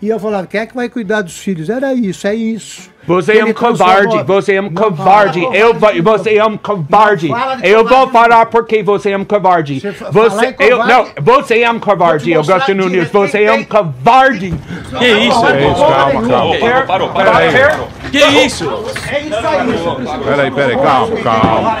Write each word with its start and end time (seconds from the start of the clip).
E 0.00 0.08
eu 0.08 0.18
falava, 0.20 0.46
quem 0.46 0.60
é 0.60 0.66
que 0.66 0.74
vai 0.74 0.88
cuidar 0.88 1.22
dos 1.22 1.38
filhos? 1.38 1.70
Era 1.70 1.94
isso, 1.94 2.26
é 2.26 2.34
isso. 2.34 2.90
Você 3.06 3.38
é 3.38 3.44
um 3.44 3.52
covarde, 3.52 4.22
você 4.24 4.54
é 4.54 4.60
um 4.60 4.74
covarde, 4.74 5.40
eu 5.52 5.72
vou, 5.74 6.02
você 6.02 6.36
é 6.36 6.44
um 6.44 6.56
covarde. 6.56 7.30
Eu 7.62 7.86
vou 7.86 8.08
falar 8.08 8.46
porque 8.46 8.82
você 8.82 9.12
é 9.12 9.16
um 9.16 9.24
covarde. 9.24 9.80
Você, 10.10 10.56
eu, 10.58 10.84
não, 10.84 11.06
você 11.22 11.60
é 11.60 11.70
um 11.70 11.78
covarde, 11.78 12.34
Augusto 12.34 12.74
Nunes, 12.74 13.08
você 13.08 13.44
é 13.44 13.52
um 13.52 13.62
covarde. 13.62 14.52
Que 14.98 15.06
isso? 15.06 15.40
Calma, 15.40 16.28
calma. 16.28 16.84
Parou, 16.86 17.08
parou. 17.10 17.88
Que 18.10 18.18
isso? 18.46 18.64
É 19.08 19.20
isso 19.20 19.34
aí. 19.34 20.24
Peraí, 20.24 20.50
peraí, 20.50 20.76
calma, 20.76 21.16
calma. 21.22 21.78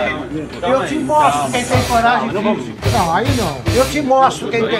Eu 0.62 0.86
te 0.86 0.94
mostro 0.96 1.52
quem 1.52 1.64
tem 1.64 1.82
coragem. 1.82 2.32
Não, 2.32 3.14
aí 3.14 3.26
não. 3.36 3.60
Eu 3.74 3.88
te 3.90 4.00
mostro 4.02 4.48
quem 4.48 4.66
tem. 4.66 4.78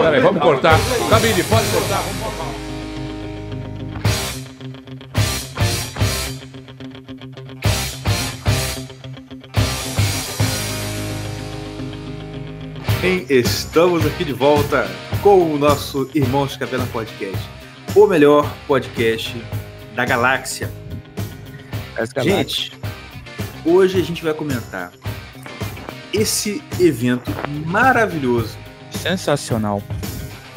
Peraí, 0.00 0.20
vamos 0.20 0.42
cortar. 0.42 0.78
Cabine, 1.10 1.42
pode 1.44 1.66
cortar, 1.68 2.02
vamos 2.02 2.22
cortar. 2.22 2.44
Bem, 13.04 13.26
estamos 13.28 14.06
aqui 14.06 14.24
de 14.24 14.32
volta 14.32 14.88
com 15.22 15.52
o 15.52 15.58
nosso 15.58 16.08
Irmãos 16.14 16.56
Capela 16.56 16.86
Podcast, 16.90 17.38
o 17.94 18.06
melhor 18.06 18.50
podcast 18.66 19.36
da 19.94 20.04
galáxia. 20.04 20.70
Gente, 22.22 22.72
hoje 23.64 24.00
a 24.00 24.02
gente 24.02 24.22
vai 24.22 24.34
comentar 24.34 24.92
esse 26.12 26.62
evento 26.80 27.30
maravilhoso 27.66 28.56
Sensacional. 28.90 29.82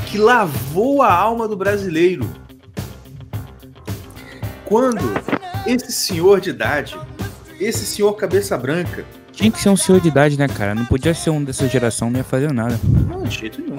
que 0.08 0.18
lavou 0.18 1.02
a 1.02 1.12
alma 1.14 1.48
do 1.48 1.56
brasileiro. 1.56 2.28
Quando 4.66 5.04
esse 5.66 5.92
senhor 5.92 6.42
de 6.42 6.50
idade, 6.50 6.98
esse 7.60 7.86
senhor 7.86 8.14
cabeça 8.14 8.58
branca, 8.58 9.06
Tinha 9.32 9.52
que 9.52 9.62
ser 9.62 9.70
um 9.70 9.78
senhor 9.78 10.02
de 10.02 10.08
idade, 10.08 10.38
né, 10.38 10.48
cara? 10.48 10.74
Não 10.74 10.86
podia 10.86 11.14
ser 11.14 11.30
um 11.30 11.44
dessa 11.44 11.68
geração, 11.68 12.10
não 12.10 12.18
ia 12.18 12.24
fazer 12.24 12.52
nada. 12.52 12.80
Não, 12.84 13.22
de 13.22 13.38
jeito 13.38 13.62
nenhum. 13.62 13.78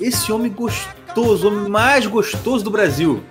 Esse 0.00 0.32
homem 0.32 0.50
gostoso, 0.50 1.48
o 1.48 1.52
homem 1.52 1.70
mais 1.70 2.06
gostoso 2.06 2.64
do 2.64 2.70
Brasil, 2.70 3.22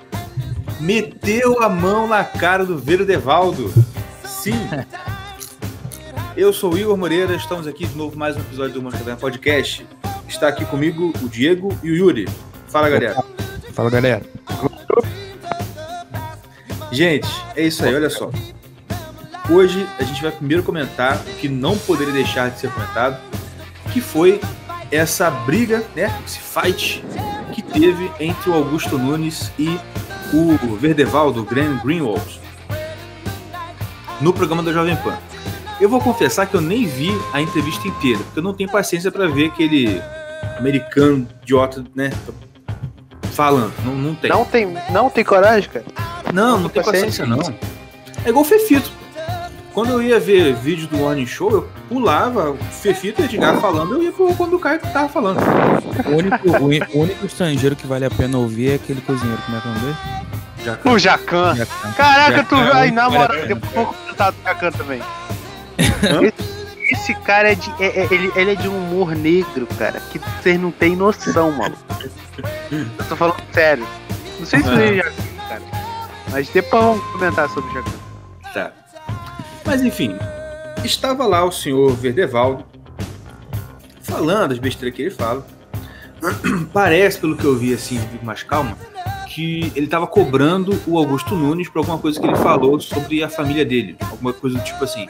meteu 0.80 1.62
a 1.62 1.70
mão 1.70 2.08
na 2.08 2.24
cara 2.24 2.66
do 2.66 2.78
Verdevaldo. 2.78 3.74
Sim. 4.24 4.60
Eu 6.36 6.54
sou 6.54 6.74
o 6.74 6.78
Igor 6.78 6.96
Moreira, 6.96 7.34
estamos 7.34 7.66
aqui 7.66 7.88
de 7.88 7.96
novo 7.96 8.18
mais 8.18 8.36
um 8.38 8.40
episódio 8.40 8.80
do 8.80 8.92
Caverna 8.92 9.16
Podcast. 9.16 9.86
Está 10.28 10.50
aqui 10.50 10.66
comigo 10.66 11.12
o 11.22 11.28
Diego 11.28 11.76
e 11.82 11.92
o 11.92 11.96
Yuri. 11.96 12.28
Fala, 12.68 12.90
galera. 12.90 13.24
Fala, 13.74 13.90
galera. 13.90 14.22
Gente, 16.92 17.28
é 17.56 17.64
isso 17.64 17.84
aí, 17.84 17.96
olha 17.96 18.10
só. 18.10 18.30
Hoje 19.50 19.88
a 19.98 20.04
gente 20.04 20.22
vai 20.22 20.32
primeiro 20.32 20.62
comentar 20.62 21.18
o 21.18 21.36
que 21.36 21.48
não 21.48 21.78
poderia 21.78 22.14
deixar 22.14 22.50
de 22.52 22.60
ser 22.60 22.70
comentado, 22.70 23.18
que 23.94 24.02
foi 24.02 24.42
essa 24.92 25.30
briga, 25.30 25.84
né, 25.96 26.14
esse 26.26 26.40
fight 26.40 27.04
que 27.54 27.62
teve 27.62 28.12
entre 28.20 28.50
o 28.50 28.54
Augusto 28.54 28.98
Nunes 28.98 29.52
e 29.58 29.80
o 30.34 30.76
Verdevaldo, 30.76 31.44
Graham 31.44 31.80
Greenwald, 31.84 32.40
no 34.22 34.34
programa 34.34 34.64
da 34.64 34.72
Jovem 34.72 34.96
Pan. 34.98 35.18
Eu 35.80 35.88
vou 35.88 36.02
confessar 36.02 36.48
que 36.48 36.56
eu 36.56 36.62
nem 36.62 36.86
vi 36.86 37.12
a 37.34 37.42
entrevista 37.42 37.88
inteira, 37.88 38.20
porque 38.20 38.40
eu 38.40 38.44
não 38.44 38.54
tenho 38.54 38.70
paciência 38.70 39.12
para 39.12 39.28
ver 39.28 39.48
aquele 39.48 40.02
americano 40.58 41.28
idiota, 41.44 41.84
né, 41.96 42.12
falando. 43.32 43.74
Não, 43.86 43.96
não 43.96 44.16
tem. 44.16 44.30
Não 44.30 44.46
tem, 44.46 44.78
não 44.90 45.10
tem 45.10 45.24
coragem, 45.24 45.70
cara? 45.70 45.86
Não, 46.34 46.60
não 46.60 46.70
tem 46.70 46.84
paciência 46.84 47.26
não. 47.26 47.40
É 48.26 48.30
igual 48.30 48.44
o 48.44 48.48
Fefito. 48.48 48.92
Quando 49.78 49.92
eu 49.92 50.02
ia 50.02 50.20
ver 50.20 50.56
vídeo 50.56 50.88
do 50.88 50.98
Morning 50.98 51.28
Show, 51.28 51.52
eu 51.52 51.70
pulava 51.88 52.50
o 52.50 52.58
Fefito 52.58 53.22
e 53.22 53.26
Edgar 53.26 53.58
falando, 53.62 53.94
eu 53.94 54.02
ia 54.02 54.12
pro 54.12 54.34
quando 54.34 54.56
o 54.56 54.60
Caio 54.60 54.80
tava 54.80 55.08
falando. 55.08 55.38
O 56.08 56.16
único, 56.16 56.50
o 56.98 57.02
único 57.04 57.24
estrangeiro 57.28 57.76
que 57.76 57.86
vale 57.86 58.04
a 58.04 58.10
pena 58.10 58.40
ouvir 58.40 58.72
é 58.72 58.74
aquele 58.74 59.02
cozinheiro. 59.02 59.40
Como 59.46 59.56
é 59.56 59.62
que 59.62 59.68
é 59.68 59.70
o 59.70 59.74
nome 59.76 59.86
dele? 59.86 60.96
O 60.96 60.98
Jacan. 60.98 61.56
Jacan. 61.56 61.92
Caraca, 61.92 62.44
tu 62.46 62.56
Jacan. 62.58 62.74
vai 62.74 62.90
na 62.90 63.08
moral, 63.08 63.38
depois 63.48 63.76
eu 63.76 63.84
vou 63.84 63.94
comentar 63.94 64.32
do 64.32 64.38
Jacan 64.44 64.72
também. 64.72 65.02
Esse, 65.78 66.94
esse 66.96 67.14
cara 67.14 67.52
é 67.52 67.54
de. 67.54 67.70
é- 67.80 68.00
é- 68.02 68.08
ele, 68.10 68.32
ele 68.36 68.52
é 68.54 68.56
de 68.56 68.68
um 68.68 68.76
humor 68.76 69.16
negro, 69.16 69.68
cara, 69.78 70.00
que 70.12 70.18
vocês 70.42 70.60
não 70.60 70.72
têm 70.72 70.96
noção, 70.96 71.52
maluco. 71.52 71.78
Eu 72.72 73.06
tô 73.08 73.16
falando 73.16 73.38
sério. 73.54 73.86
Não 74.40 74.46
sei 74.48 74.58
se 74.60 74.70
você 74.70 74.96
já 74.98 75.04
viu, 75.04 75.42
cara. 75.48 75.62
Mas 76.32 76.50
depois 76.50 76.84
vamos 76.84 77.06
comentar 77.12 77.48
sobre 77.50 77.70
o 77.70 77.74
Jacan. 77.76 77.92
Tá. 78.56 78.72
Mas 79.68 79.82
enfim, 79.82 80.16
estava 80.82 81.28
lá 81.28 81.44
o 81.44 81.52
senhor 81.52 81.94
Verdevaldo 81.94 82.66
falando 84.02 84.54
as 84.54 84.60
besteiras 84.60 84.96
que 84.96 85.02
ele 85.04 85.12
fala. 85.12 85.46
Parece, 86.72 87.20
pelo 87.20 87.36
que 87.36 87.44
eu 87.44 87.54
vi 87.54 87.74
assim, 87.74 88.00
com 88.00 88.26
mais 88.26 88.44
calma, 88.44 88.78
que 89.28 89.70
ele 89.76 89.86
estava 89.86 90.08
cobrando 90.08 90.82
o 90.88 90.98
Augusto 90.98 91.36
Nunes 91.36 91.68
por 91.68 91.80
alguma 91.80 91.98
coisa 91.98 92.18
que 92.18 92.26
ele 92.26 92.38
falou 92.38 92.80
sobre 92.80 93.22
a 93.22 93.28
família 93.28 93.66
dele. 93.66 93.98
Alguma 94.10 94.32
coisa 94.32 94.58
do 94.58 94.64
tipo 94.64 94.86
assim. 94.86 95.06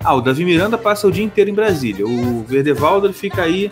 Ah, 0.00 0.16
o 0.16 0.20
Davi 0.20 0.44
Miranda 0.44 0.76
passa 0.76 1.06
o 1.06 1.12
dia 1.12 1.22
inteiro 1.22 1.48
em 1.48 1.54
Brasília. 1.54 2.04
O 2.04 2.42
Verdevaldo 2.42 3.06
ele 3.06 3.14
fica 3.14 3.42
aí 3.42 3.70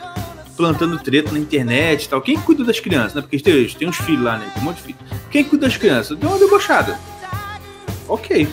plantando 0.56 0.96
treta 1.00 1.32
na 1.32 1.40
internet 1.40 2.04
e 2.04 2.08
tal. 2.08 2.22
Quem 2.22 2.38
cuida 2.38 2.62
das 2.62 2.78
crianças, 2.78 3.14
né? 3.14 3.20
Porque 3.20 3.40
tem, 3.40 3.66
tem 3.66 3.88
uns 3.88 3.96
filhos 3.96 4.22
lá, 4.22 4.38
né? 4.38 4.48
Tem 4.54 4.62
um 4.62 4.66
monte 4.66 4.76
de 4.76 4.82
filhos. 4.82 5.00
Quem 5.28 5.42
cuida 5.42 5.66
das 5.66 5.76
crianças? 5.76 6.16
Deu 6.16 6.30
uma 6.30 6.38
debochada. 6.38 6.96
Ok. 8.06 8.48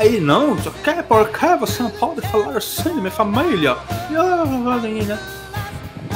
Aí, 0.00 0.18
não, 0.18 0.56
só 0.58 0.70
quer 0.82 1.02
por 1.02 1.28
que 1.28 1.56
você 1.56 1.82
não 1.82 1.90
pode 1.90 2.22
falar 2.28 2.56
assim 2.56 2.94
minha 2.94 3.10
família? 3.10 3.76
né? 5.04 5.18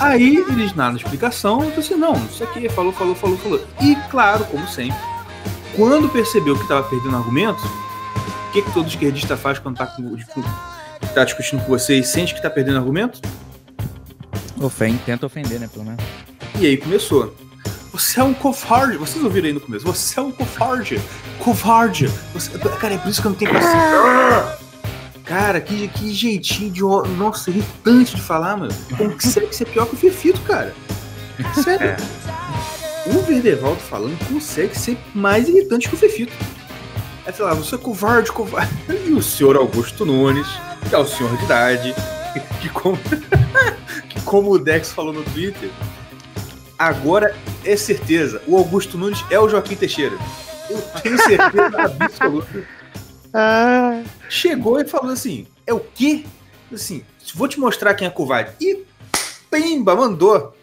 Aí 0.00 0.38
eles, 0.38 0.74
na 0.74 0.90
explicação, 0.92 1.62
eu 1.62 1.78
assim, 1.78 1.94
não, 1.94 2.14
isso 2.24 2.42
aqui, 2.42 2.66
falou, 2.70 2.92
falou, 2.94 3.14
falou, 3.14 3.36
falou. 3.36 3.60
E 3.82 3.94
claro, 4.10 4.42
como 4.46 4.66
sempre, 4.66 4.96
quando 5.76 6.08
percebeu 6.08 6.56
que 6.56 6.62
estava 6.62 6.82
perdendo 6.88 7.14
argumentos, 7.14 7.62
o 7.62 8.52
que, 8.52 8.62
que 8.62 8.72
todo 8.72 8.88
esquerdista 8.88 9.36
faz 9.36 9.58
quando 9.58 9.76
tá, 9.76 9.86
com, 9.86 10.16
com- 10.32 10.42
tá 11.14 11.22
discutindo 11.22 11.60
com 11.62 11.68
você 11.68 11.98
e 11.98 12.02
sente 12.04 12.34
que 12.34 12.40
tá 12.40 12.48
perdendo 12.48 12.78
argumento? 12.78 13.20
Ofende, 14.62 14.98
tenta 15.04 15.26
ofender, 15.26 15.60
né, 15.60 15.68
pelo 15.70 15.84
menos. 15.84 16.02
E 16.58 16.64
aí 16.64 16.78
começou. 16.78 17.34
Você 17.94 18.18
é 18.18 18.24
um 18.24 18.34
covarde. 18.34 18.96
Vocês 18.96 19.22
ouviram 19.22 19.46
aí 19.46 19.52
no 19.52 19.60
começo. 19.60 19.86
Você 19.86 20.18
é 20.18 20.22
um 20.22 20.32
covarde. 20.32 21.00
Covarde. 21.38 22.08
Você... 22.32 22.50
Cara, 22.58 22.94
é 22.94 22.98
por 22.98 23.08
isso 23.08 23.20
que 23.20 23.28
eu 23.28 23.30
não 23.30 23.38
tenho 23.38 23.52
paciência. 23.52 24.58
Cara, 25.24 25.60
que, 25.60 25.86
que 25.86 26.12
jeitinho 26.12 26.72
de. 26.72 26.82
Nossa, 27.16 27.50
irritante 27.50 28.16
de 28.16 28.20
falar, 28.20 28.56
mano. 28.56 28.74
Como 28.96 29.10
que 29.10 29.22
consegue 29.22 29.54
ser 29.54 29.66
pior 29.66 29.86
que 29.86 29.94
o 29.94 29.96
Fefito, 29.96 30.40
cara? 30.40 30.74
Sério. 31.62 31.96
O 33.06 33.20
Verdevaldo 33.20 33.80
falando 33.80 34.18
consegue 34.26 34.74
ser 34.78 34.96
mais 35.14 35.46
irritante 35.46 35.90
que 35.90 35.94
o 35.94 35.98
Fefito. 35.98 36.32
Aí 37.26 37.34
sei 37.34 37.44
lá, 37.44 37.52
você 37.52 37.74
é 37.74 37.78
covarde, 37.78 38.32
covarde. 38.32 38.72
E 38.88 39.12
o 39.12 39.22
senhor 39.22 39.56
Augusto 39.56 40.06
Nunes, 40.06 40.46
que 40.88 40.94
é 40.94 40.98
o 40.98 41.06
senhor 41.06 41.36
de 41.36 41.44
idade, 41.44 41.94
que 42.62 42.70
como, 42.70 42.96
que 44.08 44.22
como 44.22 44.52
o 44.52 44.58
Dex 44.58 44.90
falou 44.90 45.12
no 45.12 45.22
Twitter, 45.22 45.68
agora 46.78 47.34
é 47.64 47.76
certeza, 47.76 48.42
o 48.46 48.56
Augusto 48.56 48.96
Nunes 48.98 49.24
é 49.30 49.38
o 49.38 49.48
Joaquim 49.48 49.76
Teixeira. 49.76 50.16
Eu 50.70 50.80
tenho 51.02 51.18
certeza 51.18 51.82
absoluta. 52.00 52.64
Ah, 53.32 54.02
Chegou 54.28 54.80
e 54.80 54.86
falou 54.86 55.12
assim: 55.12 55.46
é 55.66 55.72
o 55.74 55.80
quê? 55.80 56.24
Assim, 56.72 57.04
vou 57.34 57.48
te 57.48 57.58
mostrar 57.60 57.94
quem 57.94 58.06
é 58.06 58.10
covarde. 58.10 58.52
E 58.60 58.84
pimba, 59.50 59.94
mandou. 59.94 60.56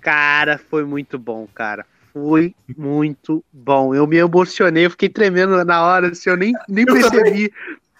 cara, 0.00 0.60
foi 0.70 0.84
muito 0.84 1.18
bom, 1.18 1.46
cara. 1.54 1.86
Foi 2.12 2.54
muito 2.76 3.44
bom. 3.52 3.94
Eu 3.94 4.06
me 4.06 4.16
emocionei, 4.18 4.86
eu 4.86 4.90
fiquei 4.90 5.08
tremendo 5.08 5.64
na 5.64 5.82
hora, 5.84 6.08
assim, 6.08 6.30
eu 6.30 6.36
nem, 6.36 6.52
nem 6.68 6.84
Eu 6.86 6.94
percebi. 6.94 7.52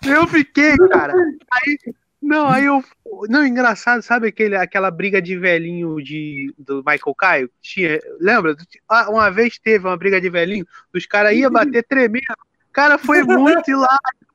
Eu 0.07 0.27
fiquei, 0.29 0.77
cara. 0.93 1.15
Aí, 1.51 1.79
não, 2.25 2.49
aí 2.49 2.65
eu. 2.65 2.83
Não, 3.29 3.47
engraçado, 3.47 4.03
sabe 4.03 4.29
aquele, 4.29 4.57
aquela 4.57 4.91
briga 4.91 5.21
de 5.21 5.37
velhinho 5.39 5.97
de, 6.03 6.53
do 6.59 6.79
Michael 6.79 7.15
Caio? 7.17 7.51
Tinha, 7.61 8.01
lembra? 8.19 8.57
Ah, 8.89 9.11
Uma 9.11 9.31
vez 9.31 9.59
teve 9.59 9.87
uma 9.87 9.97
briga 9.97 10.21
de 10.21 10.31
velhinho, 10.31 10.67
os 10.93 11.07
caras 11.07 11.37
iam 11.37 11.51
bater 11.51 11.85
tremendo. 11.85 12.25
Cara, 12.73 12.99
foi 12.99 13.23
muito 13.23 13.63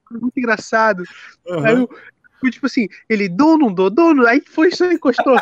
foi 0.07 0.19
muito 0.19 0.38
engraçado. 0.38 1.03
Aí 1.63 1.74
eu, 1.74 1.89
fui 2.39 2.51
tipo 2.51 2.65
assim, 2.65 2.88
ele 3.09 3.27
dou, 3.27 3.57
não 3.57 3.74
dou, 3.74 3.89
dou, 3.89 4.13
não. 4.13 4.25
Aí 4.25 4.41
foi 4.41 4.71
só 4.71 4.91
encostou. 4.91 5.38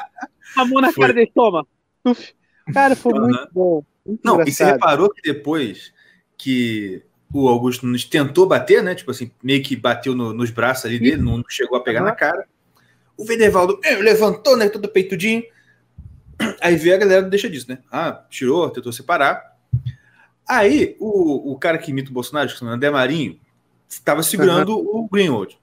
A 0.56 0.66
mão 0.66 0.82
na 0.82 0.92
Foi. 0.92 1.02
cara 1.04 1.14
dele, 1.14 1.32
toma. 1.34 1.68
Uf. 2.04 2.34
Cara, 2.74 2.96
foi 2.96 3.14
Aham. 3.14 3.28
muito 3.28 3.50
bom. 3.52 3.84
Muito 4.06 4.22
Não, 4.24 4.42
e 4.42 4.52
você 4.52 4.64
engraçado. 4.64 4.74
reparou 4.74 5.10
que 5.10 5.22
depois 5.22 5.94
que 6.38 7.04
o 7.34 7.48
Augusto 7.48 7.86
Nunes 7.86 8.06
tentou 8.06 8.48
bater, 8.48 8.82
né? 8.82 8.96
Tipo 8.96 9.12
assim, 9.12 9.32
meio 9.44 9.62
que 9.64 9.76
bateu 9.76 10.16
no- 10.16 10.34
nos 10.34 10.50
braços 10.50 10.86
ali 10.86 11.00
dele, 11.00 11.22
não 11.22 11.44
chegou 11.48 11.78
a 11.78 11.84
pegar 11.84 12.00
Aham. 12.00 12.10
na 12.10 12.16
cara. 12.16 12.48
O 13.18 13.26
Venevaldo 13.26 13.80
eh, 13.84 13.96
levantou, 13.96 14.56
né? 14.56 14.70
Todo 14.70 14.88
peitudinho. 14.88 15.44
Aí 16.62 16.76
veio 16.76 16.96
a 16.96 17.00
galera 17.00 17.22
deixa 17.24 17.50
disso, 17.50 17.70
né? 17.70 17.80
Ah, 17.92 18.26
tirou, 18.30 18.70
tentou 18.70 18.94
separar. 18.94 19.58
Aí 20.48 20.96
o, 21.00 21.52
o 21.52 21.60
cara 21.60 21.78
que 21.78 21.92
imita 21.92 22.10
o 22.10 22.14
Bolsonaro, 22.14 22.48
que 22.48 22.64
é 22.64 22.68
o 22.68 22.70
André 22.70 22.90
Marinho, 22.90 23.38
estava 23.90 24.24
segurando 24.24 24.78
uhum. 24.78 25.02
o 25.02 25.10
Greenwald. 25.10 25.60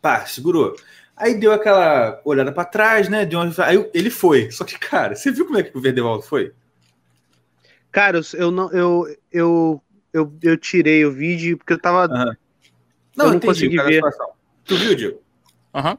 Pá, 0.00 0.24
segurou. 0.26 0.76
Aí 1.16 1.34
deu 1.34 1.52
aquela 1.52 2.20
olhada 2.24 2.52
para 2.52 2.64
trás, 2.64 3.08
né? 3.08 3.26
Deu 3.26 3.40
uma... 3.40 3.52
Aí 3.64 3.90
ele 3.92 4.10
foi. 4.10 4.50
Só 4.50 4.64
que, 4.64 4.78
cara, 4.78 5.14
você 5.14 5.30
viu 5.30 5.46
como 5.46 5.58
é 5.58 5.62
que 5.62 5.76
o 5.76 5.80
Verdevaldo 5.80 6.22
foi? 6.22 6.52
Cara, 7.90 8.20
eu 8.34 8.50
não. 8.50 8.70
Eu, 8.72 9.16
eu, 9.30 9.82
eu, 10.12 10.32
eu 10.42 10.56
tirei 10.56 11.04
o 11.04 11.12
vídeo 11.12 11.56
porque 11.58 11.72
eu 11.72 11.80
tava. 11.80 12.12
Uhum. 12.12 12.34
Não, 13.16 13.26
eu 13.26 13.32
não 13.32 13.40
consegui 13.40 13.76
ver. 13.76 14.02
Tu 14.64 14.76
viu, 14.76 14.94
Diego? 14.94 15.22
Aham. 15.74 15.92
Uhum. 15.92 15.98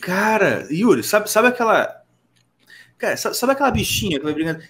Cara, 0.00 0.66
Yuri, 0.70 1.02
sabe, 1.02 1.30
sabe 1.30 1.48
aquela. 1.48 2.02
Cara, 2.96 3.16
sabe 3.16 3.52
aquela 3.52 3.70
bichinha 3.70 4.18
que 4.18 4.24
vai 4.24 4.34
brigando? 4.34 4.62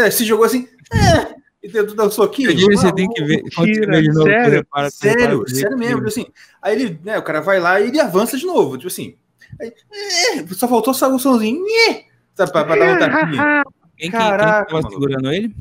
Ah, 0.00 0.10
se 0.10 0.24
jogou 0.24 0.44
assim. 0.44 0.68
Ah, 0.92 1.34
e 1.62 1.68
tentou 1.68 1.94
dar 1.96 2.06
um 2.06 2.10
soquinho. 2.10 2.52
você 2.70 2.92
tem 2.92 3.08
que 3.08 3.22
ver. 3.24 3.42
Tira, 3.42 4.00
novo, 4.02 4.22
sério, 4.24 4.52
repara, 4.52 4.90
sério, 4.90 5.38
repara, 5.38 5.54
sério 5.54 5.78
mesmo. 5.78 5.96
Tipo 5.96 6.08
assim, 6.08 6.26
aí 6.62 6.74
ele, 6.74 7.00
né, 7.04 7.18
o 7.18 7.22
cara 7.22 7.40
vai 7.40 7.58
lá 7.58 7.80
e 7.80 7.88
ele 7.88 8.00
avança 8.00 8.36
de 8.36 8.46
novo. 8.46 8.76
Tipo 8.76 8.88
assim. 8.88 9.16
Aí, 9.60 9.72
é, 9.92 10.46
só 10.54 10.68
faltou 10.68 10.94
só 10.94 11.12
o 11.12 11.18
somzinho. 11.18 11.64
É, 11.88 12.04
sabe, 12.34 12.52
pra, 12.52 12.64
pra 12.64 12.76
dar 12.76 12.86
uma 12.86 12.98
tapinha. 12.98 13.64
Quem, 13.96 14.10
Caraca, 14.10 14.66
quem, 14.66 14.74
quem 14.74 14.82
tava 14.82 14.90
segurando 14.90 15.32
ele? 15.32 15.56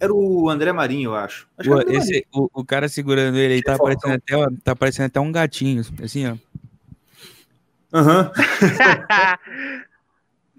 Era 0.00 0.12
o 0.12 0.48
André 0.48 0.72
Marinho, 0.72 1.10
eu 1.10 1.16
acho. 1.16 1.48
acho 1.58 1.72
o, 1.72 1.80
esse, 1.90 2.24
o, 2.32 2.48
o, 2.52 2.64
cara 2.64 2.88
segurando 2.88 3.36
ele 3.36 3.54
aí 3.54 3.62
tá 3.62 3.76
parecendo, 3.76 4.14
até, 4.14 4.36
ó, 4.36 4.48
tá 4.62 4.76
parecendo 4.76 5.06
até 5.06 5.18
um 5.18 5.32
gatinho, 5.32 5.82
assim, 6.02 6.26
ó. 6.26 6.36
Aham. 7.92 8.26
Uhum. 8.26 8.32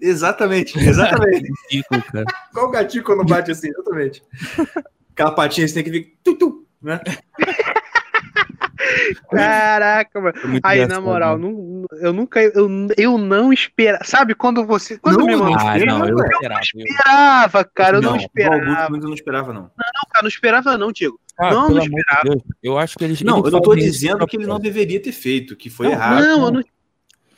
exatamente, 0.00 0.78
exatamente. 0.78 1.48
cara. 2.12 2.24
Qual 2.52 2.70
gatinho 2.70 3.04
quando 3.04 3.24
bate 3.24 3.50
assim? 3.50 3.68
Exatamente. 3.68 4.22
Aquela 5.12 5.32
patinha 5.32 5.66
você 5.66 5.74
tem 5.74 5.84
que 5.84 5.90
vir. 5.90 6.18
Né? 6.82 7.00
Caraca, 9.30 10.20
mano. 10.20 10.34
Aí, 10.62 10.86
na 10.86 11.00
moral, 11.00 11.38
não, 11.38 11.84
eu 12.00 12.12
nunca. 12.12 12.40
Eu, 12.40 12.68
eu 12.96 13.18
não 13.18 13.52
esperava. 13.52 14.04
Sabe 14.04 14.34
quando 14.34 14.64
você. 14.64 14.98
Quando 14.98 15.18
não, 15.18 15.26
me 15.26 15.36
mandou, 15.36 15.56
ah, 15.58 15.78
não, 15.78 16.06
eu, 16.06 16.18
eu 16.18 16.24
esperava, 16.24 16.60
não 16.74 16.84
esperava, 16.84 17.64
cara. 17.64 17.96
Eu 17.96 18.02
não, 18.02 18.10
não 18.10 18.16
esperava. 18.16 18.54
Augusto, 18.56 18.94
eu 18.94 19.00
não 19.00 19.14
esperava, 19.14 19.52
não. 19.52 19.62
Não, 19.62 20.10
cara, 20.10 20.22
não 20.22 20.28
esperava, 20.28 20.78
não, 20.78 20.92
Diego. 20.92 21.20
Ah, 21.38 21.50
não, 21.52 21.70
não 21.70 21.82
esperava. 21.82 22.22
Deus, 22.24 22.42
eu 22.62 22.78
acho 22.78 22.98
que 22.98 23.04
eles. 23.04 23.22
Não, 23.22 23.44
eu 23.44 23.50
não 23.50 23.62
tô 23.62 23.74
dizendo 23.74 24.26
que 24.26 24.36
ele 24.36 24.46
não 24.46 24.58
deveria 24.58 25.00
ter 25.00 25.12
feito, 25.12 25.56
que 25.56 25.70
foi 25.70 25.86
não, 25.86 25.92
errado. 25.92 26.22
Não, 26.22 26.44
eu 26.46 26.50
não. 26.50 26.64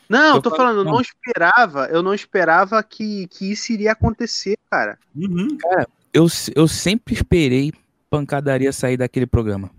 Não, 0.09 0.35
eu 0.35 0.41
tô 0.41 0.51
falando, 0.51 0.79
eu 0.79 0.83
não 0.83 1.01
esperava, 1.01 1.87
eu 1.87 2.03
não 2.03 2.13
esperava 2.13 2.83
que, 2.83 3.25
que 3.27 3.51
isso 3.51 3.71
iria 3.71 3.93
acontecer, 3.93 4.57
cara. 4.69 4.99
Uhum. 5.15 5.57
Cara, 5.57 5.87
eu, 6.13 6.27
eu 6.55 6.67
sempre 6.67 7.15
esperei 7.15 7.71
pancadaria 8.13 8.71
sair 8.71 8.95
daquele 8.95 9.25
programa. 9.25 9.71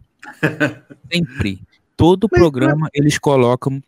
Sempre. 1.12 1.60
Todo 1.96 2.28
Mas, 2.30 2.40
programa 2.40 2.88
eles 2.92 3.18
colocam 3.18 3.82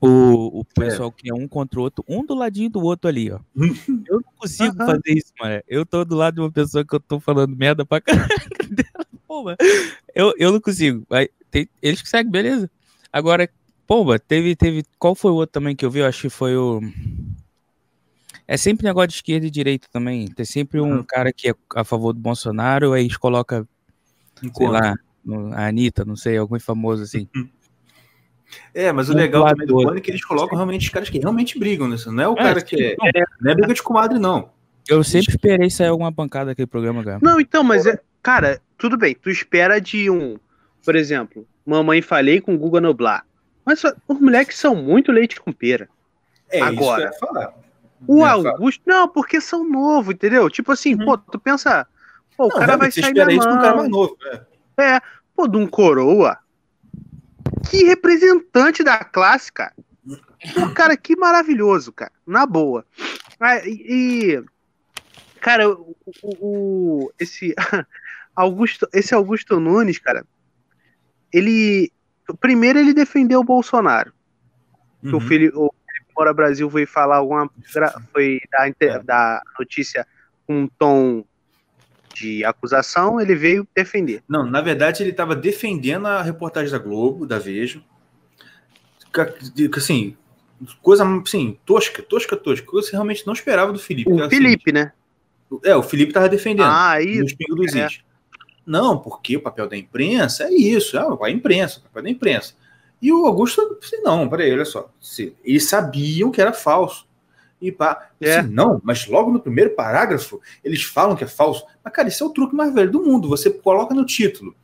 o, 0.00 0.60
o 0.60 0.64
pessoal 0.64 1.12
é. 1.16 1.20
que 1.20 1.30
é 1.30 1.34
um 1.34 1.48
contra 1.48 1.80
o 1.80 1.82
outro, 1.82 2.04
um 2.08 2.24
do 2.24 2.34
ladinho 2.34 2.70
do 2.70 2.80
outro 2.80 3.08
ali, 3.08 3.30
ó. 3.30 3.40
eu 4.08 4.20
não 4.20 4.32
consigo 4.36 4.80
uhum. 4.80 4.86
fazer 4.86 5.12
isso, 5.12 5.32
mano. 5.40 5.62
Eu 5.66 5.84
tô 5.84 6.04
do 6.04 6.14
lado 6.14 6.36
de 6.36 6.40
uma 6.40 6.50
pessoa 6.50 6.84
que 6.84 6.94
eu 6.94 7.00
tô 7.00 7.18
falando 7.18 7.56
merda 7.56 7.84
pra 7.84 8.00
caralho 8.00 8.28
eu, 10.14 10.34
eu 10.38 10.52
não 10.52 10.60
consigo. 10.60 11.04
Aí, 11.10 11.28
tem, 11.50 11.68
eles 11.82 12.00
conseguem, 12.00 12.30
beleza. 12.30 12.70
Agora, 13.12 13.48
pô, 13.86 14.18
teve, 14.18 14.54
teve. 14.54 14.84
Qual 14.98 15.14
foi 15.14 15.30
o 15.30 15.36
outro 15.36 15.52
também 15.52 15.74
que 15.74 15.84
eu 15.84 15.90
vi? 15.90 16.00
Eu 16.00 16.06
acho 16.06 16.22
que 16.22 16.30
foi 16.30 16.56
o. 16.56 16.80
É 18.46 18.56
sempre 18.56 18.86
negócio 18.86 19.08
de 19.08 19.14
esquerda 19.14 19.46
e 19.46 19.50
direita 19.50 19.88
também. 19.92 20.28
Tem 20.28 20.44
sempre 20.44 20.80
um 20.80 20.96
uhum. 20.96 21.04
cara 21.04 21.32
que 21.32 21.50
é 21.50 21.54
a 21.74 21.84
favor 21.84 22.12
do 22.12 22.20
Bolsonaro, 22.20 22.92
aí 22.92 23.04
eles 23.04 23.16
colocam, 23.16 23.66
sei 24.54 24.68
lá, 24.68 24.94
a 25.54 25.66
Anitta, 25.66 26.04
não 26.04 26.16
sei, 26.16 26.36
algum 26.36 26.58
famoso 26.58 27.02
assim. 27.02 27.28
É, 28.74 28.90
mas 28.92 29.10
o 29.10 29.14
legal 29.14 29.46
também 29.46 29.66
do 29.66 29.74
Cone 29.74 29.98
é 29.98 30.00
que 30.00 30.10
eles 30.10 30.24
colocam 30.24 30.56
realmente 30.56 30.86
os 30.86 30.88
caras 30.88 31.10
que 31.10 31.18
realmente 31.18 31.58
brigam 31.58 31.88
nisso. 31.88 32.10
Não 32.10 32.22
é 32.22 32.28
o 32.28 32.32
é, 32.32 32.36
cara 32.36 32.60
que 32.62 32.76
é. 32.76 32.92
é 32.92 33.24
não 33.40 33.52
é 33.52 33.54
briga 33.54 33.74
de 33.74 33.82
comadre, 33.82 34.18
não. 34.18 34.50
Eu 34.88 35.04
sempre 35.04 35.34
esperei 35.34 35.68
sair 35.68 35.88
alguma 35.88 36.10
pancada 36.10 36.46
daquele 36.46 36.66
programa, 36.66 37.04
cara. 37.04 37.18
Não, 37.22 37.38
então, 37.38 37.62
mas 37.62 37.86
é. 37.86 38.00
Cara, 38.22 38.60
tudo 38.76 38.96
bem. 38.96 39.14
Tu 39.14 39.30
espera 39.30 39.80
de 39.80 40.10
um. 40.10 40.38
Por 40.84 40.96
exemplo, 40.96 41.46
Mamãe 41.64 42.00
Falei 42.00 42.40
com 42.40 42.56
Guga 42.56 42.80
Noblar. 42.80 43.24
Mas 43.64 43.82
os 43.84 44.18
moleques 44.18 44.58
são 44.58 44.74
muito 44.74 45.12
leite 45.12 45.38
com 45.38 45.52
pera. 45.52 45.88
É 46.50 46.62
Agora, 46.62 47.10
isso 47.10 47.18
que 47.18 47.24
eu 47.24 47.28
ia 47.28 47.34
falar. 47.34 47.54
O 48.06 48.24
Augusto, 48.24 48.82
não, 48.86 49.08
porque 49.08 49.40
são 49.40 49.68
novos, 49.68 50.14
entendeu? 50.14 50.48
Tipo 50.48 50.72
assim, 50.72 50.94
uhum. 50.94 51.04
pô, 51.04 51.18
tu 51.18 51.38
pensa, 51.38 51.86
pô, 52.36 52.46
o 52.46 52.48
não, 52.48 52.56
cara 52.58 52.76
vai 52.76 52.90
sair 52.90 53.04
espera 53.04 53.32
isso 53.32 53.46
com 53.46 53.54
um 53.54 53.58
cara 53.58 53.76
mais 53.76 53.90
novo, 53.90 54.16
é. 54.78 54.82
é, 54.82 55.00
pô, 55.38 55.46
de 55.46 55.56
um 55.56 55.68
coroa. 55.68 56.36
Que 57.70 57.84
representante 57.84 58.82
da 58.82 59.04
classe, 59.04 59.52
cara. 59.52 59.72
Pô, 60.52 60.74
cara, 60.74 60.96
que 60.96 61.14
maravilhoso, 61.14 61.92
cara. 61.92 62.10
Na 62.26 62.44
boa. 62.44 62.84
Ah, 63.38 63.58
e, 63.64 64.42
cara, 65.40 65.70
o, 65.70 65.96
o, 66.40 67.12
esse 67.20 67.54
Augusto, 68.34 68.88
esse 68.92 69.14
Augusto 69.14 69.60
Nunes, 69.60 69.98
cara, 70.00 70.26
ele 71.32 71.92
primeiro 72.40 72.80
ele 72.80 72.92
defendeu 72.92 73.38
o 73.40 73.44
Bolsonaro. 73.44 74.12
Uhum. 75.04 75.16
o 75.16 75.20
Felipe, 75.20 75.56
o 75.56 75.72
Moura 76.16 76.34
Brasil 76.34 76.68
veio 76.68 76.88
falar 76.88 77.18
alguma. 77.18 77.48
Foi 78.12 78.40
dar, 78.50 78.68
é. 78.68 78.98
dar 79.04 79.40
notícia 79.56 80.04
com 80.46 80.62
um 80.62 80.66
tom 80.66 81.24
de 82.18 82.44
acusação, 82.44 83.20
ele 83.20 83.34
veio 83.34 83.66
defender. 83.74 84.22
Não, 84.28 84.44
na 84.44 84.60
verdade 84.60 85.02
ele 85.02 85.10
estava 85.10 85.36
defendendo 85.36 86.06
a 86.06 86.22
reportagem 86.22 86.70
da 86.70 86.78
Globo, 86.78 87.26
da 87.26 87.38
Veja. 87.38 87.80
Assim, 89.76 90.16
coisa 90.82 91.04
assim, 91.04 91.58
tosca, 91.64 92.02
tosca, 92.02 92.36
tosca. 92.36 92.66
Coisa 92.66 92.86
que 92.86 92.90
você 92.90 92.96
realmente 92.96 93.26
não 93.26 93.32
esperava 93.32 93.72
do 93.72 93.78
Felipe. 93.78 94.12
O 94.12 94.28
Felipe, 94.28 94.70
assim, 94.70 94.72
né? 94.72 94.92
É, 95.64 95.74
o 95.74 95.82
Felipe 95.82 96.10
estava 96.10 96.28
defendendo. 96.28 96.68
Ah, 96.70 97.00
isso. 97.00 97.34
dos 97.48 97.74
é. 97.74 97.88
Não, 98.66 98.98
porque 98.98 99.36
o 99.36 99.40
papel 99.40 99.66
da 99.66 99.76
imprensa 99.76 100.44
é 100.44 100.52
isso, 100.52 100.98
é 100.98 101.00
a 101.00 101.30
imprensa, 101.30 101.78
o 101.78 101.82
papel 101.84 102.02
da 102.02 102.10
imprensa. 102.10 102.54
E 103.00 103.10
o 103.10 103.24
Augusto, 103.24 103.78
assim, 103.82 104.02
não, 104.02 104.28
peraí, 104.28 104.52
olha 104.52 104.66
só. 104.66 104.92
Eles 105.42 105.64
sabiam 105.64 106.30
que 106.30 106.40
era 106.40 106.52
falso. 106.52 107.07
E 107.60 107.72
pá, 107.72 108.10
é. 108.20 108.38
assim, 108.38 108.48
não, 108.48 108.80
mas 108.84 109.06
logo 109.06 109.32
no 109.32 109.40
primeiro 109.40 109.70
parágrafo 109.70 110.40
eles 110.62 110.82
falam 110.82 111.16
que 111.16 111.24
é 111.24 111.26
falso. 111.26 111.64
Mas, 111.82 111.92
cara, 111.92 112.08
isso 112.08 112.22
é 112.22 112.26
o 112.26 112.30
truque 112.30 112.54
mais 112.54 112.72
velho 112.72 112.90
do 112.90 113.02
mundo. 113.02 113.28
Você 113.28 113.50
coloca 113.50 113.94
no 113.94 114.06
título. 114.06 114.54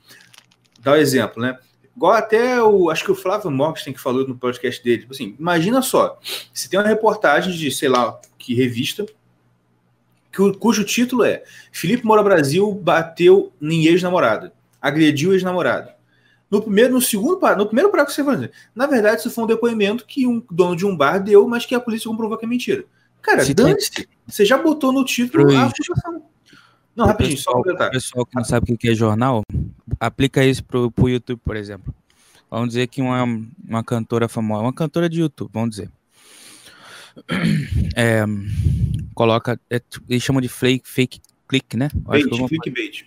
Dá 0.80 0.92
o 0.92 0.94
um 0.94 0.98
exemplo, 0.98 1.42
né? 1.42 1.58
Igual 1.96 2.12
até 2.12 2.62
o. 2.62 2.90
Acho 2.90 3.04
que 3.04 3.12
o 3.12 3.14
Flávio 3.14 3.50
Morgan 3.50 3.92
que 3.92 4.00
falou 4.00 4.26
no 4.26 4.36
podcast 4.36 4.82
dele. 4.82 5.02
Tipo 5.02 5.12
assim, 5.12 5.34
imagina 5.38 5.80
só. 5.82 6.18
Se 6.52 6.68
tem 6.68 6.78
uma 6.78 6.88
reportagem 6.88 7.52
de, 7.52 7.70
sei 7.70 7.88
lá, 7.88 8.20
que 8.38 8.54
revista, 8.54 9.06
cujo 10.58 10.84
título 10.84 11.24
é 11.24 11.44
Felipe 11.72 12.04
Moura 12.04 12.22
Brasil 12.22 12.72
bateu 12.72 13.52
em 13.62 13.86
ex-namorada, 13.86 14.52
agrediu 14.80 15.32
ex-namorada. 15.32 15.94
No 16.54 16.62
primeiro, 16.62 16.94
no 16.94 17.00
segundo, 17.02 17.40
no 17.56 17.66
primeiro 17.66 17.90
parágrafo 17.90 18.14
você 18.14 18.22
vai 18.22 18.36
dizer, 18.36 18.52
na 18.76 18.86
verdade, 18.86 19.18
isso 19.18 19.28
foi 19.28 19.42
um 19.42 19.46
depoimento 19.48 20.06
que 20.06 20.24
um 20.24 20.40
dono 20.48 20.76
de 20.76 20.86
um 20.86 20.96
bar 20.96 21.18
deu, 21.18 21.48
mas 21.48 21.66
que 21.66 21.74
a 21.74 21.80
polícia 21.80 22.08
comprovou 22.08 22.38
que 22.38 22.44
é 22.44 22.48
mentira. 22.48 22.84
Cara, 23.20 23.44
dane-se. 23.52 24.08
Você 24.24 24.44
já 24.44 24.56
botou 24.56 24.92
no 24.92 25.04
título 25.04 25.50
a 25.50 25.64
acusação. 25.64 26.22
Não, 26.94 27.06
rapidinho, 27.06 27.36
pessoal, 27.36 27.64
só 27.64 27.72
O 27.72 27.90
pessoal 27.90 28.26
que 28.26 28.36
não 28.36 28.44
sabe 28.44 28.72
o 28.72 28.78
que 28.78 28.88
é 28.88 28.94
jornal, 28.94 29.42
aplica 29.98 30.44
isso 30.44 30.62
pro, 30.62 30.92
pro 30.92 31.08
YouTube, 31.08 31.40
por 31.44 31.56
exemplo. 31.56 31.92
Vamos 32.48 32.68
dizer 32.68 32.86
que 32.86 33.02
uma, 33.02 33.24
uma 33.68 33.82
cantora 33.82 34.28
famosa, 34.28 34.62
uma 34.62 34.72
cantora 34.72 35.08
de 35.08 35.22
YouTube, 35.22 35.50
vamos 35.52 35.70
dizer. 35.70 35.90
É, 37.96 38.24
coloca. 39.12 39.58
É, 39.68 39.82
eles 40.08 40.22
chamam 40.22 40.40
de 40.40 40.48
fake, 40.48 40.88
fake 40.88 41.20
click, 41.48 41.76
né? 41.76 41.90
Bait, 41.94 42.28
clickbait. 42.28 43.06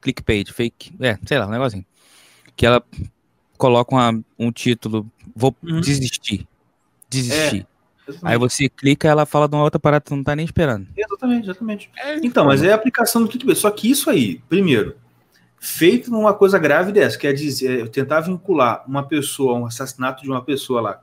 Clickbait, 0.00 0.52
fake. 0.52 0.92
É, 0.98 1.16
sei 1.24 1.38
lá, 1.38 1.46
um 1.46 1.50
negocinho. 1.50 1.86
Que 2.58 2.66
ela 2.66 2.82
coloca 3.56 3.94
uma, 3.94 4.20
um 4.36 4.50
título, 4.50 5.06
vou 5.34 5.54
uhum. 5.62 5.80
desistir. 5.80 6.46
Desistir. 7.08 7.66
É, 8.08 8.12
Aí 8.22 8.36
você 8.36 8.68
clica 8.68 9.06
ela 9.06 9.24
fala 9.24 9.48
de 9.48 9.54
uma 9.54 9.62
outra 9.62 9.78
parada 9.78 10.04
que 10.04 10.10
não 10.10 10.24
tá 10.24 10.34
nem 10.34 10.44
esperando. 10.44 10.88
Exatamente, 10.96 11.44
exatamente. 11.44 11.90
É, 11.96 12.16
então, 12.16 12.44
mas 12.44 12.62
é 12.62 12.72
a 12.72 12.74
aplicação 12.74 13.22
do 13.22 13.28
clickbait. 13.28 13.56
Só 13.56 13.70
que 13.70 13.88
isso 13.88 14.10
aí, 14.10 14.42
primeiro, 14.48 14.96
feito 15.60 16.10
numa 16.10 16.34
coisa 16.34 16.58
grave 16.58 16.90
dessa, 16.90 17.16
quer 17.16 17.32
dizer, 17.32 17.84
é 17.84 17.86
tentar 17.86 18.20
vincular 18.20 18.82
uma 18.88 19.04
pessoa, 19.04 19.54
um 19.54 19.66
assassinato 19.66 20.22
de 20.22 20.28
uma 20.28 20.42
pessoa 20.42 20.80
lá, 20.80 21.00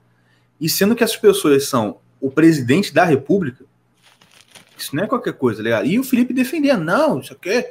e 0.59 0.67
sendo 0.67 0.93
que 0.93 1.03
essas 1.03 1.17
pessoas 1.17 1.67
são 1.67 1.99
o 2.19 2.29
presidente 2.29 2.93
da 2.93 3.05
república, 3.05 3.63
isso 4.77 4.93
não 4.93 5.03
é 5.03 5.07
qualquer 5.07 5.33
coisa, 5.33 5.63
legal. 5.63 5.85
E 5.85 5.97
o 5.97 6.03
Felipe 6.03 6.33
defendendo, 6.33 6.83
não, 6.83 7.19
isso 7.19 7.33
aqui. 7.33 7.65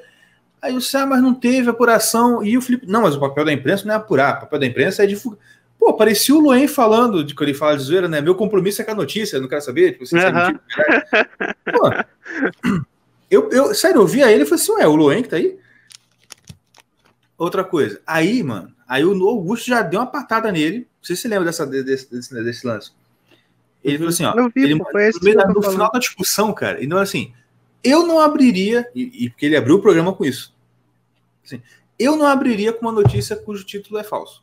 Aí 0.65 0.75
o 0.75 0.81
ah, 0.95 1.07
mas 1.07 1.21
não 1.21 1.35
teve 1.35 1.69
apuração. 1.69 2.43
E 2.43 2.57
o 2.57 2.63
Felipe, 2.63 2.87
não, 2.87 3.03
mas 3.03 3.15
o 3.15 3.21
papel 3.21 3.45
da 3.45 3.53
imprensa 3.53 3.85
não 3.85 3.93
é 3.93 3.99
apurar, 3.99 4.39
o 4.39 4.41
papel 4.41 4.61
da 4.61 4.67
imprensa 4.67 5.05
é 5.05 5.07
divulgar. 5.07 5.39
Pô, 5.79 5.93
parecia 5.93 6.35
o 6.35 6.41
Loen 6.41 6.67
falando, 6.67 7.23
de 7.23 7.35
quando 7.35 7.51
ele 7.51 7.59
fala 7.59 7.77
de 7.77 7.83
zoeira, 7.83 8.09
né? 8.09 8.23
Meu 8.23 8.35
compromisso 8.35 8.81
é 8.81 8.85
com 8.85 8.93
a 8.93 8.95
notícia, 8.95 9.39
não 9.39 9.47
quero 9.47 9.61
saber. 9.61 9.99
Tipo, 9.99 10.17
Aham. 10.17 10.59
Pô, 11.71 12.81
eu, 13.31 13.51
eu, 13.51 13.75
sério, 13.75 14.01
eu 14.01 14.07
via 14.07 14.33
ele 14.33 14.45
e 14.45 14.47
falei 14.47 14.63
assim, 14.63 14.73
ué, 14.73 14.87
o 14.87 14.97
Loen 14.97 15.23
que 15.23 15.29
tá 15.29 15.37
aí? 15.37 15.59
Outra 17.37 17.63
coisa. 17.63 18.01
Aí, 18.07 18.43
mano, 18.43 18.73
aí 18.89 19.05
o 19.05 19.29
Augusto 19.29 19.67
já 19.67 19.83
deu 19.83 20.01
uma 20.01 20.07
patada 20.07 20.51
nele. 20.51 20.79
Não 20.79 20.87
sei 21.03 21.15
se 21.15 21.23
você 21.23 21.29
lembra 21.29 21.45
dessa, 21.45 21.67
desse, 21.67 22.11
desse, 22.11 22.43
desse 22.43 22.67
lance. 22.67 22.93
Ele 23.83 23.99
falou 23.99 24.09
assim, 24.09 24.25
ó. 24.25 24.33
Vi, 24.55 24.63
ele, 24.63 24.79
pô, 24.79 24.85
no, 24.85 25.21
meio 25.23 25.37
no 25.49 25.63
final 25.63 25.93
da 25.93 25.99
discussão, 25.99 26.55
cara, 26.55 26.83
então 26.83 26.97
assim, 26.97 27.35
eu 27.83 28.07
não 28.07 28.19
abriria, 28.19 28.89
e, 28.95 29.27
e 29.27 29.29
porque 29.29 29.45
ele 29.45 29.59
abriu 29.59 29.77
o 29.77 29.83
programa 29.83 30.15
com 30.15 30.25
isso. 30.25 30.54
Assim, 31.45 31.63
eu 31.99 32.17
não 32.17 32.27
abriria 32.27 32.73
com 32.73 32.87
uma 32.87 32.93
notícia 32.93 33.37
cujo 33.37 33.65
título 33.65 33.99
é 33.99 34.05
falso. 34.05 34.43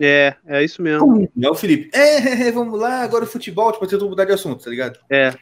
É, 0.00 0.34
é 0.44 0.64
isso 0.64 0.82
mesmo. 0.82 1.06
Pum, 1.06 1.28
é 1.40 1.50
o 1.50 1.54
Felipe. 1.54 1.90
É, 1.96 2.16
é, 2.16 2.48
é, 2.48 2.52
vamos 2.52 2.78
lá, 2.78 3.02
agora 3.02 3.24
o 3.24 3.28
futebol, 3.28 3.70
tipo, 3.72 3.86
tentou 3.86 4.08
mudar 4.08 4.24
de 4.24 4.32
assunto, 4.32 4.64
tá 4.64 4.70
ligado? 4.70 4.98
É. 5.08 5.32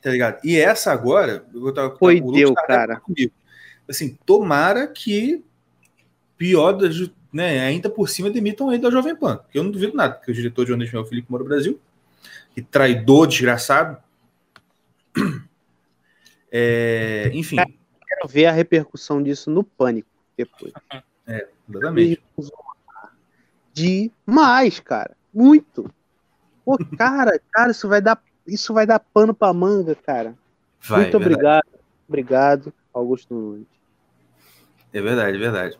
Tá 0.00 0.10
ligado? 0.10 0.40
E 0.44 0.56
essa 0.56 0.92
agora, 0.92 1.44
eu 1.52 1.74
tava, 1.74 1.96
Foi 1.96 2.20
o 2.20 2.26
Lucas 2.26 2.40
deu, 2.40 2.54
cara. 2.54 3.00
comigo. 3.00 3.32
Assim, 3.88 4.16
tomara 4.24 4.86
que 4.86 5.44
pior, 6.36 6.72
da 6.72 6.88
né, 7.32 7.60
ainda 7.60 7.88
por 7.88 8.08
cima 8.08 8.30
demitam 8.30 8.72
ele 8.72 8.82
da 8.82 8.90
Jovem 8.90 9.16
Pan. 9.16 9.40
Que 9.50 9.58
eu 9.58 9.64
não 9.64 9.70
duvido 9.70 9.96
nada, 9.96 10.14
porque 10.14 10.30
o 10.30 10.34
diretor 10.34 10.66
de 10.66 10.72
onde 10.72 10.94
é 10.94 10.98
o 10.98 11.04
Felipe 11.04 11.30
Moro 11.30 11.44
Brasil, 11.44 11.80
que 12.54 12.62
traidor, 12.62 13.26
desgraçado. 13.26 13.96
É, 16.54 17.30
enfim, 17.32 17.56
Quero 18.22 18.28
ver 18.32 18.46
a 18.46 18.52
repercussão 18.52 19.22
disso 19.22 19.50
no 19.50 19.64
pânico 19.64 20.08
depois. 20.36 20.72
exatamente. 21.68 22.22
Demais, 23.74 24.80
cara. 24.80 25.16
Muito. 25.32 25.90
Pô, 26.64 26.78
cara, 26.96 27.40
cara, 27.50 27.70
isso 27.72 27.88
vai 27.88 28.00
dar, 28.00 28.22
isso 28.46 28.72
vai 28.72 28.86
dar 28.86 29.00
pano 29.00 29.34
pra 29.34 29.52
manga, 29.52 29.94
cara. 29.94 30.36
Vai, 30.80 31.02
Muito 31.02 31.16
é 31.16 31.20
verdade. 31.20 31.34
obrigado. 31.34 31.82
Obrigado, 32.08 32.74
Augusto 32.92 33.34
Nunes. 33.34 33.66
É 34.92 35.00
verdade, 35.00 35.36
é 35.36 35.40
verdade. 35.40 35.78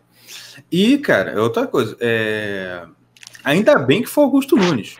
E, 0.70 0.98
cara, 0.98 1.32
é 1.32 1.40
outra 1.40 1.66
coisa. 1.66 1.96
é, 2.00 2.86
Ainda 3.44 3.78
bem 3.78 4.02
que 4.02 4.08
foi 4.08 4.24
Augusto 4.24 4.56
Nunes. 4.56 4.96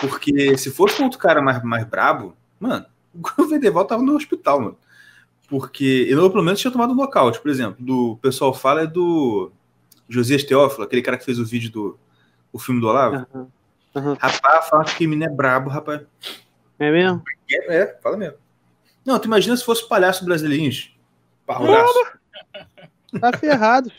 Porque 0.00 0.58
se 0.58 0.70
fosse 0.70 1.00
um 1.00 1.04
outro 1.04 1.18
cara 1.18 1.40
mais, 1.40 1.62
mais 1.62 1.84
brabo, 1.84 2.36
mano, 2.60 2.84
o 3.38 3.44
Vendeval 3.46 3.86
tava 3.86 4.02
no 4.02 4.14
hospital, 4.14 4.60
mano. 4.60 4.78
Porque 5.48 6.06
eu, 6.08 6.30
pelo 6.30 6.42
menos, 6.42 6.60
tinha 6.60 6.70
tomado 6.72 6.92
um 6.92 6.96
nocaute, 6.96 7.40
por 7.40 7.50
exemplo. 7.50 7.76
Do 7.84 8.12
o 8.12 8.16
pessoal 8.16 8.54
fala 8.54 8.82
é 8.82 8.86
do 8.86 9.52
Josias 10.08 10.42
Teófilo, 10.44 10.84
aquele 10.84 11.02
cara 11.02 11.18
que 11.18 11.24
fez 11.24 11.38
o 11.38 11.44
vídeo 11.44 11.70
do 11.70 11.98
o 12.52 12.58
filme 12.58 12.80
do 12.80 12.88
Olavo. 12.88 13.16
Aham. 13.16 13.48
Aham. 13.96 14.16
Rapaz, 14.18 14.68
fala 14.68 14.84
que 14.84 15.06
o 15.06 15.08
menino 15.08 15.30
é 15.30 15.34
brabo, 15.34 15.70
rapaz. 15.70 16.02
É 16.78 16.90
mesmo? 16.90 17.22
É, 17.50 17.76
é, 17.76 17.98
fala 18.02 18.16
mesmo. 18.16 18.38
Não, 19.04 19.18
tu 19.18 19.26
imagina 19.26 19.56
se 19.56 19.64
fosse 19.64 19.86
palhaço 19.88 20.24
brasileirinhos. 20.24 20.96
Parrogaço. 21.46 21.92
Tá 23.20 23.36
ferrado. 23.38 23.92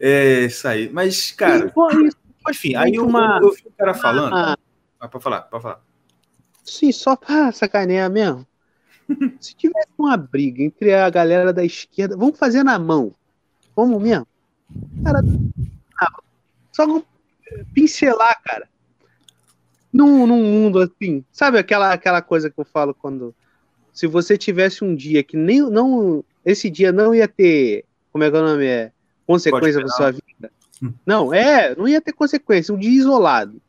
É 0.00 0.44
isso 0.46 0.66
aí. 0.66 0.88
Mas, 0.90 1.30
cara, 1.32 1.70
Pô, 1.70 1.90
isso, 1.90 2.16
enfim, 2.48 2.74
aí 2.74 2.94
eu, 2.94 3.06
Uma- 3.06 3.38
eu, 3.42 3.48
eu 3.48 3.54
vi 3.54 3.62
o 3.66 3.72
cara 3.72 3.92
falando. 3.94 4.34
Ah, 4.98 5.08
pra 5.08 5.20
falar, 5.20 5.42
pra 5.42 5.60
falar. 5.60 5.80
sim, 6.64 6.90
só 6.90 7.14
pra 7.16 7.52
sacanear 7.52 8.10
mesmo. 8.10 8.46
Se 9.40 9.54
tivesse 9.54 9.88
uma 9.98 10.16
briga 10.16 10.62
entre 10.62 10.94
a 10.94 11.08
galera 11.10 11.52
da 11.52 11.64
esquerda, 11.64 12.16
vamos 12.16 12.38
fazer 12.38 12.62
na 12.62 12.78
mão. 12.78 13.14
Vamos 13.74 14.02
mesmo? 14.02 14.26
Cara, 15.04 15.20
ah, 16.00 16.22
só 16.72 16.86
não 16.86 17.04
pincelar, 17.74 18.40
cara. 18.44 18.68
Num, 19.92 20.26
num 20.26 20.42
mundo 20.42 20.78
assim, 20.80 21.24
sabe 21.32 21.58
aquela, 21.58 21.92
aquela 21.92 22.22
coisa 22.22 22.48
que 22.48 22.58
eu 22.58 22.64
falo 22.64 22.94
quando. 22.94 23.34
Se 23.92 24.06
você 24.06 24.38
tivesse 24.38 24.84
um 24.84 24.94
dia 24.94 25.22
que 25.22 25.36
nem. 25.36 25.60
Não, 25.68 26.24
esse 26.44 26.70
dia 26.70 26.92
não 26.92 27.14
ia 27.14 27.26
ter. 27.26 27.84
Como 28.12 28.22
é 28.22 28.30
que 28.30 28.36
é 28.36 28.40
o 28.40 28.44
nome? 28.44 28.66
É, 28.66 28.92
consequência 29.26 29.80
pra 29.80 29.88
sua 29.88 30.10
vida. 30.12 30.52
Não, 31.04 31.34
é, 31.34 31.74
não 31.74 31.88
ia 31.88 32.00
ter 32.00 32.12
consequência. 32.12 32.72
Um 32.72 32.78
dia 32.78 32.90
isolado. 32.90 33.60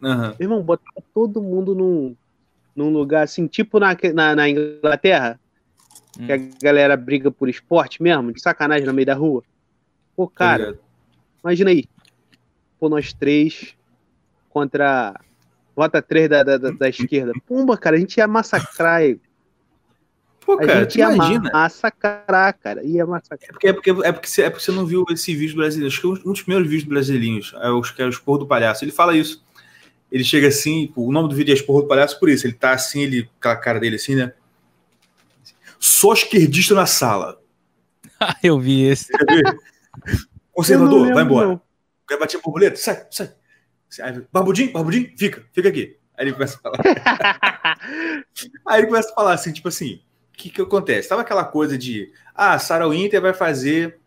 Meu 0.00 0.34
irmão, 0.40 0.62
botar 0.62 0.90
todo 1.12 1.42
mundo 1.42 1.74
num, 1.74 2.16
num 2.78 2.90
lugar 2.90 3.24
assim, 3.24 3.48
tipo 3.48 3.80
na, 3.80 3.96
na, 4.14 4.36
na 4.36 4.48
Inglaterra, 4.48 5.38
que 6.24 6.32
a 6.32 6.36
galera 6.62 6.96
briga 6.96 7.30
por 7.30 7.48
esporte 7.48 8.00
mesmo, 8.02 8.32
de 8.32 8.40
sacanagem 8.40 8.86
no 8.86 8.94
meio 8.94 9.06
da 9.06 9.14
rua. 9.14 9.42
Pô, 10.16 10.28
cara, 10.28 10.66
ligado? 10.66 10.78
imagina 11.42 11.70
aí. 11.70 11.84
Pô, 12.78 12.88
nós 12.88 13.12
três 13.12 13.74
contra. 14.48 15.18
Vota 15.74 16.00
três 16.00 16.28
da, 16.28 16.42
da, 16.42 16.56
da, 16.56 16.70
da 16.70 16.88
esquerda. 16.88 17.32
Pumba, 17.46 17.76
cara, 17.76 17.96
a 17.96 17.98
gente 17.98 18.16
ia 18.16 18.26
massacrar. 18.26 19.02
Pô, 20.44 20.54
A 20.54 20.58
cara, 20.58 20.80
gente 20.80 20.92
tu 20.92 20.98
ia 20.98 21.12
imagina. 21.12 21.50
massacrar, 21.52 22.58
cara. 22.58 22.82
Ia 22.82 23.06
massacrar. 23.06 23.50
É 23.50 23.52
porque, 23.52 23.68
é, 23.68 23.72
porque, 23.72 23.90
é, 23.90 24.12
porque 24.12 24.28
você, 24.28 24.42
é 24.42 24.50
porque 24.50 24.64
você 24.64 24.72
não 24.72 24.86
viu 24.86 25.04
esse 25.10 25.34
vídeo 25.34 25.56
brasileiro. 25.56 25.92
Acho 25.92 26.00
que 26.00 26.28
um 26.28 26.32
dos 26.32 26.42
primeiros 26.42 26.68
vídeos 26.68 26.88
brasileirinhos, 26.88 27.54
é 27.60 27.70
os 27.70 27.90
que 27.90 28.02
é 28.02 28.06
o 28.06 28.08
Esporro 28.08 28.38
do 28.38 28.46
Palhaço. 28.46 28.82
Ele 28.82 28.90
fala 28.90 29.16
isso. 29.16 29.44
Ele 30.10 30.24
chega 30.24 30.48
assim, 30.48 30.92
o 30.96 31.12
nome 31.12 31.28
do 31.28 31.34
vídeo 31.34 31.52
é 31.52 31.54
Esporro 31.54 31.82
do 31.82 31.88
Palhaço 31.88 32.18
por 32.18 32.28
isso. 32.28 32.46
Ele 32.46 32.54
tá 32.54 32.72
assim, 32.72 33.02
ele, 33.02 33.30
aquela 33.38 33.56
cara 33.56 33.78
dele 33.78 33.96
assim, 33.96 34.14
né? 34.14 34.32
Só 35.78 36.12
esquerdista 36.12 36.74
na 36.74 36.86
sala. 36.86 37.40
Ah, 38.18 38.34
eu 38.42 38.58
vi 38.58 38.84
esse. 38.84 39.12
Conservador, 40.52 41.12
vai 41.12 41.24
embora. 41.24 41.48
não. 41.48 41.60
Quer 42.06 42.18
bater 42.18 42.40
borboleta? 42.40 42.76
Sai, 42.76 43.06
sai. 43.10 43.34
Barbudinho, 44.32 44.72
barbudinho, 44.72 45.12
fica, 45.16 45.44
fica 45.52 45.68
aqui. 45.68 45.96
Aí 46.16 46.24
ele 46.24 46.32
começa 46.32 46.58
a 46.58 46.60
falar. 46.60 46.78
Aí 48.66 48.80
ele 48.80 48.86
começa 48.88 49.10
a 49.10 49.14
falar 49.14 49.34
assim, 49.34 49.52
tipo 49.52 49.68
assim, 49.68 50.02
o 50.32 50.36
que 50.36 50.50
que 50.50 50.60
acontece? 50.60 51.08
Tava 51.08 51.22
aquela 51.22 51.44
coisa 51.44 51.78
de, 51.78 52.12
ah, 52.34 52.58
Sarah 52.58 52.88
Winter 52.88 53.20
vai 53.20 53.32
fazer 53.32 53.98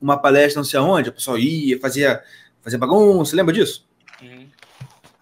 uma 0.00 0.18
palestra 0.18 0.58
não 0.58 0.64
sei 0.64 0.80
aonde, 0.80 1.10
o 1.10 1.12
pessoal 1.12 1.38
ia, 1.38 1.78
fazia, 1.78 2.22
fazia 2.60 2.78
bagunça, 2.78 3.36
lembra 3.36 3.54
disso? 3.54 3.86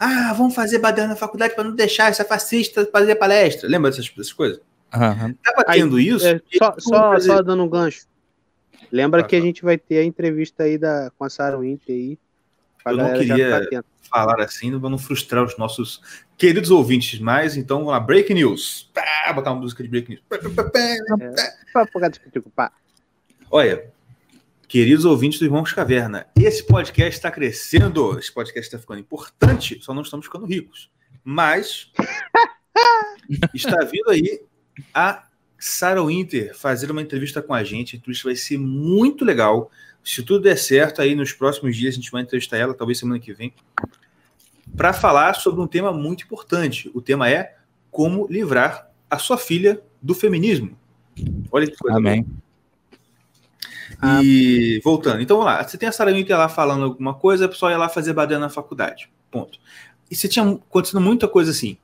Ah, 0.03 0.33
vamos 0.33 0.55
fazer 0.55 0.79
badana 0.79 1.09
na 1.09 1.17
faculdade 1.17 1.55
para 1.55 1.65
não 1.65 1.75
deixar 1.75 2.09
essa 2.09 2.25
fascista 2.25 2.89
fazer 2.91 3.17
palestra. 3.17 3.69
Lembra 3.69 3.91
dessas, 3.91 4.09
dessas 4.09 4.33
coisas? 4.33 4.59
Aham. 4.93 5.35
Tava 5.45 5.65
Aí, 5.69 5.81
tendo 5.81 6.01
isso. 6.01 6.27
É, 6.27 6.41
só, 6.57 6.75
só, 6.79 7.13
fazer- 7.13 7.27
só 7.29 7.43
dando 7.43 7.63
um 7.63 7.69
gancho. 7.69 8.07
Lembra 8.91 9.21
Vai, 9.21 9.29
que 9.29 9.37
a 9.37 9.41
gente 9.41 9.63
vai 9.63 9.77
ter 9.77 9.99
a 9.99 10.05
entrevista 10.05 10.63
aí 10.63 10.79
da, 10.79 11.13
com 11.19 11.25
a 11.25 11.29
Sarah 11.29 11.59
Winter 11.59 11.95
aí. 11.95 12.19
Eu 12.87 12.97
não 12.97 13.13
queria- 13.13 13.85
falar 14.11 14.41
assim, 14.41 14.77
para 14.81 14.91
não 14.91 14.99
frustrar 14.99 15.45
os 15.45 15.57
nossos 15.59 16.01
queridos 16.37 16.71
ouvintes 16.71 17.21
mais. 17.21 17.57
Então, 17.57 17.77
vamos 17.81 17.93
lá, 17.93 18.01
Break 18.01 18.33
News. 18.33 18.91
Pá, 18.95 19.33
botar 19.35 19.53
uma 19.53 19.61
música 19.61 19.83
de 19.83 19.89
Break 19.91 20.09
News. 20.09 20.23
Pá, 20.29 20.39
pá, 20.39 20.65
pá, 20.65 20.71
pá. 21.75 21.87
Pagar 21.93 22.09
discutir, 22.09 22.41
pá. 22.57 22.73
Olha, 23.51 23.93
queridos 24.71 25.05
ouvintes 25.05 25.41
do 25.41 25.45
Irmãos 25.45 25.73
Caverna, 25.73 26.29
esse 26.37 26.63
podcast 26.63 27.19
está 27.19 27.29
crescendo, 27.29 28.17
esse 28.17 28.33
podcast 28.33 28.69
está 28.69 28.79
ficando 28.79 29.01
importante, 29.01 29.81
só 29.83 29.93
não 29.93 30.03
estamos 30.03 30.27
ficando 30.27 30.47
ricos. 30.47 30.89
Mas 31.25 31.91
está 33.53 33.85
vindo 33.85 34.11
aí 34.11 34.41
a 34.95 35.27
Sarah 35.59 36.05
Winter 36.05 36.57
fazer 36.57 36.89
uma 36.89 37.03
entrevista 37.03 37.43
com 37.43 37.53
a 37.53 37.65
gente. 37.65 37.97
A 37.97 37.99
entrevista 37.99 38.29
vai 38.29 38.37
ser 38.37 38.59
muito 38.59 39.25
legal. 39.25 39.73
Se 40.05 40.23
tudo 40.23 40.45
der 40.45 40.57
certo, 40.57 41.03
aí 41.03 41.17
nos 41.17 41.33
próximos 41.33 41.77
dias 41.77 41.95
a 41.95 41.97
gente 41.97 42.13
vai 42.13 42.23
entrevistar 42.23 42.57
ela, 42.57 42.73
talvez 42.73 42.97
semana 42.97 43.19
que 43.19 43.33
vem, 43.33 43.53
para 44.77 44.93
falar 44.93 45.35
sobre 45.35 45.61
um 45.61 45.67
tema 45.67 45.93
muito 45.93 46.23
importante. 46.23 46.89
O 46.95 47.03
tema 47.03 47.29
é 47.29 47.57
como 47.91 48.25
livrar 48.31 48.89
a 49.11 49.19
sua 49.19 49.37
filha 49.37 49.83
do 50.01 50.15
feminismo. 50.15 50.79
Olha 51.51 51.67
que 51.67 51.77
coisa 51.77 52.01
boa. 52.01 52.25
Amém. 54.01 54.25
E 54.25 54.81
voltando, 54.83 55.21
então 55.21 55.37
vamos 55.37 55.53
lá. 55.53 55.63
Você 55.63 55.77
tem 55.77 55.89
a 55.89 55.93
Sarah 55.93 56.13
Winter 56.13 56.37
lá 56.37 56.49
falando 56.49 56.85
alguma 56.85 57.15
coisa, 57.15 57.45
a 57.45 57.49
pessoa 57.49 57.71
ia 57.71 57.79
lá 57.79 57.89
fazer 57.89 58.13
badana 58.13 58.47
na 58.47 58.49
faculdade. 58.49 59.11
Ponto. 59.31 59.59
E 60.11 60.17
você 60.17 60.27
tinha 60.27 60.45
acontecendo 60.45 61.01
muita 61.01 61.29
coisa 61.29 61.51
assim, 61.51 61.77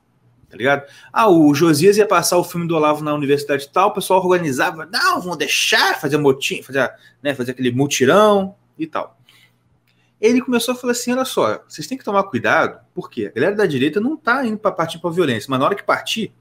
tá 0.49 0.57
ligado? 0.57 0.83
Ah, 1.13 1.29
o 1.29 1.53
Josias 1.53 1.97
ia 1.97 2.05
passar 2.05 2.37
o 2.37 2.43
filme 2.43 2.67
do 2.67 2.75
Olavo 2.75 3.03
na 3.03 3.13
universidade 3.13 3.69
tal, 3.69 3.89
o 3.89 3.93
pessoal 3.93 4.19
organizava, 4.19 4.85
não, 4.91 5.21
vão 5.21 5.37
deixar 5.37 5.99
fazer 5.99 6.17
motim, 6.17 6.61
fazer, 6.61 6.91
né, 7.21 7.33
fazer 7.33 7.51
aquele 7.51 7.71
mutirão 7.71 8.55
e 8.77 8.85
tal. 8.85 9.17
Ele 10.19 10.41
começou 10.41 10.73
a 10.73 10.77
falar 10.77 10.93
assim: 10.93 11.13
olha 11.13 11.25
só, 11.25 11.63
vocês 11.67 11.87
têm 11.87 11.97
que 11.97 12.03
tomar 12.03 12.23
cuidado, 12.23 12.79
porque 12.93 13.27
a 13.27 13.31
galera 13.31 13.55
da 13.55 13.65
direita 13.65 14.01
não 14.01 14.17
tá 14.17 14.45
indo 14.45 14.57
para 14.57 14.71
partir 14.71 14.99
para 14.99 15.11
violência, 15.11 15.47
mas 15.49 15.59
na 15.59 15.65
hora 15.65 15.75
que 15.75 15.83
partir, 15.83 16.33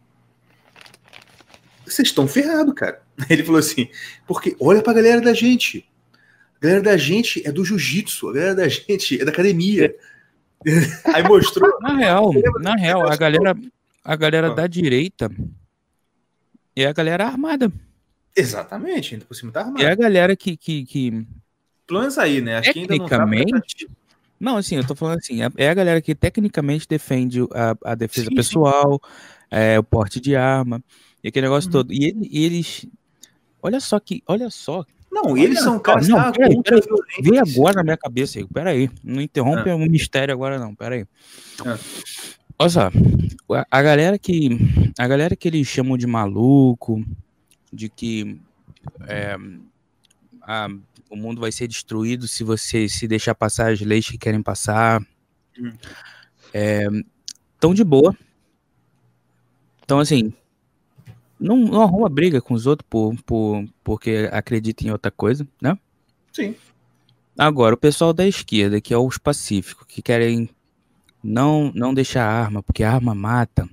vocês 1.86 2.08
estão 2.08 2.26
ferrados, 2.26 2.74
cara. 2.74 3.00
Ele 3.30 3.44
falou 3.44 3.58
assim: 3.58 3.88
porque 4.26 4.56
olha 4.60 4.82
pra 4.82 4.92
galera 4.92 5.20
da 5.20 5.32
gente. 5.32 5.88
A 6.56 6.58
galera 6.60 6.82
da 6.82 6.96
gente 6.96 7.46
é 7.46 7.52
do 7.52 7.64
jiu-jitsu, 7.64 8.28
a 8.28 8.32
galera 8.32 8.54
da 8.54 8.68
gente 8.68 9.20
é 9.20 9.24
da 9.24 9.30
academia. 9.30 9.94
Aí 11.14 11.22
mostrou. 11.22 11.70
Na 11.80 11.94
real, 11.96 12.32
na 12.60 12.74
real, 12.74 13.06
a 13.06 13.16
galera, 13.16 13.56
a 14.02 14.16
galera 14.16 14.48
Ah. 14.48 14.54
da 14.54 14.66
direita 14.66 15.30
é 16.74 16.86
a 16.86 16.92
galera 16.92 17.26
armada. 17.26 17.70
Exatamente, 18.34 19.14
ainda 19.14 19.26
por 19.26 19.34
cima 19.34 19.52
tá 19.52 19.60
armado. 19.60 19.82
É 19.82 19.90
a 19.90 19.94
galera 19.94 20.34
que, 20.36 20.56
que, 20.56 20.84
que, 20.84 21.26
pelo 21.86 22.00
menos 22.00 22.18
aí, 22.18 22.40
né? 22.40 22.58
Acho 22.58 22.72
que 22.72 22.80
ainda 22.80 22.96
não 22.96 23.06
tá 23.06 23.24
não, 24.38 24.58
assim, 24.58 24.76
eu 24.76 24.86
tô 24.86 24.94
falando 24.94 25.18
assim, 25.18 25.42
é, 25.42 25.48
é 25.56 25.70
a 25.70 25.74
galera 25.74 26.00
que 26.02 26.14
tecnicamente 26.14 26.86
defende 26.86 27.40
a, 27.54 27.92
a 27.92 27.94
defesa 27.94 28.28
sim, 28.28 28.34
pessoal, 28.34 29.00
sim. 29.02 29.10
É, 29.50 29.78
o 29.78 29.82
porte 29.82 30.20
de 30.20 30.36
arma, 30.36 30.82
e 31.26 31.28
aquele 31.28 31.46
negócio 31.46 31.66
uhum. 31.66 31.72
todo. 31.72 31.92
E, 31.92 32.04
ele, 32.04 32.30
eles. 32.32 32.86
Olha 33.60 33.80
só 33.80 33.98
que. 33.98 34.22
Olha 34.28 34.48
só. 34.48 34.86
Não, 35.10 35.32
olha, 35.32 35.42
eles 35.42 35.58
são 35.58 35.76
caras. 35.76 36.06
Não, 36.06 36.20
vem 37.20 37.40
agora 37.40 37.74
na 37.74 37.82
minha 37.82 37.96
cabeça 37.96 38.38
aí. 38.38 38.46
Peraí. 38.46 38.88
Não 39.02 39.20
interrompe 39.20 39.68
ah. 39.68 39.74
um 39.74 39.86
mistério 39.86 40.32
agora, 40.32 40.56
não. 40.56 40.72
Peraí. 40.72 41.04
Ah. 41.66 41.76
Olha 42.60 42.70
só. 42.70 42.92
A, 43.50 43.66
a 43.68 43.82
galera 43.82 44.16
que. 44.20 44.50
A 44.96 45.08
galera 45.08 45.34
que 45.34 45.48
eles 45.48 45.66
chamam 45.66 45.98
de 45.98 46.06
maluco, 46.06 47.04
de 47.72 47.88
que. 47.88 48.40
É, 49.08 49.36
a, 50.42 50.68
o 51.10 51.16
mundo 51.16 51.40
vai 51.40 51.50
ser 51.50 51.66
destruído 51.66 52.28
se 52.28 52.44
você 52.44 52.88
se 52.88 53.08
deixar 53.08 53.34
passar 53.34 53.72
as 53.72 53.80
leis 53.80 54.08
que 54.08 54.16
querem 54.16 54.42
passar. 54.42 55.04
Hum. 55.58 55.72
É, 56.54 56.86
tão 57.58 57.74
de 57.74 57.82
boa. 57.82 58.16
Então, 59.82 59.98
assim, 59.98 60.32
não, 61.38 61.56
não 61.56 61.82
arruma 61.82 62.08
briga 62.08 62.40
com 62.40 62.54
os 62.54 62.66
outros 62.66 62.86
por, 62.88 63.14
por, 63.24 63.64
porque 63.84 64.28
acredita 64.32 64.84
em 64.84 64.90
outra 64.90 65.10
coisa, 65.10 65.46
né? 65.60 65.78
Sim. 66.32 66.54
Agora, 67.38 67.74
o 67.74 67.78
pessoal 67.78 68.12
da 68.12 68.26
esquerda, 68.26 68.80
que 68.80 68.94
é 68.94 68.98
os 68.98 69.18
pacíficos, 69.18 69.86
que 69.86 70.00
querem 70.00 70.48
não, 71.22 71.70
não 71.74 71.92
deixar 71.92 72.24
arma, 72.24 72.62
porque 72.62 72.82
arma 72.82 73.14
mata, 73.14 73.68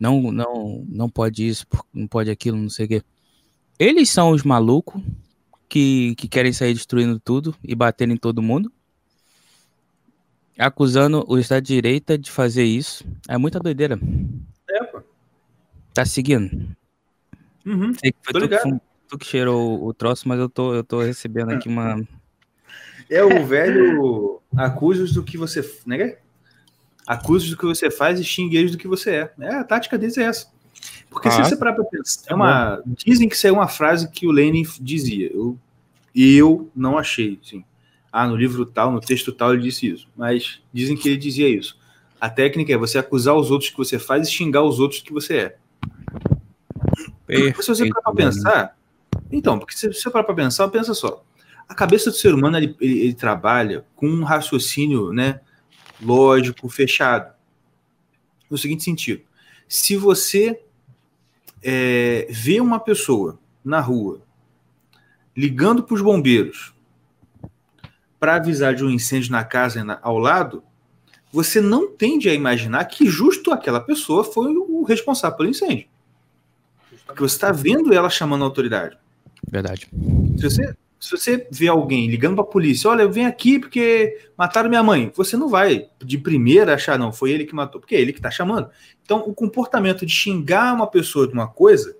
não, 0.00 0.32
não, 0.32 0.84
não 0.88 1.08
pode 1.08 1.46
isso, 1.46 1.66
não 1.92 2.06
pode 2.06 2.30
aquilo, 2.30 2.56
não 2.56 2.70
sei 2.70 2.86
o 2.86 2.88
quê. 2.88 3.02
Eles 3.78 4.08
são 4.08 4.30
os 4.30 4.42
malucos 4.42 5.02
que, 5.68 6.14
que 6.16 6.26
querem 6.26 6.52
sair 6.52 6.72
destruindo 6.72 7.20
tudo 7.20 7.54
e 7.62 7.74
batendo 7.74 8.14
em 8.14 8.16
todo 8.16 8.42
mundo, 8.42 8.72
acusando 10.58 11.24
o 11.28 11.38
Estado 11.38 11.62
de 11.62 11.74
Direita 11.74 12.16
de 12.16 12.30
fazer 12.30 12.64
isso. 12.64 13.04
É 13.28 13.36
muita 13.36 13.58
doideira. 13.58 13.98
É, 14.70 14.84
pô. 14.84 15.02
Tá 15.92 16.04
seguindo? 16.04 16.74
Uhum, 17.64 17.94
Sei 17.94 18.12
que 18.12 18.18
foi 18.22 18.40
tu 18.40 18.48
que, 18.48 18.80
tu, 19.08 19.18
que 19.18 19.26
cheirou 19.26 19.84
o 19.84 19.94
troço, 19.94 20.28
mas 20.28 20.38
eu 20.38 20.48
tô, 20.48 20.74
eu 20.74 20.84
tô 20.84 21.00
recebendo 21.00 21.52
aqui 21.52 21.68
uma. 21.68 22.00
É 23.08 23.22
o 23.22 23.44
velho 23.46 24.40
acusos 24.56 25.12
do 25.12 25.22
que 25.22 25.36
você. 25.36 25.68
Né? 25.86 26.16
Acusos 27.06 27.50
do 27.50 27.56
que 27.56 27.64
você 27.64 27.90
faz 27.90 28.18
e 28.18 28.24
xingue 28.24 28.56
eles 28.56 28.72
do 28.72 28.78
que 28.78 28.88
você 28.88 29.10
é. 29.10 29.32
é. 29.40 29.54
A 29.56 29.64
tática 29.64 29.98
deles 29.98 30.16
é 30.18 30.24
essa. 30.24 30.50
Porque 31.10 31.28
ah, 31.28 31.30
se 31.30 31.44
você 31.44 31.56
parar 31.56 31.74
pra 31.74 31.84
pensar, 31.84 32.30
é 32.30 32.34
uma, 32.34 32.82
dizem 33.04 33.28
que 33.28 33.34
isso 33.34 33.46
é 33.46 33.52
uma 33.52 33.68
frase 33.68 34.10
que 34.10 34.26
o 34.26 34.30
Lenin 34.30 34.64
dizia. 34.80 35.30
Eu, 35.32 35.58
eu 36.14 36.70
não 36.74 36.98
achei, 36.98 37.38
sim. 37.42 37.64
Ah, 38.10 38.26
no 38.26 38.36
livro 38.36 38.64
tal, 38.66 38.90
no 38.90 39.00
texto 39.00 39.32
tal, 39.32 39.52
ele 39.52 39.62
disse 39.62 39.86
isso. 39.88 40.08
Mas 40.16 40.60
dizem 40.72 40.96
que 40.96 41.08
ele 41.08 41.18
dizia 41.18 41.48
isso. 41.48 41.78
A 42.20 42.30
técnica 42.30 42.72
é 42.72 42.76
você 42.76 42.98
acusar 42.98 43.34
os 43.34 43.50
outros 43.50 43.70
que 43.70 43.76
você 43.76 43.98
faz 43.98 44.28
e 44.28 44.30
xingar 44.30 44.62
os 44.62 44.80
outros 44.80 45.02
que 45.02 45.12
você 45.12 45.36
é. 45.36 45.56
Perfeito, 47.26 47.62
se 47.62 47.68
você 47.68 47.88
parar 47.88 48.02
pra 48.02 48.12
pensar. 48.14 48.78
Então, 49.30 49.58
porque 49.58 49.74
se 49.74 49.92
você 49.92 50.10
parar 50.10 50.24
pra 50.24 50.34
pensar, 50.34 50.68
pensa 50.68 50.94
só. 50.94 51.24
A 51.68 51.74
cabeça 51.74 52.10
do 52.10 52.16
ser 52.16 52.34
humano 52.34 52.56
ele, 52.56 52.76
ele, 52.80 53.00
ele 53.00 53.14
trabalha 53.14 53.84
com 53.94 54.06
um 54.06 54.24
raciocínio 54.24 55.12
né, 55.12 55.40
lógico, 56.00 56.68
fechado. 56.68 57.32
No 58.50 58.58
seguinte 58.58 58.84
sentido: 58.84 59.22
se 59.68 59.96
você 59.96 60.60
é, 61.62 62.26
vê 62.28 62.60
uma 62.60 62.80
pessoa 62.80 63.38
na 63.64 63.80
rua 63.80 64.22
ligando 65.34 65.82
para 65.82 65.94
os 65.94 66.02
bombeiros 66.02 66.74
para 68.18 68.34
avisar 68.36 68.74
de 68.74 68.84
um 68.84 68.90
incêndio 68.90 69.32
na 69.32 69.42
casa 69.42 69.98
ao 70.02 70.18
lado, 70.18 70.62
você 71.32 71.60
não 71.60 71.90
tende 71.90 72.28
a 72.28 72.34
imaginar 72.34 72.84
que 72.84 73.06
justo 73.06 73.50
aquela 73.50 73.80
pessoa 73.80 74.22
foi 74.22 74.54
o 74.54 74.84
responsável 74.84 75.36
pelo 75.36 75.48
incêndio. 75.48 75.88
Porque 77.12 77.28
você 77.28 77.36
está 77.36 77.52
vendo 77.52 77.92
ela 77.92 78.10
chamando 78.10 78.42
a 78.42 78.46
autoridade. 78.46 78.96
Verdade. 79.48 79.88
Se 80.38 80.42
você, 80.42 80.74
se 80.98 81.10
você 81.10 81.48
vê 81.50 81.68
alguém 81.68 82.08
ligando 82.08 82.36
para 82.36 82.44
a 82.44 82.46
polícia, 82.46 82.88
olha, 82.88 83.02
eu 83.02 83.10
venho 83.10 83.28
aqui 83.28 83.58
porque 83.58 84.18
mataram 84.36 84.68
minha 84.68 84.82
mãe, 84.82 85.12
você 85.14 85.36
não 85.36 85.48
vai 85.48 85.88
de 86.04 86.16
primeira 86.16 86.74
achar, 86.74 86.98
não, 86.98 87.12
foi 87.12 87.32
ele 87.32 87.44
que 87.44 87.54
matou, 87.54 87.80
porque 87.80 87.94
é 87.94 88.00
ele 88.00 88.12
que 88.12 88.18
está 88.18 88.30
chamando. 88.30 88.68
Então, 89.02 89.18
o 89.26 89.34
comportamento 89.34 90.06
de 90.06 90.12
xingar 90.12 90.74
uma 90.74 90.86
pessoa 90.86 91.26
de 91.26 91.32
uma 91.32 91.48
coisa 91.48 91.96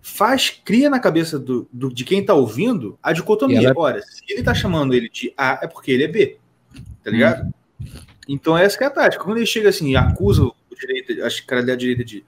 faz, 0.00 0.50
cria 0.50 0.88
na 0.88 1.00
cabeça 1.00 1.38
do, 1.38 1.68
do 1.72 1.92
de 1.92 2.04
quem 2.04 2.20
está 2.20 2.34
ouvindo 2.34 2.98
a 3.02 3.12
dicotomia. 3.12 3.68
Ela... 3.68 3.74
Olha, 3.76 4.02
se 4.02 4.22
ele 4.28 4.40
está 4.40 4.54
chamando 4.54 4.94
ele 4.94 5.08
de 5.08 5.32
A, 5.36 5.60
é 5.62 5.66
porque 5.66 5.90
ele 5.90 6.04
é 6.04 6.08
B. 6.08 6.38
Tá 7.02 7.10
ligado? 7.10 7.44
Hum. 7.44 7.52
Então, 8.28 8.56
essa 8.56 8.82
é 8.84 8.86
a 8.86 8.90
tática. 8.90 9.24
Quando 9.24 9.38
ele 9.38 9.46
chega 9.46 9.70
assim 9.70 9.90
e 9.90 9.96
acusa 9.96 10.44
o 10.44 10.54
direito, 10.78 11.14
que 11.14 11.42
cara 11.42 11.64
da 11.64 11.74
direita 11.74 12.04
de 12.04 12.24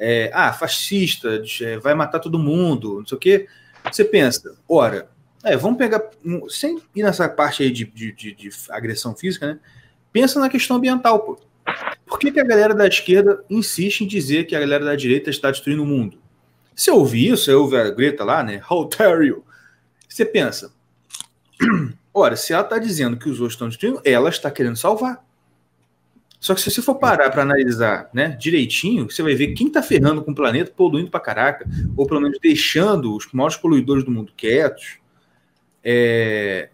é, 0.00 0.30
ah, 0.32 0.50
fascista, 0.52 1.42
é, 1.60 1.78
vai 1.78 1.94
matar 1.94 2.18
todo 2.18 2.38
mundo, 2.38 3.00
não 3.00 3.06
sei 3.06 3.16
o 3.16 3.20
quê, 3.20 3.46
você 3.84 4.02
pensa, 4.02 4.56
ora, 4.66 5.10
é, 5.44 5.56
vamos 5.56 5.78
pegar, 5.78 6.02
sem 6.48 6.80
ir 6.96 7.02
nessa 7.02 7.28
parte 7.28 7.62
aí 7.62 7.70
de, 7.70 7.84
de, 7.84 8.12
de, 8.12 8.34
de 8.34 8.50
agressão 8.70 9.14
física, 9.14 9.46
né? 9.46 9.60
Pensa 10.12 10.40
na 10.40 10.48
questão 10.48 10.76
ambiental, 10.76 11.20
pô. 11.20 11.38
Por 12.06 12.18
que, 12.18 12.32
que 12.32 12.40
a 12.40 12.44
galera 12.44 12.74
da 12.74 12.86
esquerda 12.86 13.44
insiste 13.48 14.00
em 14.00 14.06
dizer 14.06 14.44
que 14.44 14.56
a 14.56 14.60
galera 14.60 14.84
da 14.84 14.96
direita 14.96 15.30
está 15.30 15.50
destruindo 15.50 15.82
o 15.82 15.86
mundo? 15.86 16.18
Se 16.74 16.90
eu 16.90 16.96
ouvir 16.96 17.32
isso, 17.32 17.50
eu 17.50 17.62
ouvi 17.62 17.76
a 17.76 17.90
Greta 17.90 18.24
lá, 18.24 18.42
né? 18.42 18.60
How 18.68 18.88
dare 18.88 19.28
you? 19.28 19.44
Você 20.08 20.24
pensa, 20.24 20.72
ora, 22.12 22.36
se 22.36 22.52
ela 22.52 22.62
está 22.62 22.78
dizendo 22.78 23.16
que 23.16 23.28
os 23.28 23.38
outros 23.38 23.54
estão 23.54 23.68
destruindo, 23.68 24.00
ela 24.04 24.28
está 24.28 24.50
querendo 24.50 24.76
salvar. 24.76 25.24
Só 26.40 26.54
que 26.54 26.62
se 26.62 26.70
você 26.70 26.80
for 26.80 26.94
parar 26.94 27.28
para 27.30 27.42
analisar 27.42 28.08
né, 28.14 28.30
direitinho, 28.30 29.10
você 29.10 29.22
vai 29.22 29.34
ver 29.34 29.48
quem 29.48 29.66
está 29.66 29.82
ferrando 29.82 30.24
com 30.24 30.32
o 30.32 30.34
planeta, 30.34 30.72
poluindo 30.74 31.10
para 31.10 31.20
caraca, 31.20 31.68
ou 31.94 32.06
pelo 32.06 32.22
menos 32.22 32.38
deixando 32.40 33.14
os 33.14 33.30
maiores 33.30 33.58
poluidores 33.58 34.02
do 34.02 34.10
mundo 34.10 34.32
quietos. 34.34 34.98
É... 35.84 36.70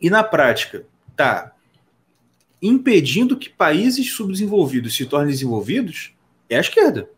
E 0.00 0.08
na 0.08 0.24
prática, 0.24 0.86
tá 1.14 1.52
impedindo 2.62 3.36
que 3.36 3.50
países 3.50 4.12
subdesenvolvidos 4.12 4.96
se 4.96 5.04
tornem 5.04 5.30
desenvolvidos, 5.30 6.14
é 6.48 6.56
a 6.56 6.60
esquerda. 6.60 7.10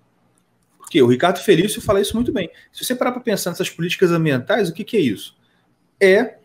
Porque 0.77 1.01
o 1.01 1.07
Ricardo 1.07 1.39
Felício 1.39 1.81
fala 1.81 2.01
isso 2.01 2.17
muito 2.17 2.33
bem. 2.33 2.51
Se 2.73 2.85
você 2.85 2.97
parar 2.97 3.13
para 3.13 3.21
pensar 3.21 3.51
nessas 3.51 3.71
políticas 3.71 4.11
ambientais, 4.11 4.69
o 4.69 4.75
que, 4.75 4.83
que 4.83 4.97
é 4.97 5.01
isso? 5.01 5.37
É 6.01 6.39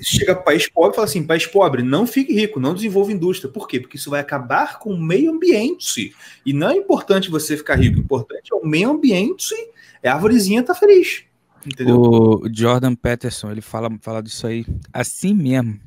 chega 0.00 0.34
para 0.34 0.44
país 0.44 0.68
pobre 0.68 0.92
e 0.92 0.94
fala 0.94 1.06
assim: 1.06 1.26
país 1.26 1.46
pobre, 1.46 1.82
não 1.82 2.06
fique 2.06 2.32
rico, 2.32 2.60
não 2.60 2.74
desenvolva 2.74 3.12
indústria. 3.12 3.50
Por 3.50 3.68
quê? 3.68 3.80
Porque 3.80 3.96
isso 3.96 4.10
vai 4.10 4.20
acabar 4.20 4.78
com 4.78 4.92
o 4.92 5.00
meio 5.00 5.32
ambiente. 5.32 6.14
E 6.44 6.52
não 6.52 6.70
é 6.70 6.76
importante 6.76 7.30
você 7.30 7.56
ficar 7.56 7.76
rico, 7.76 7.98
o 7.98 8.00
importante 8.00 8.52
é 8.52 8.56
o 8.56 8.66
meio 8.66 8.90
ambiente, 8.90 9.54
é 10.02 10.08
a 10.08 10.14
árvorezinha 10.14 10.62
tá 10.62 10.74
feliz. 10.74 11.24
Entendeu? 11.66 12.00
O 12.00 12.48
Jordan 12.50 12.94
Peterson, 12.94 13.50
ele 13.50 13.60
fala, 13.60 13.90
fala 14.00 14.22
disso 14.22 14.46
aí 14.46 14.64
assim 14.92 15.34
mesmo. 15.34 15.78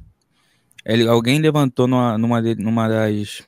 Ele, 0.86 1.08
alguém 1.08 1.40
levantou 1.40 1.88
numa, 1.88 2.18
numa, 2.18 2.42
numa 2.42 2.88
das, 2.88 3.44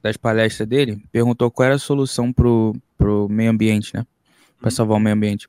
das 0.00 0.16
palestras 0.16 0.66
dele, 0.68 1.02
perguntou 1.10 1.50
qual 1.50 1.66
era 1.66 1.74
a 1.74 1.78
solução 1.78 2.32
pro, 2.32 2.74
pro 2.96 3.28
meio 3.28 3.50
ambiente, 3.50 3.94
né? 3.94 4.06
Para 4.58 4.68
uhum. 4.68 4.70
salvar 4.70 4.96
o 4.96 5.00
meio 5.00 5.16
ambiente. 5.16 5.48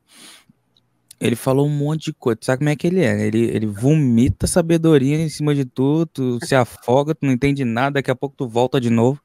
Ele 1.24 1.38
falou 1.38 1.66
um 1.66 1.70
monte 1.70 2.06
de 2.06 2.14
coisa. 2.14 2.38
Sabe 2.42 2.58
como 2.60 2.70
é 2.70 2.76
que 2.76 2.86
ele 2.86 3.00
é? 3.00 3.26
Ele, 3.26 3.46
ele 3.46 3.66
vomita 3.66 4.46
sabedoria 4.46 5.16
em 5.16 5.30
cima 5.30 5.56
de 5.56 5.64
tudo, 5.64 6.06
tu 6.06 6.40
se 6.46 6.54
afoga, 6.54 7.16
tu 7.16 7.26
não 7.26 7.32
entende 7.32 7.64
nada, 7.64 7.94
daqui 7.94 8.12
a 8.12 8.16
pouco 8.16 8.36
tu 8.36 8.46
volta 8.46 8.80
de 8.80 8.90
novo. 8.90 9.22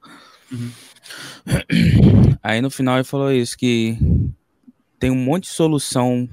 Uhum. 0.52 0.70
Aí 2.40 2.60
no 2.60 2.70
final 2.70 2.96
ele 2.96 3.04
falou 3.04 3.32
isso, 3.32 3.58
que 3.58 3.98
tem 5.00 5.10
um 5.10 5.16
monte 5.16 5.44
de 5.44 5.50
solução 5.50 6.28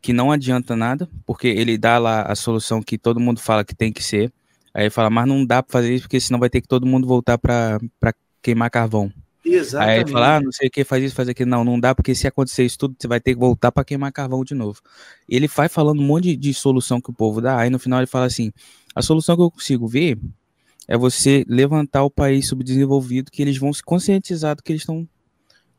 que 0.00 0.14
não 0.14 0.32
adianta 0.32 0.74
nada, 0.74 1.06
porque 1.26 1.48
ele 1.48 1.76
dá 1.76 1.98
lá 1.98 2.22
a 2.22 2.34
solução 2.34 2.80
que 2.80 2.96
todo 2.96 3.20
mundo 3.20 3.40
fala 3.40 3.64
que 3.64 3.74
tem 3.74 3.92
que 3.92 4.02
ser. 4.02 4.32
Aí 4.72 4.84
ele 4.84 4.90
fala, 4.90 5.10
mas 5.10 5.28
não 5.28 5.44
dá 5.44 5.62
para 5.62 5.72
fazer 5.72 5.94
isso, 5.94 6.04
porque 6.04 6.18
senão 6.18 6.40
vai 6.40 6.48
ter 6.48 6.62
que 6.62 6.68
todo 6.68 6.86
mundo 6.86 7.06
voltar 7.06 7.36
para 7.36 7.78
queimar 8.40 8.70
carvão. 8.70 9.12
Exatamente. 9.54 9.94
Aí 9.94 10.00
ele 10.00 10.12
fala, 10.12 10.36
ah, 10.36 10.40
não 10.40 10.52
sei 10.52 10.68
o 10.68 10.70
que, 10.70 10.84
faz 10.84 11.02
isso, 11.02 11.14
faz 11.14 11.28
aquilo. 11.28 11.50
Não, 11.50 11.64
não 11.64 11.78
dá, 11.78 11.94
porque 11.94 12.14
se 12.14 12.26
acontecer 12.26 12.64
isso 12.64 12.78
tudo, 12.78 12.96
você 12.98 13.08
vai 13.08 13.20
ter 13.20 13.34
que 13.34 13.40
voltar 13.40 13.72
para 13.72 13.84
queimar 13.84 14.12
carvão 14.12 14.44
de 14.44 14.54
novo. 14.54 14.80
Ele 15.28 15.48
vai 15.48 15.68
falando 15.68 16.00
um 16.00 16.04
monte 16.06 16.24
de, 16.24 16.36
de, 16.36 16.54
solução 16.54 17.00
que 17.00 17.10
o 17.10 17.12
povo 17.12 17.40
dá, 17.40 17.58
aí 17.58 17.70
no 17.70 17.78
final 17.78 17.98
ele 18.00 18.06
fala 18.06 18.26
assim: 18.26 18.52
a 18.94 19.02
solução 19.02 19.36
que 19.36 19.42
eu 19.42 19.50
consigo 19.50 19.86
ver 19.86 20.18
é 20.86 20.96
você 20.96 21.44
levantar 21.48 22.02
o 22.02 22.10
país 22.10 22.48
subdesenvolvido, 22.48 23.30
que 23.30 23.42
eles 23.42 23.58
vão 23.58 23.72
se 23.72 23.82
conscientizar 23.82 24.56
do 24.56 24.62
que 24.62 24.72
eles 24.72 24.82
estão. 24.82 25.06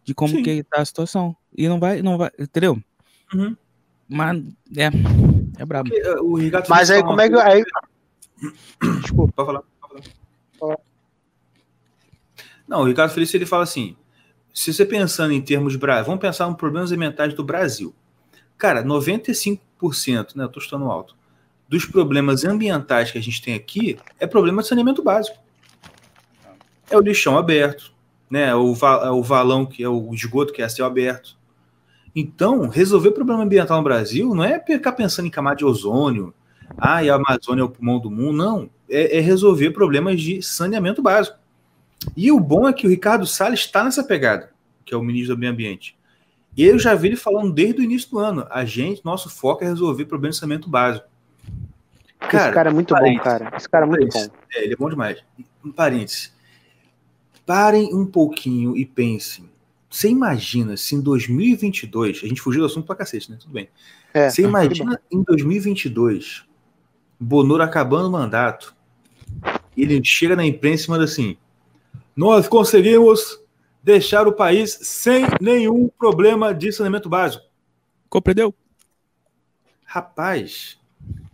de 0.04 0.14
como 0.14 0.36
Sim. 0.36 0.44
que 0.44 0.64
tá 0.64 0.82
a 0.82 0.86
situação. 0.86 1.36
E 1.56 1.68
não 1.68 1.80
vai, 1.80 2.02
não 2.02 2.18
vai, 2.18 2.30
entendeu? 2.38 2.82
Uhum. 3.34 3.56
Mas 4.08 4.44
é. 4.76 4.90
É 5.58 5.66
brabo. 5.66 5.90
Porque, 5.90 6.10
uh, 6.10 6.24
o 6.24 6.70
Mas 6.70 6.90
aí 6.90 7.04
como 7.04 7.20
é 7.22 7.30
que. 7.30 7.36
Aí... 7.36 7.64
Desculpa, 9.02 9.34
pode 9.34 9.48
falar. 9.48 9.64
Pode 9.82 10.14
falar. 10.60 10.89
Não, 12.70 12.82
o 12.82 12.86
Ricardo 12.86 13.12
Felício 13.12 13.36
ele 13.36 13.48
fala 13.48 13.64
assim: 13.64 13.96
se 14.54 14.72
você 14.72 14.86
pensando 14.86 15.34
em 15.34 15.42
termos 15.42 15.74
de 15.74 15.80
vamos 15.80 16.20
pensar 16.20 16.48
em 16.48 16.54
problemas 16.54 16.92
ambientais 16.92 17.34
do 17.34 17.44
Brasil. 17.44 17.96
Cara, 18.58 18.84
95%, 18.84 20.36
né? 20.36 20.44
Eu 20.44 20.50
tô 20.50 20.60
estando 20.60 20.86
alto. 20.86 21.16
dos 21.68 21.86
problemas 21.86 22.46
ambientais 22.46 23.12
que 23.12 23.18
a 23.18 23.22
gente 23.22 23.42
tem 23.42 23.54
aqui 23.56 23.98
é 24.20 24.28
problema 24.28 24.62
de 24.62 24.68
saneamento 24.68 25.02
básico. 25.02 25.38
É 26.90 26.98
o 26.98 27.02
lixão 27.02 27.38
aberto, 27.38 27.92
né? 28.30 28.54
O, 28.54 28.74
va 28.76 29.02
é 29.06 29.10
o 29.10 29.24
valão 29.24 29.66
que 29.66 29.84
é 29.84 29.90
o 29.90 30.14
esgoto 30.14 30.54
que 30.54 30.62
é 30.62 30.66
a 30.66 30.70
céu 30.70 30.86
aberto. 30.86 31.38
Então, 32.16 32.68
resolver 32.68 33.12
problema 33.12 33.44
ambiental 33.44 33.78
no 33.78 33.84
Brasil 33.84 34.36
não 34.36 34.44
é 34.44 34.60
ficar 34.60 34.92
pensando 34.92 35.28
em 35.28 35.32
camada 35.32 35.58
de 35.58 35.66
ozônio, 35.66 36.34
ah, 36.78 37.04
e 37.04 37.10
a 37.10 37.16
Amazônia 37.16 37.62
é 37.62 37.66
o 37.66 37.70
pulmão 37.70 38.00
do 38.00 38.12
mundo, 38.12 38.34
não. 38.34 38.70
É, 38.90 39.18
é 39.18 39.22
resolver 39.22 39.72
problemas 39.72 40.22
de 40.22 40.42
saneamento 40.42 41.02
básico. 41.02 41.39
E 42.16 42.32
o 42.32 42.40
bom 42.40 42.68
é 42.68 42.74
que 42.74 42.88
o 42.88 42.90
Ricardo 42.90 43.26
Salles 43.26 43.62
está 43.62 43.84
nessa 43.84 44.04
pegada, 44.04 44.52
que 44.86 44.94
é 44.94 44.98
o 44.98 45.04
ministro 45.04 45.36
do 45.36 45.40
Meio 45.40 45.52
Ambiente. 45.52 45.98
E 46.56 46.64
eu 46.64 46.80
já 46.80 46.96
vi 46.96 47.10
ele 47.10 47.16
falando 47.16 47.54
desde 47.54 47.82
o 47.82 47.84
início 47.84 48.10
do 48.10 48.20
ano. 48.20 48.48
A 48.50 48.66
gente, 48.66 49.04
nosso 49.06 49.30
foco 49.30 49.64
é 49.64 49.68
resolver 49.68 50.06
problemas 50.06 50.36
de 50.36 50.42
saneamento 50.42 50.70
básico. 50.70 51.08
Cara, 52.20 52.44
Esse 52.46 52.54
cara 52.54 52.70
é 52.70 52.74
muito 52.74 52.94
bom, 52.94 53.18
cara. 53.20 53.54
Esse 53.56 53.70
cara 53.70 53.86
é 53.86 53.90
muito 53.90 54.08
bom. 54.14 54.26
É, 54.54 54.64
ele 54.64 54.74
é 54.74 54.76
bom 54.76 54.90
demais. 54.90 55.24
Um 55.64 55.72
parênteses. 55.72 56.34
Parem 57.46 57.94
um 57.94 58.06
pouquinho 58.06 58.76
e 58.76 58.86
pensem. 58.86 59.50
Você 59.90 60.10
imagina 60.10 60.78
se 60.78 60.96
em 60.96 61.02
2022, 61.02 62.22
a 62.24 62.28
gente 62.28 62.42
fugiu 62.42 62.62
do 62.62 62.68
assunto 62.68 62.86
pra 62.86 62.96
cacete, 62.96 63.32
né? 63.32 63.38
Tudo 63.40 63.54
bem. 63.54 63.70
É, 64.14 64.30
você 64.30 64.44
imagina 64.44 65.00
em 65.12 65.24
2022, 65.24 66.44
Bonoro 67.20 67.64
acabando 67.64 68.08
o 68.08 68.12
mandato, 68.12 68.76
ele 69.76 70.00
chega 70.04 70.36
na 70.36 70.46
imprensa 70.46 70.86
e 70.86 70.90
manda 70.90 71.04
assim: 71.06 71.38
Nós 72.20 72.50
conseguimos 72.50 73.42
deixar 73.82 74.28
o 74.28 74.34
país 74.34 74.78
sem 74.82 75.26
nenhum 75.40 75.88
problema 75.88 76.54
de 76.54 76.70
saneamento 76.70 77.08
básico. 77.08 77.46
Compreendeu? 78.10 78.54
Rapaz, 79.86 80.78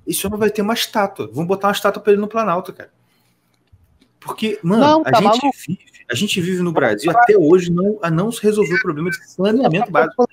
isso 0.06 0.30
não 0.30 0.38
vai 0.38 0.52
ter 0.52 0.62
uma 0.62 0.76
estátua. 0.76 1.28
Vamos 1.34 1.48
botar 1.48 1.69
uma 1.69 1.74
estátua 1.74 2.00
para 2.04 2.13
ele 2.13 2.21
no 2.21 2.28
Planalto, 2.28 2.71
cara. 2.71 2.91
Porque, 4.19 4.60
mano, 4.62 4.84
não, 4.84 5.04
tá 5.04 5.17
a, 5.17 5.21
gente 5.24 5.50
vive, 5.67 5.80
a 6.12 6.13
gente 6.13 6.39
vive 6.39 6.62
no 6.62 6.71
Brasil 6.71 7.10
até 7.10 7.36
hoje 7.36 7.71
não, 7.71 7.98
a 8.04 8.12
não 8.12 8.32
se 8.32 8.43
resolver 8.43 8.76
o 8.76 8.82
problema 8.84 9.10
de 9.10 9.28
saneamento 9.28 9.91
básico. 9.91 10.30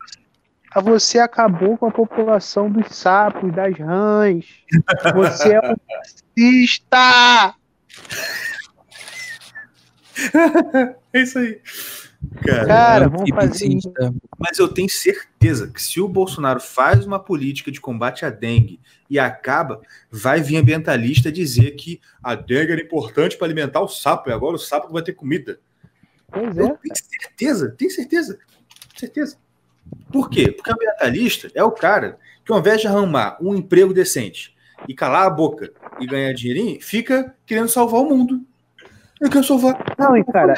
Você 0.83 1.19
acabou 1.19 1.79
com 1.79 1.87
a 1.87 1.91
população 1.91 2.71
dos 2.71 2.95
sapos, 2.95 3.51
das 3.55 3.75
rãs. 3.79 4.45
Você 5.15 5.55
é 5.55 5.61
um 5.61 5.77
racista! 6.37 7.55
é 11.13 11.23
isso 11.23 11.39
aí. 11.39 11.61
Cara, 12.45 12.67
Cara 12.67 13.09
vamos 13.09 13.31
fazer 13.31 13.69
isso. 13.69 13.93
Mas 14.39 14.59
eu 14.59 14.69
tenho 14.69 14.89
certeza 14.89 15.69
que 15.69 15.83
se 15.83 16.01
o 16.01 16.09
Bolsonaro 16.09 16.61
faz 16.61 17.05
uma 17.05 17.19
política 17.19 17.71
de 17.71 17.81
combate 17.81 18.25
à 18.25 18.31
dengue 18.31 18.81
e 19.11 19.19
acaba, 19.19 19.81
vai 20.11 20.41
vir 20.41 20.57
ambientalista 20.57 21.33
dizer 21.33 21.73
que 21.73 22.01
a 22.23 22.35
dengue 22.35 22.73
era 22.73 22.81
importante 22.81 23.37
para 23.37 23.47
alimentar 23.47 23.81
o 23.81 23.89
sapo 23.89 24.31
e 24.31 24.33
agora 24.33 24.57
o 24.57 24.59
sapo 24.59 24.93
vai 24.93 25.03
ter 25.03 25.13
comida. 25.13 25.59
Pois 26.31 26.57
é. 26.57 26.63
Eu 26.63 26.79
tenho 26.79 26.95
certeza, 26.97 27.75
tenho 27.77 27.91
certeza. 27.91 28.39
Certeza. 28.97 29.37
Por 30.13 30.31
quê? 30.31 30.51
Porque 30.51 30.71
o 30.71 30.75
ambientalista 30.75 31.51
é 31.55 31.63
o 31.63 31.71
cara 31.71 32.19
que, 32.45 32.53
ao 32.53 32.59
invés 32.59 32.81
de 32.81 32.87
arrumar 32.87 33.37
um 33.41 33.55
emprego 33.55 33.93
decente 33.93 34.55
e 34.89 34.95
calar 34.95 35.27
a 35.27 35.31
boca 35.31 35.73
e 36.01 36.07
ganhar 36.07 36.33
dinheirinho, 36.33 36.81
fica 36.81 37.35
querendo 37.45 37.69
salvar 37.69 38.01
o 38.01 38.09
mundo. 38.09 38.41
Eu 39.23 39.31
quero 39.31 39.45
salvar. 39.45 39.79
Não, 39.97 40.17
e 40.17 40.25
cara, 40.25 40.55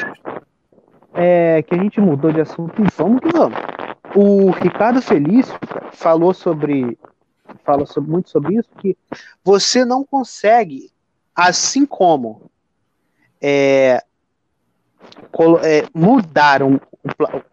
é, 1.13 1.61
que 1.61 1.75
a 1.75 1.77
gente 1.77 2.01
mudou 2.01 2.33
de 2.33 2.41
assunto 2.41 2.81
e 2.81 2.87
vamos 2.97 3.21
que 3.21 3.31
vamos. 3.31 3.59
O 4.15 4.49
Ricardo 4.49 5.03
Felício 5.03 5.53
falou 5.91 6.33
sobre 6.33 6.97
fala 7.63 7.85
sobre, 7.85 8.09
muito 8.09 8.31
sobre 8.31 8.55
isso 8.55 8.69
que 8.79 8.97
você 9.43 9.85
não 9.85 10.03
consegue, 10.03 10.91
assim 11.35 11.85
como 11.85 12.49
é, 13.39 14.03
é, 15.61 15.85
mudar 15.93 16.63
um, 16.63 16.79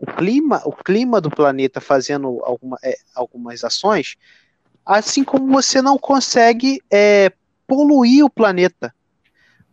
o, 0.00 0.06
clima, 0.16 0.62
o 0.64 0.72
clima 0.72 1.20
do 1.20 1.30
planeta 1.30 1.78
fazendo 1.78 2.40
alguma, 2.42 2.78
é, 2.82 2.96
algumas 3.14 3.62
ações, 3.64 4.16
assim 4.84 5.22
como 5.24 5.52
você 5.52 5.82
não 5.82 5.98
consegue 5.98 6.80
é, 6.90 7.30
poluir 7.66 8.24
o 8.24 8.30
planeta. 8.30 8.94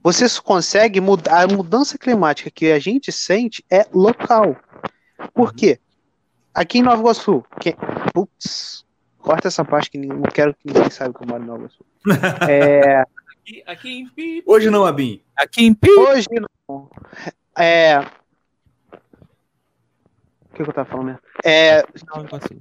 Você 0.03 0.25
consegue 0.41 0.99
mudar. 1.01 1.43
A 1.43 1.47
mudança 1.47 1.97
climática 1.97 2.49
que 2.49 2.71
a 2.71 2.79
gente 2.79 3.11
sente 3.11 3.63
é 3.69 3.85
local. 3.93 4.55
Por 5.33 5.53
quê? 5.53 5.77
Aqui 6.53 6.79
em 6.79 6.83
Nova 6.83 7.01
Iguaçu. 7.01 7.43
Que, 7.59 7.75
putz, 8.13 8.85
corta 9.19 9.49
essa 9.49 9.65
parte 9.65 9.91
que 9.91 9.97
não 9.97 10.21
quero 10.23 10.53
que 10.53 10.61
ninguém 10.65 10.89
saiba 10.89 11.13
que 11.13 11.23
eu 11.23 11.27
moro 11.27 11.43
em 11.43 11.47
Nova 11.47 11.59
Iguaçu. 11.59 11.85
É, 12.49 13.01
aqui, 13.01 13.63
aqui 13.65 13.99
em 13.99 14.07
Pi. 14.07 14.41
Hoje 14.45 14.69
não, 14.69 14.85
Abim. 14.85 15.21
Aqui 15.35 15.65
em 15.65 15.73
Pi. 15.73 15.91
Hoje 15.91 16.27
não. 16.67 16.89
É, 17.57 17.99
o 17.99 18.05
que, 20.53 20.63
que 20.63 20.69
eu 20.69 20.73
tava 20.73 20.89
falando 20.89 21.07
mesmo? 21.07 21.19
É, 21.43 21.83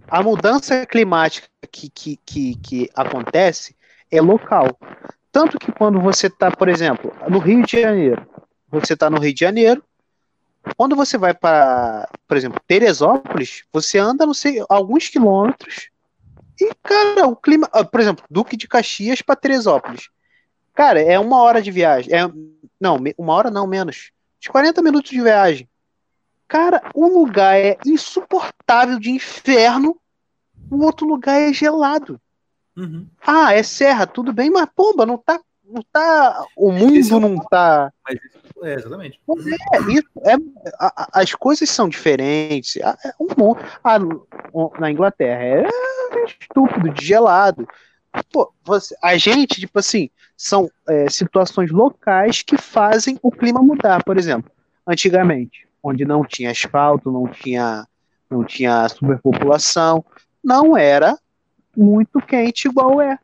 a 0.09 0.22
mudança 0.22 0.85
climática 0.87 1.46
que, 1.70 1.88
que, 1.88 2.18
que, 2.24 2.57
que 2.57 2.90
acontece 2.94 3.77
é 4.11 4.20
local. 4.20 4.77
Tanto 5.31 5.59
que 5.59 5.71
quando 5.73 6.01
você 6.01 6.27
está, 6.27 6.51
por 6.51 6.69
exemplo, 6.69 7.12
no 7.29 7.38
Rio 7.38 7.64
de 7.64 7.81
Janeiro, 7.81 8.27
você 8.69 8.95
está 8.95 9.11
no 9.11 9.19
Rio 9.19 9.35
de 9.35 9.41
Janeiro, 9.41 9.85
quando 10.77 10.97
você 10.97 11.17
vai 11.17 11.35
para, 11.35 12.09
por 12.27 12.37
exemplo, 12.37 12.61
Teresópolis, 12.67 13.64
você 13.73 13.99
anda, 13.99 14.27
não 14.27 14.35
sei, 14.35 14.62
alguns 14.69 15.09
quilômetros 15.09 15.91
e, 16.61 16.75
cara, 16.83 17.27
o 17.27 17.37
clima, 17.37 17.69
ah, 17.73 17.85
por 17.85 18.01
exemplo, 18.01 18.25
Duque 18.29 18.57
de 18.57 18.67
Caxias 18.67 19.23
para 19.23 19.37
Teresópolis. 19.37 20.11
Cara, 20.75 21.01
é 21.01 21.19
uma 21.19 21.41
hora 21.41 21.62
de 21.62 21.71
viagem. 21.71 22.12
É, 22.12 22.29
não, 22.81 22.99
uma 23.17 23.33
hora 23.35 23.51
não, 23.51 23.67
menos. 23.67 24.11
De 24.41 24.49
40 24.49 24.83
minutos 24.83 25.11
de 25.11 25.21
viagem. 25.21 25.69
Cara, 26.49 26.83
um 26.95 27.07
lugar 27.07 27.59
é 27.59 27.77
insuportável 27.87 28.99
de 28.99 29.11
inferno, 29.11 29.97
o 30.71 30.83
outro 30.85 31.07
lugar 31.07 31.41
é 31.41 31.53
gelado. 31.53 32.21
Uhum. 32.79 33.09
Ah, 33.27 33.53
é 33.53 33.62
serra, 33.64 34.07
tudo 34.07 34.33
bem, 34.33 34.51
mas 34.51 34.69
pomba, 34.75 35.05
não 35.05 35.19
tá. 35.19 35.41
Não 35.64 35.83
tá. 35.93 36.47
O 36.57 36.71
mundo 36.71 36.97
é 36.97 37.21
não 37.21 37.37
tá. 37.37 37.93
É, 38.62 38.75
exatamente. 38.75 39.21
É, 39.75 39.93
isso, 39.93 40.09
é, 40.25 40.35
a, 40.79 41.21
as 41.21 41.35
coisas 41.35 41.69
são 41.69 41.88
diferentes. 41.88 42.77
É 42.77 42.95
um, 43.21 43.27
a, 43.83 43.99
na 44.81 44.91
Inglaterra 44.91 45.43
é 45.43 45.67
estúpido, 46.25 46.88
de 46.91 47.05
gelado. 47.05 47.69
Pô, 48.33 48.53
você, 48.64 48.97
a 49.03 49.17
gente, 49.19 49.61
tipo 49.61 49.79
assim, 49.79 50.09
são 50.37 50.71
é, 50.88 51.11
situações 51.11 51.71
locais 51.71 52.43
que 52.43 52.57
fazem 52.57 53.19
o 53.21 53.31
clima 53.31 53.61
mudar. 53.61 54.03
Por 54.05 54.17
exemplo, 54.17 54.51
antigamente, 54.87 55.69
onde 55.83 56.05
não 56.05 56.25
tinha 56.25 56.53
asfalto, 56.53 57.11
não 57.11 57.27
tinha, 57.27 57.87
não 58.31 58.45
tinha 58.45 58.88
superpopulação, 58.88 60.03
não 60.43 60.77
era 60.77 61.19
muito 61.79 62.21
quente 62.21 62.67
igual 62.67 63.01
é. 63.01 63.19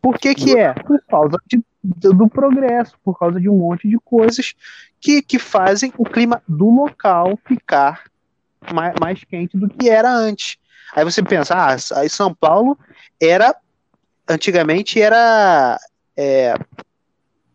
Por 0.00 0.18
que 0.18 0.34
que 0.34 0.56
é? 0.56 0.72
Por 0.72 1.02
causa 1.06 1.36
de, 1.46 1.62
do 1.82 2.28
progresso, 2.28 2.96
por 3.04 3.18
causa 3.18 3.40
de 3.40 3.48
um 3.48 3.58
monte 3.58 3.88
de 3.88 3.98
coisas 3.98 4.54
que, 5.00 5.20
que 5.20 5.38
fazem 5.38 5.92
o 5.98 6.04
clima 6.04 6.42
do 6.48 6.70
local 6.70 7.38
ficar 7.44 8.04
mais, 8.72 8.94
mais 9.00 9.24
quente 9.24 9.56
do 9.56 9.68
que 9.68 9.90
era 9.90 10.10
antes. 10.10 10.56
Aí 10.94 11.04
você 11.04 11.22
pensa, 11.22 11.54
ah, 11.56 11.76
São 12.08 12.34
Paulo 12.34 12.78
era, 13.20 13.54
antigamente 14.28 15.00
era, 15.00 15.78
é, 16.16 16.54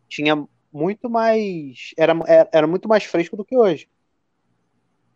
tinha 0.07 0.45
muito 0.71 1.09
mais, 1.09 1.93
era, 1.97 2.13
era 2.51 2.67
muito 2.67 2.87
mais 2.87 3.03
fresco 3.03 3.37
do 3.37 3.45
que 3.45 3.57
hoje. 3.57 3.87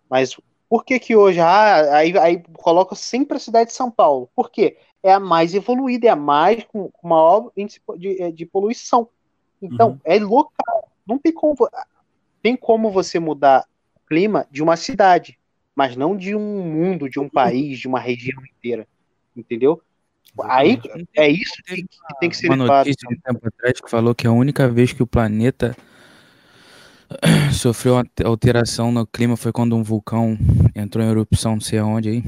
Mas 0.10 0.36
por 0.69 0.86
que 0.86 1.00
que 1.00 1.15
hoje, 1.15 1.39
ah, 1.39 1.97
aí, 1.97 2.17
aí 2.17 2.43
coloca 2.54 2.95
sempre 2.95 3.38
a 3.38 3.39
cidade 3.39 3.71
de 3.71 3.76
São 3.76 3.91
Paulo? 3.91 4.30
Por 4.34 4.50
quê? 4.50 4.78
É 5.04 5.14
a 5.14 5.20
mais 5.20 5.54
evoluída, 5.54 6.08
é 6.08 6.12
a 6.12 6.16
mais 6.16 6.64
com, 6.66 6.90
com 6.90 7.08
maior 7.08 7.52
índice 7.58 7.80
de, 7.98 8.22
é, 8.22 8.32
de 8.32 8.46
poluição. 8.46 9.10
Então, 9.62 9.92
uhum. 9.92 10.00
é 10.04 10.20
local. 10.20 10.92
Não 11.06 11.18
tem 11.18 11.32
como, 11.32 11.56
tem 12.42 12.56
como 12.56 12.92
você 12.92 13.20
mudar 13.20 13.66
o 13.96 14.08
clima 14.08 14.48
de 14.52 14.62
uma 14.62 14.76
cidade, 14.76 15.38
mas 15.76 15.96
não 15.96 16.16
de 16.16 16.36
um 16.36 16.64
mundo, 16.64 17.10
de 17.10 17.20
um 17.20 17.30
país, 17.30 17.80
de 17.80 17.88
uma 17.88 18.00
região 18.00 18.42
inteira. 18.46 18.88
Entendeu? 19.36 19.82
Aí 20.44 20.80
é 21.16 21.30
isso 21.30 21.62
que, 21.66 21.76
que 21.76 22.20
tem 22.20 22.30
que 22.30 22.38
ser 22.38 22.48
Uma 22.48 22.56
notícia 22.56 23.08
um 23.10 23.20
tempo 23.20 23.48
atrás 23.48 23.82
que 23.82 23.90
falou 23.90 24.16
que 24.16 24.26
a 24.26 24.32
única 24.32 24.68
vez 24.70 24.94
que 24.94 25.04
o 25.04 25.08
planeta 25.08 25.76
sofreu 27.52 28.02
alteração 28.24 28.92
no 28.92 29.06
clima 29.06 29.36
foi 29.36 29.52
quando 29.52 29.76
um 29.76 29.84
vulcão 29.84 30.38
entrou 30.74 31.04
em 31.04 31.10
erupção, 31.10 31.54
não 31.54 31.62
sei 31.62 31.80
aonde 31.80 32.10
aí 32.10 32.24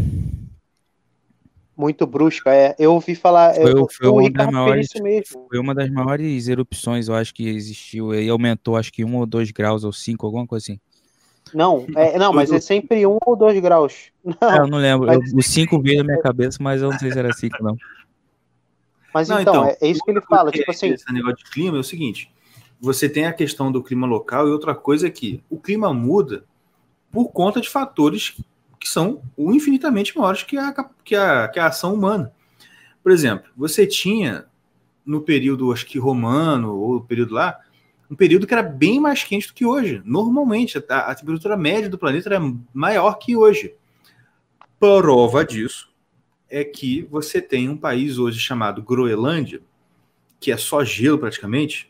muito 1.76 2.06
brusca. 2.06 2.54
É, 2.54 2.76
eu 2.78 2.94
ouvi 2.94 3.16
falar. 3.16 3.56
Foi, 3.56 3.72
eu, 3.72 3.88
foi, 3.90 4.08
uma 4.08 4.30
das 4.30 4.52
maiores, 4.52 4.90
foi 5.50 5.60
uma 5.60 5.76
das 5.76 5.90
maiores 5.90 6.48
erupções, 6.48 7.08
eu 7.08 7.16
acho, 7.16 7.34
que 7.34 7.48
existiu. 7.48 8.14
E 8.14 8.30
aumentou, 8.30 8.78
acho 8.78 8.92
que 8.92 9.04
um 9.04 9.18
ou 9.18 9.26
dois 9.26 9.52
graus, 9.52 9.84
ou 9.84 9.92
cinco, 9.92 10.26
alguma 10.26 10.48
coisa 10.48 10.64
assim. 10.64 10.80
Não, 11.54 11.86
é, 11.96 12.18
não, 12.18 12.34
mas 12.34 12.52
é 12.52 12.60
sempre 12.60 13.06
um 13.06 13.18
ou 13.26 13.36
dois 13.36 13.60
graus. 13.60 14.12
Não, 14.42 14.52
é, 14.52 14.58
eu 14.60 14.68
não 14.68 14.78
lembro. 14.78 15.12
Eu, 15.12 15.20
os 15.36 15.46
cinco 15.46 15.80
veio 15.80 16.00
na 16.00 16.06
minha 16.06 16.22
cabeça, 16.22 16.58
mas 16.62 16.82
eu 16.82 16.90
não 16.90 16.98
sei 16.98 17.12
se 17.12 17.20
era 17.20 17.32
cinco, 17.34 17.62
não. 17.62 17.76
Mas 19.14 19.28
Não, 19.28 19.40
então, 19.42 19.54
então, 19.54 19.66
é, 19.68 19.78
é 19.82 19.88
isso 19.88 20.02
que 20.04 20.10
ele 20.10 20.22
fala, 20.22 20.50
tipo 20.50 20.72
assim... 20.72 20.88
Esse 20.88 21.12
negócio 21.12 21.38
de 21.38 21.52
clima 21.52 21.78
é 21.78 21.80
o 21.80 21.84
seguinte, 21.84 22.32
você 22.82 23.08
tem 23.08 23.26
a 23.26 23.34
questão 23.34 23.72
do 23.72 23.84
clima 23.84 24.08
local 24.08 24.48
e 24.48 24.52
outra 24.52 24.74
coisa 24.74 25.08
é 25.08 25.10
que 25.10 25.44
o 25.50 25.60
clima 25.60 25.94
muda 25.94 26.46
por 27.12 27.32
conta 27.32 27.62
de 27.62 27.70
fatores 27.70 28.38
que 28.84 28.90
são 28.90 29.24
infinitamente 29.38 30.16
maiores 30.18 30.44
que 30.44 30.58
a, 30.58 30.74
que 31.06 31.16
a, 31.16 31.48
que 31.48 31.58
a 31.58 31.68
ação 31.68 31.94
humana. 31.94 32.34
Por 33.02 33.14
exemplo, 33.14 33.50
você 33.56 33.88
tinha 33.88 34.46
no 35.06 35.22
período, 35.22 35.72
acho 35.72 35.86
que 35.86 35.98
romano, 35.98 36.76
ou 36.76 37.00
período 37.00 37.34
lá, 37.34 37.58
um 38.12 38.16
período 38.16 38.46
que 38.46 38.54
era 38.54 38.62
bem 38.62 39.00
mais 39.00 39.24
quente 39.24 39.48
do 39.48 39.54
que 39.54 39.66
hoje. 39.66 40.02
Normalmente, 40.04 40.84
a, 40.90 40.98
a 40.98 41.16
temperatura 41.16 41.56
média 41.56 41.90
do 41.90 41.98
planeta 41.98 42.28
era 42.28 42.42
maior 42.74 43.14
que 43.20 43.38
hoje. 43.38 43.74
Prova 44.78 45.46
disso 45.46 45.90
é 46.50 46.66
que 46.66 47.04
você 47.04 47.42
tem 47.42 47.70
um 47.70 47.78
país 47.78 48.18
hoje 48.18 48.38
chamado 48.38 48.84
Groenlândia, 48.84 49.62
que 50.42 50.52
é 50.52 50.58
só 50.58 50.84
gelo 50.84 51.18
praticamente, 51.18 51.90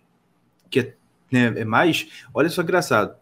que 0.69 0.79
é, 0.79 0.95
né, 1.31 1.53
é 1.57 1.65
mais. 1.65 2.07
Olha 2.31 2.49
só 2.49 2.61
engraçado. 2.61 3.15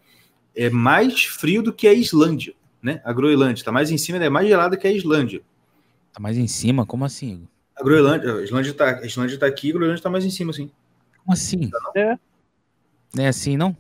É 0.53 0.69
mais 0.69 1.23
frio 1.23 1.63
do 1.63 1.71
que 1.71 1.88
a 1.88 1.93
Islândia, 1.93 2.53
né? 2.81 3.01
A 3.03 3.13
Groenlândia 3.13 3.61
está 3.61 3.71
mais 3.71 3.91
em 3.91 3.97
cima, 3.97 4.23
é 4.23 4.29
mais 4.29 4.47
gelada 4.47 4.77
que 4.77 4.87
a 4.87 4.91
Islândia. 4.91 5.41
Tá 6.13 6.19
mais 6.19 6.37
em 6.37 6.47
cima? 6.47 6.85
Como 6.85 7.05
assim? 7.05 7.47
A 7.75 7.83
Groenlândia, 7.83 8.35
a 8.35 8.43
Islândia 8.43 8.73
tá, 8.73 8.99
a 8.99 9.05
Islândia 9.05 9.37
tá 9.37 9.45
aqui, 9.45 9.69
a 9.69 9.73
Groenlândia 9.73 9.99
está 9.99 10.09
mais 10.09 10.25
em 10.25 10.29
cima, 10.29 10.51
assim. 10.51 10.71
Como 11.23 11.33
assim? 11.33 11.69
Tá, 11.69 11.79
não? 11.83 12.01
É. 12.01 12.19
Não 13.13 13.23
é 13.23 13.27
assim, 13.27 13.57
não? 13.57 13.75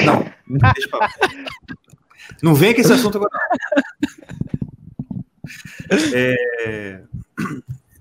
Não. 0.00 0.24
Deixa 0.72 0.88
pra... 0.88 1.08
Não 2.42 2.54
vem 2.54 2.74
com 2.74 2.80
esse 2.80 2.92
assunto 2.92 3.18
agora, 3.18 3.30
É... 6.14 7.02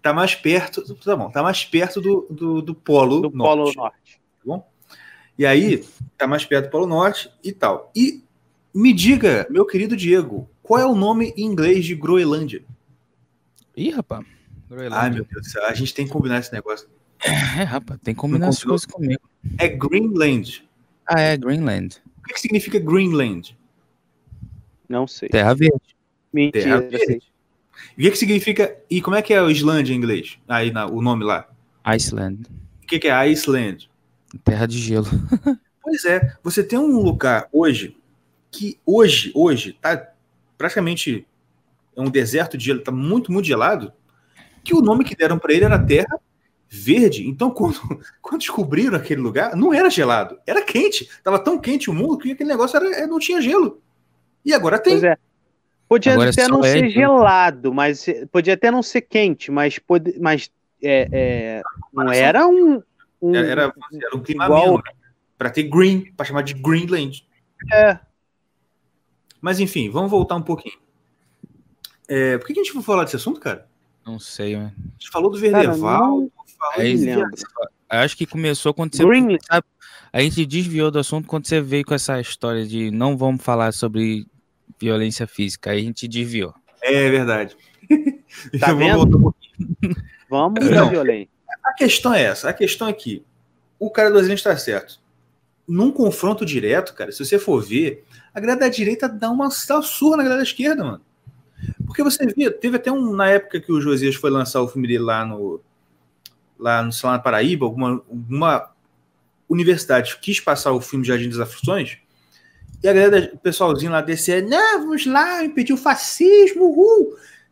Tá 0.01 0.13
mais 0.13 0.35
perto. 0.35 0.95
Tá 0.95 1.15
bom, 1.15 1.29
tá 1.29 1.41
mais 1.41 1.63
perto 1.65 2.01
do, 2.01 2.27
do, 2.29 2.61
do 2.61 2.75
polo 2.75 3.21
do 3.21 3.35
norte. 3.35 3.57
Polo 3.57 3.73
norte. 3.75 4.21
Tá 4.39 4.43
bom? 4.45 4.69
E 5.37 5.45
aí, 5.45 5.83
tá 6.17 6.27
mais 6.27 6.45
perto 6.45 6.65
do 6.65 6.71
Polo 6.71 6.85
Norte 6.85 7.31
e 7.43 7.51
tal. 7.51 7.91
E 7.95 8.23
me 8.73 8.91
diga, 8.91 9.45
meu 9.49 9.65
querido 9.65 9.95
Diego, 9.95 10.49
qual 10.61 10.79
é 10.79 10.85
o 10.85 10.95
nome 10.95 11.33
em 11.37 11.45
inglês 11.45 11.85
de 11.85 11.95
Groenlândia? 11.95 12.63
Ih, 13.75 13.91
rapaz. 13.91 14.25
Ai, 14.91 15.09
meu 15.11 15.25
Deus 15.25 15.45
do 15.45 15.49
céu, 15.49 15.65
a 15.65 15.73
gente 15.73 15.93
tem 15.93 16.05
que 16.05 16.11
combinar 16.11 16.39
esse 16.39 16.51
negócio. 16.51 16.87
É, 17.23 17.63
rapaz, 17.63 17.99
tem 18.03 18.13
que 18.13 18.19
combinar 18.19 18.49
as 18.49 18.63
coisas 18.63 18.85
comigo. 18.85 19.21
É 19.57 19.67
Greenland. 19.67 20.67
Ah, 21.05 21.19
é 21.19 21.37
Greenland. 21.37 22.01
O 22.17 22.23
que, 22.23 22.33
que 22.33 22.39
significa 22.39 22.79
Greenland? 22.79 23.57
Não 24.89 25.07
sei. 25.07 25.29
Terra 25.29 25.53
verde. 25.53 25.95
Mentira, 26.31 26.81
Terra 26.81 26.81
verde. 26.81 27.33
E 27.97 28.01
o 28.01 28.05
que, 28.05 28.11
que 28.11 28.17
significa. 28.17 28.77
E 28.89 29.01
como 29.01 29.15
é 29.15 29.21
que 29.21 29.33
é 29.33 29.41
o 29.41 29.49
Islândia 29.49 29.93
em 29.93 29.97
inglês? 29.97 30.39
Aí 30.47 30.71
na, 30.71 30.85
o 30.85 31.01
nome 31.01 31.23
lá. 31.23 31.47
Iceland. 31.85 32.49
O 32.83 32.87
que, 32.87 32.99
que 32.99 33.07
é 33.07 33.13
Iceland? 33.13 33.89
Terra 34.43 34.65
de 34.65 34.77
gelo. 34.77 35.07
pois 35.81 36.05
é. 36.05 36.35
Você 36.43 36.63
tem 36.63 36.79
um 36.79 37.01
lugar 37.01 37.47
hoje 37.51 37.95
que 38.53 38.79
hoje, 38.85 39.31
hoje, 39.33 39.73
tá 39.81 40.11
praticamente 40.57 41.27
é 41.95 42.01
um 42.01 42.09
deserto 42.09 42.57
de 42.57 42.65
gelo, 42.65 42.81
tá 42.81 42.91
muito, 42.91 43.31
muito 43.31 43.45
gelado, 43.45 43.91
que 44.63 44.73
o 44.73 44.81
nome 44.81 45.03
que 45.03 45.15
deram 45.15 45.37
para 45.37 45.53
ele 45.53 45.65
era 45.65 45.77
Terra 45.77 46.19
Verde. 46.69 47.27
Então, 47.27 47.49
quando, 47.51 47.79
quando 48.21 48.39
descobriram 48.39 48.95
aquele 48.95 49.21
lugar, 49.21 49.55
não 49.55 49.73
era 49.73 49.89
gelado, 49.89 50.39
era 50.45 50.63
quente. 50.63 51.09
Tava 51.23 51.37
tão 51.37 51.59
quente 51.59 51.89
o 51.89 51.93
mundo 51.93 52.17
que 52.19 52.31
aquele 52.31 52.49
negócio 52.49 52.77
era, 52.77 53.05
não 53.07 53.19
tinha 53.19 53.41
gelo. 53.41 53.81
E 54.45 54.53
agora 54.53 54.79
tem. 54.79 54.93
Pois 54.93 55.03
é. 55.03 55.17
Podia 55.89 56.13
Agora 56.13 56.29
até 56.31 56.47
não 56.47 56.63
é, 56.63 56.71
ser 56.71 56.89
gelado, 56.89 57.71
mas 57.71 58.05
podia 58.31 58.55
até 58.55 58.71
não 58.71 58.81
ser 58.81 59.01
quente, 59.01 59.51
mas, 59.51 59.77
pode, 59.77 60.17
mas 60.19 60.49
é, 60.81 61.07
é, 61.11 61.61
não 61.93 62.11
era 62.11 62.47
um, 62.47 62.81
um 63.21 63.35
era, 63.35 63.47
era, 63.47 63.73
era 63.93 64.15
um 64.15 64.21
clima 64.21 64.45
igual... 64.45 64.77
Né? 64.77 64.83
para 65.37 65.49
ter 65.49 65.63
green, 65.63 66.11
para 66.15 66.25
chamar 66.25 66.41
de 66.41 66.53
Greenland. 66.53 67.27
É. 67.71 67.99
Mas 69.43 69.59
enfim, 69.59 69.89
vamos 69.89 70.09
voltar 70.09 70.35
um 70.35 70.41
pouquinho. 70.41 70.77
É, 72.07 72.37
por 72.37 72.47
que 72.47 72.53
a 72.53 72.63
gente 72.63 72.71
foi 72.71 72.81
falar 72.81 73.03
desse 73.03 73.17
assunto, 73.17 73.41
cara? 73.41 73.67
Não 74.05 74.17
sei, 74.17 74.55
mano. 74.55 74.73
A 74.77 74.91
gente 74.93 75.11
falou 75.11 75.29
do 75.29 75.37
Verdeval. 75.37 76.31
É, 77.89 77.97
acho 77.97 78.15
que 78.15 78.25
começou 78.25 78.73
quando 78.73 78.95
você. 78.95 79.05
Green. 79.05 79.37
Sabe, 79.45 79.67
a 80.13 80.21
gente 80.21 80.45
desviou 80.45 80.89
do 80.89 80.97
assunto 80.97 81.27
quando 81.27 81.45
você 81.45 81.59
veio 81.59 81.83
com 81.83 81.93
essa 81.93 82.21
história 82.21 82.65
de 82.65 82.89
não 82.89 83.17
vamos 83.17 83.43
falar 83.43 83.73
sobre 83.73 84.25
violência 84.79 85.27
física. 85.27 85.71
Aí 85.71 85.79
a 85.79 85.83
gente 85.83 86.07
desviou. 86.07 86.53
É 86.81 87.09
verdade. 87.09 87.57
Tá 88.59 88.71
então, 88.71 88.77
vendo? 88.77 89.19
Vamos, 89.19 89.35
vamos 90.27 90.65
então, 90.65 90.89
violência. 90.89 91.29
A 91.63 91.73
questão 91.73 92.13
é 92.13 92.23
essa. 92.23 92.49
A 92.49 92.53
questão 92.53 92.87
é 92.87 92.93
que 92.93 93.23
o 93.77 93.91
cara 93.91 94.09
do 94.09 94.17
Aziz 94.17 94.31
está 94.31 94.57
certo. 94.57 94.99
Num 95.67 95.91
confronto 95.91 96.43
direto, 96.43 96.95
cara, 96.95 97.11
se 97.11 97.23
você 97.23 97.37
for 97.37 97.63
ver, 97.63 98.03
a 98.33 98.39
galera 98.39 98.59
da 98.59 98.67
direita 98.69 99.07
dá 99.07 99.29
uma 99.29 99.49
surra 99.49 100.17
na 100.17 100.23
galera 100.23 100.41
da 100.41 100.47
esquerda, 100.47 100.83
mano. 100.83 101.01
Porque 101.85 102.03
você 102.03 102.25
via, 102.27 102.51
teve 102.51 102.77
até 102.77 102.91
um, 102.91 103.13
na 103.13 103.29
época 103.29 103.59
que 103.59 103.71
o 103.71 103.79
Josias 103.79 104.15
foi 104.15 104.29
lançar 104.29 104.61
o 104.61 104.67
filme 104.67 104.87
dele 104.87 105.03
lá 105.03 105.25
no, 105.25 105.61
lá 106.57 106.81
no, 106.81 106.91
lá 107.03 107.11
na 107.11 107.19
Paraíba, 107.19 107.65
alguma, 107.65 108.03
alguma 108.09 108.71
universidade 109.47 110.17
quis 110.19 110.39
passar 110.39 110.71
o 110.71 110.81
filme 110.81 111.05
Jardim 111.05 111.29
das 111.29 111.39
Aflições, 111.39 111.99
e 112.83 112.87
a 112.87 112.91
galera, 112.91 113.31
o 113.33 113.37
pessoalzinho 113.37 113.93
lá 113.93 114.01
descer, 114.01 114.43
não, 114.43 114.81
vamos 114.81 115.05
lá, 115.05 115.41
impedir 115.41 115.71
o 115.71 115.77
fascismo. 115.77 116.75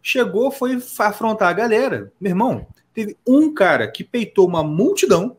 Chegou, 0.04 0.52
foi 0.52 0.78
afrontar 1.00 1.48
a 1.48 1.54
galera. 1.54 2.12
Meu 2.20 2.32
irmão, 2.32 2.68
teve 2.94 3.16
um 3.26 3.54
cara 3.54 3.90
que 3.90 4.04
peitou 4.04 4.46
uma 4.46 4.62
multidão. 4.62 5.38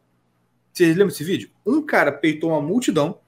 Vocês 0.72 0.88
lembram 0.90 1.09
desse 1.09 1.24
vídeo? 1.24 1.50
Um 1.66 1.83
cara 1.83 2.11
peitou 2.11 2.50
uma 2.50 2.62
multidão. 2.62 3.18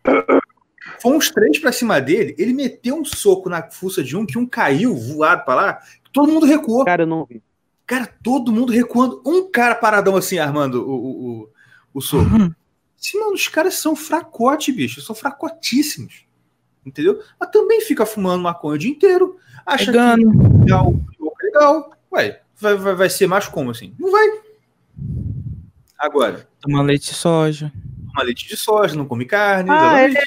Foi 1.01 1.17
uns 1.17 1.31
três 1.31 1.59
pra 1.59 1.73
cima 1.73 2.01
dele. 2.01 2.35
Ele 2.39 2.53
meteu 2.53 2.97
um 2.97 3.05
soco 3.05 3.49
na 3.49 3.63
fuça 3.71 4.03
de 4.03 4.17
um, 4.17 4.27
que 4.27 4.39
um 4.39 4.47
caiu 4.47 4.95
voado 4.95 5.45
pra 5.45 5.55
lá. 5.55 5.79
Todo 6.13 6.33
mundo 6.33 6.47
recuou. 6.47 6.85
Cara, 6.85 7.03
eu 7.03 7.07
não 7.07 7.25
vi. 7.25 7.43
Cara, 7.87 8.07
todo 8.23 8.53
mundo 8.53 8.73
recuando. 8.73 9.23
Um 9.27 9.51
cara 9.51 9.75
paradão 9.75 10.17
assim, 10.17 10.39
armando 10.39 10.83
o, 10.83 10.95
o, 10.95 11.43
o, 11.43 11.49
o 11.95 12.01
soco. 12.01 12.25
Uhum. 12.25 12.53
Sim, 12.97 13.21
mano, 13.21 13.33
os 13.35 13.49
caras 13.49 13.75
são 13.75 13.95
fracote, 13.95 14.73
bicho. 14.73 15.01
São 15.01 15.15
fracotíssimos 15.15 16.25
entendeu? 16.85 17.21
Mas 17.41 17.51
também 17.51 17.81
fica 17.81 18.05
fumando 18.05 18.43
maconha 18.43 18.75
o 18.75 18.79
dia 18.79 18.91
inteiro, 18.91 19.37
acha 19.65 19.87
Pegando. 19.87 20.31
que 20.31 20.59
legal, 20.61 20.95
legal. 21.43 21.91
Ué, 22.13 22.41
vai, 22.57 22.77
vai, 22.77 22.95
vai 22.95 23.11
ser 23.11 23.27
mais 23.27 23.49
como 23.49 23.71
assim? 23.71 23.95
Não 23.99 24.11
vai. 24.11 24.29
Agora. 25.99 26.49
Toma 26.61 26.83
leite 26.83 27.09
de 27.11 27.15
soja. 27.15 27.73
Toma 28.13 28.25
leite 28.25 28.47
de 28.47 28.57
soja, 28.57 28.95
não 28.95 29.07
come 29.07 29.25
carne. 29.25 29.71
Ah, 29.71 30.01
é, 30.01 30.13
é, 30.13 30.23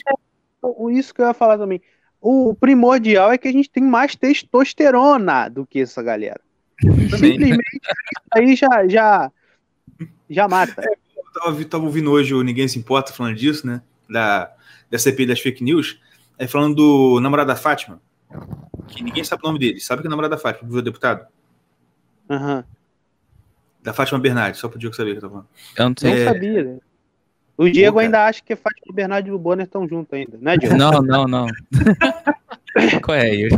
isso 0.92 1.14
que 1.14 1.22
eu 1.22 1.28
ia 1.28 1.34
falar 1.34 1.58
também. 1.58 1.82
O 2.22 2.56
primordial 2.56 3.32
é 3.32 3.38
que 3.38 3.48
a 3.48 3.52
gente 3.52 3.70
tem 3.70 3.84
mais 3.84 4.16
testosterona 4.16 5.50
do 5.50 5.66
que 5.66 5.82
essa 5.82 6.02
galera. 6.02 6.42
Simplesmente 6.82 7.82
aí 8.34 8.56
já, 8.56 8.88
já, 8.88 9.32
já 10.30 10.48
mata. 10.48 10.82
É, 10.82 10.94
eu 11.18 11.42
tava, 11.42 11.66
tava 11.66 11.84
ouvindo 11.86 12.12
hoje 12.12 12.34
o 12.34 12.44
Ninguém 12.44 12.68
Se 12.68 12.80
Importa 12.80 13.14
falando 13.14 13.36
disso, 13.36 13.66
né? 13.66 13.82
Da, 14.10 14.52
da 14.90 14.98
CPI 14.98 15.26
das 15.28 15.40
fake 15.40 15.64
news. 15.64 16.00
É 16.38 16.48
falando 16.48 16.76
do 16.76 17.20
namorado 17.20 17.48
da 17.48 17.56
Fátima, 17.56 18.00
que 18.88 19.04
ninguém 19.04 19.24
sabe 19.24 19.42
o 19.44 19.48
nome 19.48 19.60
dele. 19.60 19.80
Sabe 19.80 20.02
que 20.02 20.08
é 20.08 20.10
o 20.10 20.12
namorado 20.12 20.36
da 20.36 20.42
Fátima, 20.42 20.70
viu, 20.70 20.82
deputado? 20.82 21.28
Aham. 22.30 22.58
Uhum. 22.58 22.64
Da 23.82 23.94
Fátima 23.94 24.20
Bernardes, 24.20 24.60
só 24.60 24.68
pro 24.68 24.78
Diego 24.78 24.96
saber 24.96 25.12
que 25.12 25.18
eu 25.18 25.22
tô 25.22 25.30
falando. 25.30 25.48
Eu 25.78 25.90
não, 25.90 25.96
sei. 25.98 26.12
É... 26.12 26.26
não 26.26 26.34
sabia, 26.34 26.64
né? 26.64 26.80
O 27.58 27.70
Diego 27.70 27.98
ainda 27.98 28.26
acha 28.26 28.42
que 28.44 28.56
Fátima 28.56 28.94
Bernardes 28.94 29.32
e 29.32 29.34
o 29.34 29.40
Bonner 29.40 29.66
estão 29.66 29.88
juntos 29.88 30.14
ainda, 30.14 30.38
né, 30.40 30.56
Diego? 30.56 30.78
Não, 30.78 31.02
não, 31.02 31.26
não. 31.26 31.48
Qual 33.04 33.18
é, 33.18 33.34
Yuri? 33.34 33.56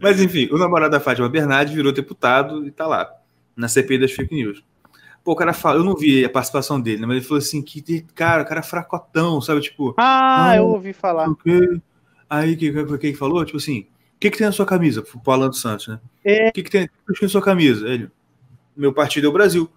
Mas 0.00 0.20
enfim, 0.20 0.48
o 0.50 0.56
namorado 0.56 0.92
da 0.92 1.00
Fátima 1.00 1.28
Bernardes 1.28 1.74
virou 1.74 1.92
deputado 1.92 2.66
e 2.66 2.70
tá 2.70 2.86
lá, 2.86 3.12
na 3.54 3.68
CPI 3.68 3.98
das 3.98 4.12
fake 4.12 4.34
news. 4.34 4.64
Pô, 5.22 5.32
o 5.32 5.36
cara 5.36 5.52
fala, 5.52 5.78
eu 5.78 5.84
não 5.84 5.94
vi 5.94 6.24
a 6.24 6.30
participação 6.30 6.80
dele, 6.80 7.02
né, 7.02 7.06
mas 7.06 7.16
ele 7.18 7.26
falou 7.26 7.38
assim 7.38 7.60
que, 7.60 8.00
cara, 8.14 8.42
o 8.42 8.46
cara 8.46 8.60
é 8.60 8.62
fracotão, 8.62 9.40
sabe? 9.42 9.60
Tipo. 9.60 9.94
Ah, 9.98 10.50
ah 10.50 10.56
eu 10.56 10.66
ouvi 10.66 10.94
falar. 10.94 11.28
Okay. 11.28 11.82
Aí, 12.30 12.54
o 12.54 12.56
que, 12.56 12.72
que, 12.72 13.12
que, 13.12 13.14
falou? 13.14 13.44
Tipo 13.44 13.58
assim, 13.58 13.80
o 13.80 14.18
que, 14.18 14.30
que 14.30 14.38
tem 14.38 14.46
na 14.46 14.52
sua 14.52 14.64
camisa? 14.64 15.02
Pro 15.02 15.32
Alan 15.32 15.48
dos 15.48 15.60
Santos, 15.60 15.88
né? 15.88 16.00
É. 16.24 16.48
O 16.48 16.52
que, 16.52 16.62
que 16.62 16.70
tem 16.70 16.88
na 17.06 17.28
sua 17.28 17.42
camisa? 17.42 17.86
Ele, 17.86 18.08
meu 18.74 18.94
partido 18.94 19.26
é 19.26 19.28
o 19.28 19.32
Brasil. 19.32 19.68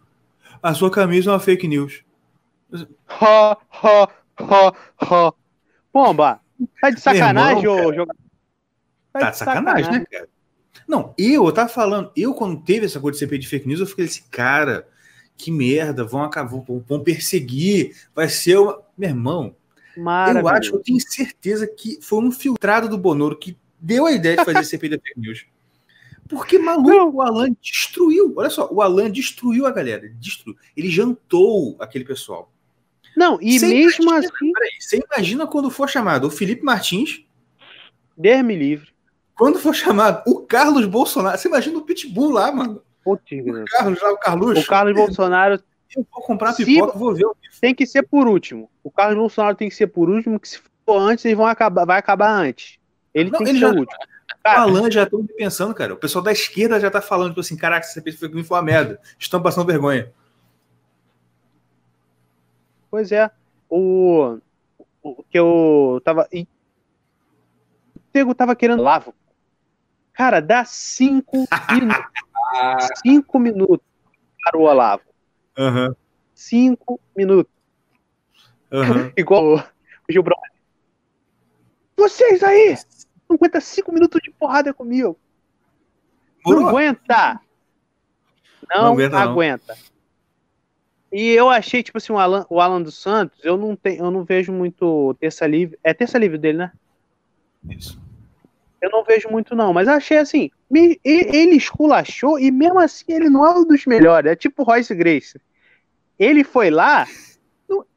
A 0.62 0.73
sua 0.73 0.89
camisa 0.89 1.29
é 1.29 1.33
uma 1.33 1.39
fake 1.39 1.67
news. 1.67 2.03
Ha, 3.07 3.57
ha, 3.69 4.73
ha. 5.01 5.33
Pomba, 5.91 6.41
tá 6.81 6.89
de 6.89 6.99
sacanagem, 6.99 7.67
ô 7.67 7.93
jogador? 7.93 8.15
Tá, 9.12 9.19
tá 9.19 9.29
de 9.29 9.38
sacanagem, 9.38 9.83
sacanagem, 9.83 9.91
né, 9.99 10.05
cara? 10.09 10.29
Não, 10.88 11.13
eu, 11.17 11.45
eu 11.45 11.51
tava 11.51 11.69
falando, 11.69 12.12
eu 12.15 12.33
quando 12.33 12.62
teve 12.63 12.86
essa 12.86 12.99
coisa 12.99 13.15
de 13.15 13.19
CP 13.19 13.38
de 13.38 13.47
fake 13.47 13.67
news, 13.67 13.79
eu 13.79 13.86
fiquei 13.86 14.05
assim, 14.05 14.23
cara, 14.31 14.88
que 15.38 15.51
merda, 15.51 16.03
vão 16.03 16.23
acabar, 16.23 16.49
vão 16.88 17.03
perseguir, 17.03 17.95
vai 18.13 18.27
ser 18.27 18.57
uma... 18.57 18.81
Meu 18.97 19.09
irmão, 19.09 19.55
eu 19.95 20.47
acho, 20.47 20.75
eu 20.75 20.79
tenho 20.79 20.99
certeza 20.99 21.67
que 21.67 21.99
foi 22.01 22.23
um 22.23 22.31
filtrado 22.31 22.89
do 22.89 22.97
Bonoro 22.97 23.38
que 23.38 23.57
deu 23.79 24.05
a 24.05 24.12
ideia 24.12 24.38
de 24.38 24.45
fazer 24.45 24.63
CPI 24.63 24.89
da 24.89 24.97
fake 24.97 25.19
news. 25.19 25.45
Porque 26.27 26.57
maluco, 26.57 26.89
não. 26.89 27.09
o 27.15 27.21
Alan 27.21 27.49
destruiu. 27.62 28.33
Olha 28.36 28.49
só, 28.49 28.67
o 28.71 28.81
Alan 28.81 29.12
destruiu 29.12 29.65
a 29.65 29.71
galera. 29.71 30.09
Destruiu. 30.19 30.57
Ele 30.75 30.89
jantou 30.89 31.75
aquele 31.79 32.05
pessoal. 32.05 32.51
Não, 33.15 33.38
e 33.41 33.60
você 33.60 33.67
mesmo 33.67 34.04
imagina, 34.04 34.34
assim. 34.34 34.52
Peraí, 34.52 34.71
você 34.80 35.04
imagina 35.12 35.47
quando 35.47 35.69
for 35.69 35.89
chamado 35.89 36.28
o 36.28 36.32
Felipe 36.32 36.63
Martins. 36.63 37.26
Deus 38.17 38.43
me 38.43 38.56
livre. 38.56 38.89
Quando 39.36 39.60
for 39.60 39.73
chamado 39.73 40.23
o 40.28 40.41
Carlos 40.41 40.86
Bolsonaro. 40.86 41.38
Você 41.38 41.47
imagina 41.47 41.78
o 41.78 41.82
Pitbull 41.82 42.32
lá, 42.32 42.52
mano. 42.52 42.82
O 43.06 43.17
Carlos 43.65 44.02
lá, 44.02 44.12
o 44.12 44.17
Carlos. 44.17 44.60
O 44.60 44.67
Carlos 44.67 44.95
Bolsonaro. 44.95 45.63
Eu 45.95 46.08
vou 46.12 46.23
comprar 46.23 46.54
pipoca, 46.54 46.97
vou 46.97 47.13
ver. 47.13 47.28
Tem 47.62 47.76
que 47.76 47.86
ser 47.86 48.04
por 48.04 48.28
último. 48.28 48.69
O 48.84 48.89
Carlos 48.89 49.17
Bolsonaro 49.17 49.56
tem 49.56 49.69
que 49.69 49.76
ser 49.76 49.88
por 49.88 50.10
último, 50.10 50.39
que 50.39 50.49
se 50.49 50.60
for 50.86 50.97
antes, 50.97 51.23
eles 51.23 51.38
vão 51.38 51.45
acabar, 51.45 51.86
vai 51.86 51.99
acabar 51.99 52.32
antes. 52.32 52.80
Ele 53.13 53.30
não, 53.30 53.39
tem 53.39 53.49
ele 53.49 53.60
que 53.60 53.65
ser 53.65 53.71
já, 53.71 53.76
o 53.76 53.80
último. 53.80 53.99
Cara, 54.43 54.62
Alan 54.62 54.89
já 54.89 55.04
estão 55.04 55.26
pensando, 55.26 55.73
cara. 55.73 55.93
O 55.93 55.97
pessoal 55.97 56.23
da 56.23 56.32
esquerda 56.32 56.80
já 56.80 56.89
tá 56.89 57.02
falando, 57.02 57.30
tipo 57.30 57.41
assim, 57.41 57.56
caraca, 57.56 57.86
esse 57.86 58.17
foi 58.17 58.30
uma 58.30 58.62
merda. 58.62 58.99
Estão 59.19 59.41
passando 59.41 59.67
vergonha. 59.67 60.12
Pois 62.93 63.12
é. 63.12 63.32
O, 63.67 64.38
o 65.01 65.23
que 65.23 65.39
eu 65.39 65.99
tava. 66.06 66.27
E, 66.32 66.47
o 67.95 67.99
Tego 68.12 68.36
tava 68.36 68.56
querendo 68.56 68.84
lavo. 68.84 69.15
Cara, 70.13 70.39
dá 70.39 70.63
cinco 70.63 71.47
minutos. 71.71 72.06
cinco 73.03 73.39
minutos 73.39 73.84
para 74.43 74.60
o 74.60 74.62
Olavo. 74.62 75.01
Uhum. 75.58 75.95
Cinco 76.36 76.99
minutos. 77.17 77.51
Uhum. 78.71 79.12
Igual 79.17 79.56
o 79.56 79.63
Gil 80.12 80.21
Brother. 80.21 80.51
Vocês 81.97 82.43
aí! 82.43 82.77
Não 83.27 83.38
aguenta 83.38 83.60
cinco 83.60 83.91
minutos 83.91 84.21
de 84.23 84.29
porrada 84.29 84.71
comigo. 84.71 85.17
Não 86.45 86.67
aguenta! 86.67 87.41
Não, 88.69 88.84
não 88.84 88.93
aguenta. 88.93 89.17
aguenta. 89.17 89.77
E 91.13 91.30
eu 91.30 91.47
achei, 91.47 91.84
tipo 91.84 91.99
assim, 91.99 92.12
o 92.12 92.17
Alan, 92.17 92.43
o 92.49 92.60
Alan 92.60 92.82
dos 92.82 92.97
Santos, 92.97 93.39
eu 93.45 93.56
não, 93.56 93.76
tenho, 93.76 94.04
eu 94.06 94.10
não 94.10 94.23
vejo 94.23 94.52
muito 94.52 95.15
terça 95.19 95.45
livre. 95.45 95.78
É 95.84 95.93
terça 95.93 96.17
livre 96.17 96.39
dele, 96.39 96.58
né? 96.58 96.71
Isso. 97.69 98.02
Eu 98.82 98.89
não 98.89 99.04
vejo 99.04 99.30
muito, 99.30 99.56
não, 99.56 99.71
mas 99.71 99.88
achei 99.88 100.17
assim. 100.17 100.49
Me, 100.67 100.99
ele 101.06 101.56
esculachou 101.56 102.39
e 102.39 102.49
mesmo 102.49 102.80
assim 102.80 103.06
ele 103.10 103.30
não 103.30 103.45
é 103.45 103.52
um 103.52 103.63
dos 103.63 103.86
melhores. 103.86 104.32
É 104.32 104.36
tipo 104.36 104.63
Royce 104.63 104.95
Grace. 104.95 105.39
Ele 106.17 106.43
foi 106.43 106.71
lá, 106.71 107.08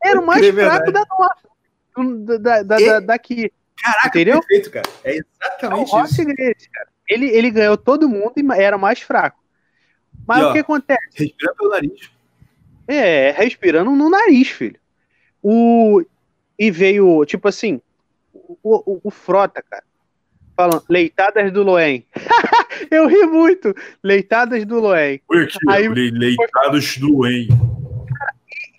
era 0.05 0.21
o 0.21 0.27
mais 0.27 0.47
fraco 0.47 0.93
da 0.93 1.07
nossa. 1.09 2.39
Da, 2.39 2.63
da, 2.63 2.77
da, 2.79 3.01
daqui. 3.01 3.51
Caraca, 3.83 4.09
entendeu? 4.09 4.41
perfeito, 4.41 4.71
cara. 4.71 4.89
É 5.03 5.17
exatamente 5.17 5.97
é 5.97 6.03
isso. 6.05 6.25
Grace, 6.27 6.69
cara. 6.71 6.89
Ele, 7.09 7.31
ele 7.31 7.51
ganhou 7.51 7.79
todo 7.79 8.11
mundo 8.11 8.35
e 8.37 8.61
era 8.61 8.77
o 8.77 8.81
mais 8.81 9.01
fraco. 9.01 9.43
Mas 10.27 10.43
e, 10.43 10.45
o 10.45 10.53
que 10.53 10.59
acontece? 10.59 11.01
Respira 11.15 11.55
pelo 11.55 11.71
nariz. 11.71 12.16
É, 12.89 13.33
respirando 13.33 13.91
no 13.91 14.09
nariz, 14.09 14.49
filho. 14.49 14.79
O, 15.43 16.03
e 16.59 16.71
veio, 16.71 17.25
tipo 17.25 17.49
assim, 17.49 17.81
o, 18.33 18.59
o, 18.63 19.01
o 19.05 19.11
Frota, 19.11 19.63
cara, 19.63 19.85
falando, 20.57 20.83
leitadas 20.89 21.53
do 21.53 21.63
Loen. 21.63 22.05
eu 22.91 23.07
ri 23.07 23.27
muito. 23.27 23.75
Leitadas 24.03 24.65
do 24.65 24.81
Loen. 24.81 25.21
Aí, 25.69 25.89
leitadas 25.89 26.97
do 26.97 27.13
Loen. 27.13 27.49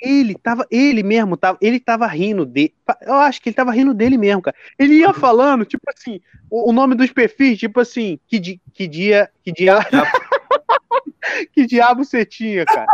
Ele 0.02 0.36
tava, 0.36 0.66
ele 0.70 1.02
mesmo 1.02 1.36
tava, 1.36 1.58
ele 1.60 1.80
tava 1.80 2.06
rindo 2.06 2.46
de, 2.46 2.72
eu 3.02 3.16
acho 3.16 3.42
que 3.42 3.50
ele 3.50 3.56
tava 3.56 3.72
rindo 3.72 3.94
dele 3.94 4.18
mesmo, 4.18 4.42
cara. 4.42 4.56
Ele 4.78 4.96
ia 4.96 5.12
falando, 5.12 5.66
tipo 5.66 5.84
assim, 5.88 6.22
o, 6.50 6.70
o 6.70 6.74
nome 6.74 6.96
dos 6.96 7.12
perfis, 7.12 7.58
tipo 7.58 7.80
assim, 7.80 8.20
que, 8.28 8.40
di, 8.40 8.62
que 8.74 8.88
dia, 8.88 9.30
que 9.44 9.52
dia, 9.52 9.80
que 11.52 11.66
diabo 11.66 12.04
você 12.04 12.24
tinha, 12.24 12.64
cara? 12.64 12.86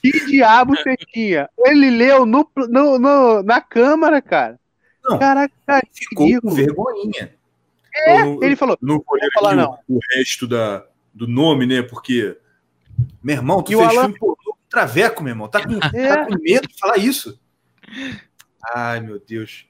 Que 0.00 0.26
diabo 0.26 0.74
você 0.76 0.96
tinha? 0.96 1.48
Ele 1.58 1.90
leu 1.90 2.24
no, 2.24 2.48
no, 2.68 2.98
no 2.98 3.42
na 3.42 3.60
câmera, 3.60 4.20
cara. 4.22 4.58
Não, 5.04 5.18
Caraca, 5.18 5.54
cara, 5.66 5.82
ficou 5.92 6.40
com 6.40 6.50
vergonhinha. 6.50 7.34
É, 8.06 8.22
não, 8.22 8.42
ele 8.42 8.56
falou. 8.56 8.78
Não 8.80 9.02
vou 9.06 9.18
ler 9.18 9.30
falar, 9.32 9.56
não. 9.56 9.78
O, 9.88 9.96
o, 9.96 10.00
resto 10.12 10.46
da, 10.46 10.86
do 11.12 11.26
nome, 11.26 11.66
né? 11.66 11.82
Porque, 11.82 12.36
meu 13.22 13.36
irmão, 13.36 13.62
tu 13.62 13.72
e 13.72 13.76
fez 13.76 13.88
Alan... 13.88 14.12
filme 14.12 14.18
com 14.18 14.34
traveco, 14.68 15.22
meu 15.22 15.32
irmão. 15.32 15.48
Tá 15.48 15.66
com, 15.66 15.74
é. 15.96 16.08
tá 16.08 16.26
com 16.26 16.34
medo 16.40 16.68
de 16.68 16.78
falar 16.78 16.98
isso? 16.98 17.38
Ai, 18.74 19.00
meu 19.00 19.18
Deus. 19.18 19.66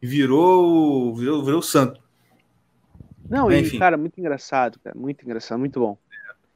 Virou, 0.00 1.14
virou, 1.14 1.44
virou 1.44 1.62
santo. 1.62 2.00
Não, 3.28 3.52
Enfim. 3.52 3.76
e, 3.76 3.78
cara, 3.78 3.96
muito 3.96 4.18
engraçado, 4.18 4.80
cara. 4.82 4.98
Muito 4.98 5.22
engraçado, 5.22 5.58
muito 5.58 5.78
bom. 5.78 5.98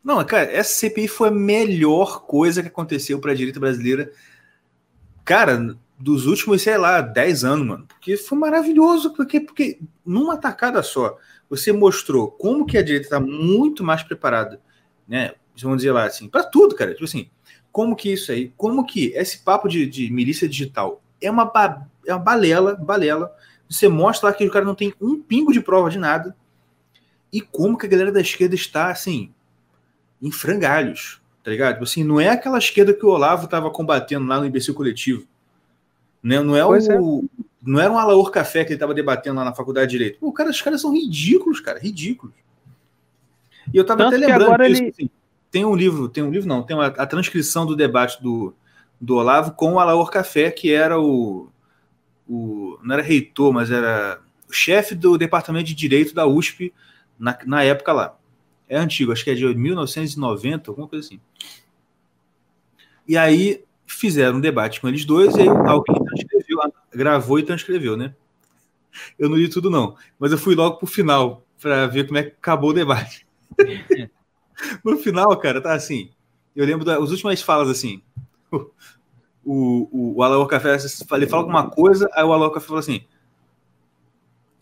Não, 0.05 0.23
cara, 0.25 0.53
essa 0.53 0.75
CPI 0.75 1.09
foi 1.09 1.29
a 1.29 1.33
melhor 1.33 2.27
coisa 2.27 2.61
que 2.61 2.69
aconteceu 2.69 3.19
para 3.19 3.33
a 3.33 3.35
direita 3.35 3.59
brasileira. 3.59 4.12
Cara, 5.25 5.75
dos 5.99 6.27
últimos, 6.27 6.61
sei 6.61 6.77
lá, 6.77 7.01
10 7.01 7.45
anos, 7.45 7.67
mano. 7.67 7.87
Porque 7.87 8.14
foi 8.19 8.37
maravilhoso, 8.37 9.14
porque, 9.14 9.40
porque 9.40 9.81
numa 10.05 10.37
tacada 10.37 10.83
só, 10.83 11.17
você 11.49 11.73
mostrou 11.73 12.31
como 12.31 12.67
que 12.67 12.77
a 12.77 12.83
direita 12.83 13.07
está 13.07 13.19
muito 13.19 13.83
mais 13.83 14.03
preparada, 14.03 14.61
né? 15.09 15.33
Vamos 15.62 15.79
dizer 15.79 15.93
lá 15.93 16.05
assim, 16.05 16.29
para 16.29 16.43
tudo, 16.43 16.75
cara. 16.75 16.93
Tipo 16.93 17.05
assim, 17.05 17.31
como 17.73 17.97
que 17.97 18.12
isso 18.12 18.31
aí, 18.31 18.53
como 18.57 18.85
que 18.85 19.12
esse 19.14 19.38
papo 19.38 19.69
de, 19.69 19.87
de 19.87 20.12
milícia 20.12 20.47
digital 20.47 21.03
é 21.21 21.31
uma, 21.31 21.51
é 22.07 22.12
uma 22.12 22.23
balela, 22.23 22.75
balela. 22.75 23.33
Você 23.71 23.88
mostra 23.88 24.29
lá 24.29 24.35
que 24.35 24.47
o 24.47 24.51
cara 24.51 24.64
não 24.64 24.75
tem 24.75 24.93
um 25.01 25.23
pingo 25.23 25.53
de 25.53 25.61
prova 25.61 25.88
de 25.88 25.99
nada. 25.99 26.37
E 27.33 27.40
como 27.40 27.79
que 27.79 27.87
a 27.87 27.88
galera 27.88 28.12
da 28.12 28.21
esquerda 28.21 28.55
está, 28.55 28.90
assim, 28.90 29.33
em 30.25 30.31
frangalhos, 30.31 31.21
tá 31.43 31.51
ligado? 31.51 31.75
Tipo 31.75 31.85
assim, 31.85 32.03
não 32.03 32.19
é 32.19 32.31
aquela 32.31 32.57
esquerda 32.57 32.95
que 32.95 33.05
o 33.05 33.11
Olavo 33.11 33.45
estava 33.45 33.71
combatendo 33.71 34.27
lá 34.27 34.41
no 34.41 34.47
imbecil 34.47 34.73
coletivo. 34.73 35.27
Né? 36.23 36.41
Não, 36.41 36.57
é 36.57 36.65
o, 36.65 36.75
é. 36.75 36.81
não 37.63 37.79
era 37.79 37.93
um 37.93 37.99
Alaor 37.99 38.31
Café 38.31 38.65
que 38.65 38.71
ele 38.71 38.77
estava 38.77 38.95
debatendo 38.95 39.37
lá 39.37 39.45
na 39.45 39.55
faculdade 39.55 39.91
de 39.91 39.99
Direito. 39.99 40.19
Pô, 40.19 40.33
cara, 40.33 40.49
os 40.49 40.63
caras 40.63 40.81
são 40.81 40.95
ridículos, 40.95 41.61
cara, 41.61 41.79
ridículos. 41.79 42.35
E 43.73 43.77
eu 43.77 43.85
tava 43.85 44.05
Tanto 44.05 44.17
até 44.17 44.27
lembrando 44.27 44.65
disso, 44.65 44.83
ele... 44.83 44.91
assim, 44.91 45.11
tem 45.51 45.65
um 45.67 45.77
livro, 45.77 46.09
tem 46.09 46.23
um 46.23 46.31
livro 46.31 46.49
não, 46.49 46.63
tem 46.63 46.75
uma, 46.75 46.87
a 46.87 47.07
transcrição 47.07 47.67
do 47.67 47.77
debate 47.77 48.23
do, 48.23 48.55
do 48.99 49.17
Olavo 49.17 49.53
com 49.53 49.75
o 49.75 49.79
Alaor 49.79 50.11
Café, 50.11 50.51
que 50.51 50.73
era 50.73 50.99
o, 50.99 51.49
o 52.27 52.79
não 52.83 52.95
era 52.95 53.03
reitor, 53.03 53.53
mas 53.53 53.71
era 53.71 54.19
o 54.49 54.53
chefe 54.53 54.95
do 54.95 55.19
departamento 55.19 55.67
de 55.67 55.75
direito 55.75 56.15
da 56.15 56.27
USP 56.27 56.73
na, 57.19 57.39
na 57.45 57.63
época 57.63 57.93
lá. 57.93 58.17
É 58.68 58.77
antigo, 58.77 59.12
acho 59.12 59.24
que 59.24 59.31
é 59.31 59.35
de 59.35 59.46
1990, 59.55 60.70
alguma 60.70 60.88
coisa 60.88 61.07
assim. 61.07 61.20
E 63.07 63.16
aí 63.16 63.62
fizeram 63.87 64.38
um 64.38 64.40
debate 64.40 64.81
com 64.81 64.88
eles 64.88 65.05
dois, 65.05 65.37
e 65.37 65.42
aí 65.42 65.48
alguém 65.48 66.03
transcreveu, 66.03 66.59
gravou 66.92 67.38
e 67.38 67.42
transcreveu, 67.42 67.96
né? 67.96 68.14
Eu 69.18 69.29
não 69.29 69.37
li 69.37 69.48
tudo, 69.48 69.70
não, 69.70 69.96
mas 70.18 70.33
eu 70.33 70.38
fui 70.38 70.55
logo 70.55 70.77
pro 70.77 70.87
final 70.87 71.44
para 71.61 71.87
ver 71.87 72.07
como 72.07 72.18
é 72.18 72.22
que 72.22 72.31
acabou 72.31 72.70
o 72.70 72.74
debate. 72.74 73.27
no 74.85 74.96
final, 74.98 75.37
cara, 75.38 75.61
tá 75.61 75.74
assim. 75.74 76.11
Eu 76.55 76.64
lembro 76.64 76.85
das 76.85 77.11
últimas 77.11 77.42
falas 77.42 77.68
assim. 77.68 78.03
O, 79.46 79.88
o, 79.92 80.14
o 80.16 80.22
Alaor 80.22 80.46
Café 80.46 80.77
ele 81.12 81.27
fala 81.27 81.42
alguma 81.42 81.68
coisa, 81.68 82.09
aí 82.14 82.24
o 82.24 82.33
Alaor 82.33 82.50
Café 82.50 82.66
fala 82.66 82.81
assim: 82.81 83.05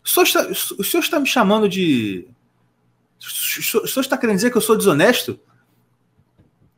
o 0.03 0.09
senhor, 0.09 0.25
está, 0.25 0.41
o 0.77 0.83
senhor 0.83 1.03
está 1.03 1.19
me 1.19 1.27
chamando 1.27 1.69
de 1.69 2.27
o 3.23 3.87
senhor 3.87 4.01
está 4.01 4.17
querendo 4.17 4.35
dizer 4.35 4.51
que 4.51 4.57
eu 4.57 4.61
sou 4.61 4.77
desonesto? 4.77 5.39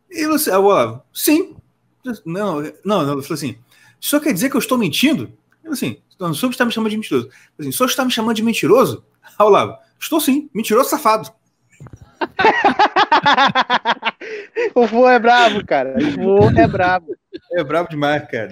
E 0.10 0.28
você, 0.28 0.52
a 0.52 0.60
Olavo, 0.60 1.02
sim. 1.14 1.56
Não, 2.26 2.62
não, 2.86 3.04
não, 3.04 3.22
falou 3.22 3.34
assim, 3.34 3.58
o 4.00 4.06
senhor 4.06 4.22
quer 4.22 4.32
dizer 4.32 4.50
que 4.50 4.56
eu 4.56 4.60
estou 4.60 4.78
mentindo? 4.78 5.34
Eu 5.64 5.74
assim, 5.74 5.98
não, 6.20 6.30
o 6.30 6.36
senhor 6.36 6.52
está 6.52 6.64
me 6.64 6.72
chamando 6.72 6.92
de 6.92 6.98
mentiroso. 6.98 7.30
Assim, 7.60 7.70
o 7.70 7.74
senhor 7.74 7.90
está 7.90 8.06
me 8.06 8.12
chamando 8.12 8.36
de 8.36 8.44
mentiroso? 8.44 9.04
A 9.38 9.44
Olavo, 9.44 9.78
estou 10.00 10.22
sim, 10.22 10.50
mentiroso 10.54 10.90
safado. 10.90 11.34
o 14.76 14.86
vô 14.86 15.10
é 15.10 15.18
bravo, 15.18 15.66
cara. 15.66 15.96
O 15.98 16.12
vô 16.12 16.52
é 16.52 16.68
bravo. 16.68 17.08
É 17.54 17.64
bravo 17.64 17.90
demais, 17.90 18.30
cara. 18.30 18.52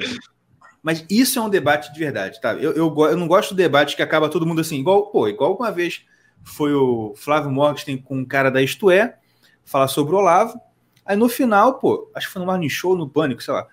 Mas 0.81 1.05
isso 1.09 1.39
é 1.39 1.41
um 1.41 1.49
debate 1.49 1.93
de 1.93 1.99
verdade, 1.99 2.41
tá? 2.41 2.55
Eu, 2.55 2.73
eu, 2.73 2.93
eu 3.05 3.17
não 3.17 3.27
gosto 3.27 3.53
do 3.53 3.57
debate 3.57 3.95
que 3.95 4.01
acaba 4.01 4.27
todo 4.27 4.45
mundo 4.45 4.59
assim, 4.59 4.79
igual, 4.79 5.11
pô, 5.11 5.29
igual 5.29 5.55
uma 5.55 5.71
vez 5.71 6.03
foi 6.43 6.73
o 6.73 7.13
Flávio 7.15 7.49
Morgenstern 7.49 8.01
com 8.01 8.17
um 8.17 8.25
cara 8.25 8.51
da 8.51 8.61
Isto 8.61 8.91
É, 8.91 9.17
falar 9.63 9.87
sobre 9.87 10.13
o 10.13 10.17
Olavo. 10.17 10.59
Aí 11.05 11.15
no 11.15 11.27
final, 11.27 11.79
pô, 11.79 12.09
acho 12.13 12.27
que 12.27 12.33
foi 12.33 12.39
no 12.41 12.45
Morning 12.45 12.69
Show, 12.69 12.95
no 12.95 13.09
Pânico, 13.09 13.43
sei 13.43 13.53
lá. 13.53 13.67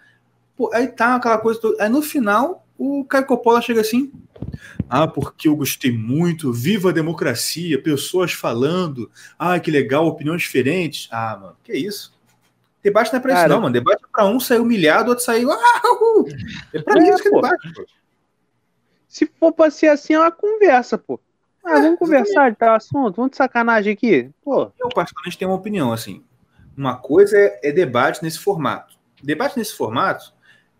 Pô, 0.56 0.70
aí 0.72 0.88
tá 0.88 1.14
aquela 1.14 1.38
coisa 1.38 1.60
toda. 1.60 1.82
Aí 1.82 1.88
no 1.88 2.02
final, 2.02 2.66
o 2.76 3.04
Caio 3.04 3.26
Coppola 3.26 3.60
chega 3.60 3.80
assim. 3.80 4.12
Ah, 4.88 5.06
porque 5.06 5.48
eu 5.48 5.54
gostei 5.54 5.92
muito, 5.92 6.52
viva 6.52 6.90
a 6.90 6.92
democracia, 6.92 7.80
pessoas 7.80 8.32
falando, 8.32 9.10
ah, 9.38 9.58
que 9.60 9.70
legal, 9.70 10.06
opiniões 10.06 10.42
diferentes. 10.42 11.08
Ah, 11.10 11.38
mano, 11.40 11.56
que 11.62 11.72
isso? 11.72 12.18
Debate 12.82 13.12
não 13.12 13.18
é 13.18 13.22
pra 13.22 13.32
Cara, 13.32 13.46
isso, 13.46 13.54
não, 13.54 13.62
mano. 13.62 13.72
Debate 13.72 14.02
é 14.02 14.08
pra 14.10 14.26
um 14.26 14.40
sair 14.40 14.58
humilhado, 14.58 15.10
outro 15.10 15.24
sair. 15.24 15.46
Ah, 15.48 15.82
É 16.72 16.82
pra 16.82 17.00
é, 17.00 17.10
isso 17.10 17.22
que 17.22 17.28
é 17.28 17.30
debate, 17.30 17.72
pô. 17.74 17.86
Se 19.06 19.30
for 19.38 19.52
pra 19.52 19.70
ser 19.70 19.88
assim, 19.88 20.14
é 20.14 20.18
uma 20.18 20.30
conversa, 20.30 20.96
pô. 20.96 21.20
Ah, 21.64 21.74
vamos 21.74 21.98
conversar 21.98 22.50
de 22.50 22.56
tal 22.56 22.74
assunto, 22.74 23.16
vamos 23.16 23.32
de 23.32 23.36
sacanagem 23.36 23.92
aqui. 23.92 24.30
Pô. 24.42 24.72
Eu, 24.78 24.88
particularmente, 24.88 25.38
tenho 25.38 25.50
uma 25.50 25.56
opinião, 25.56 25.92
assim. 25.92 26.22
Uma 26.76 26.96
coisa 26.96 27.36
é, 27.36 27.60
é 27.64 27.72
debate 27.72 28.22
nesse 28.22 28.38
formato. 28.38 28.96
Debate 29.22 29.58
nesse 29.58 29.74
formato 29.76 30.32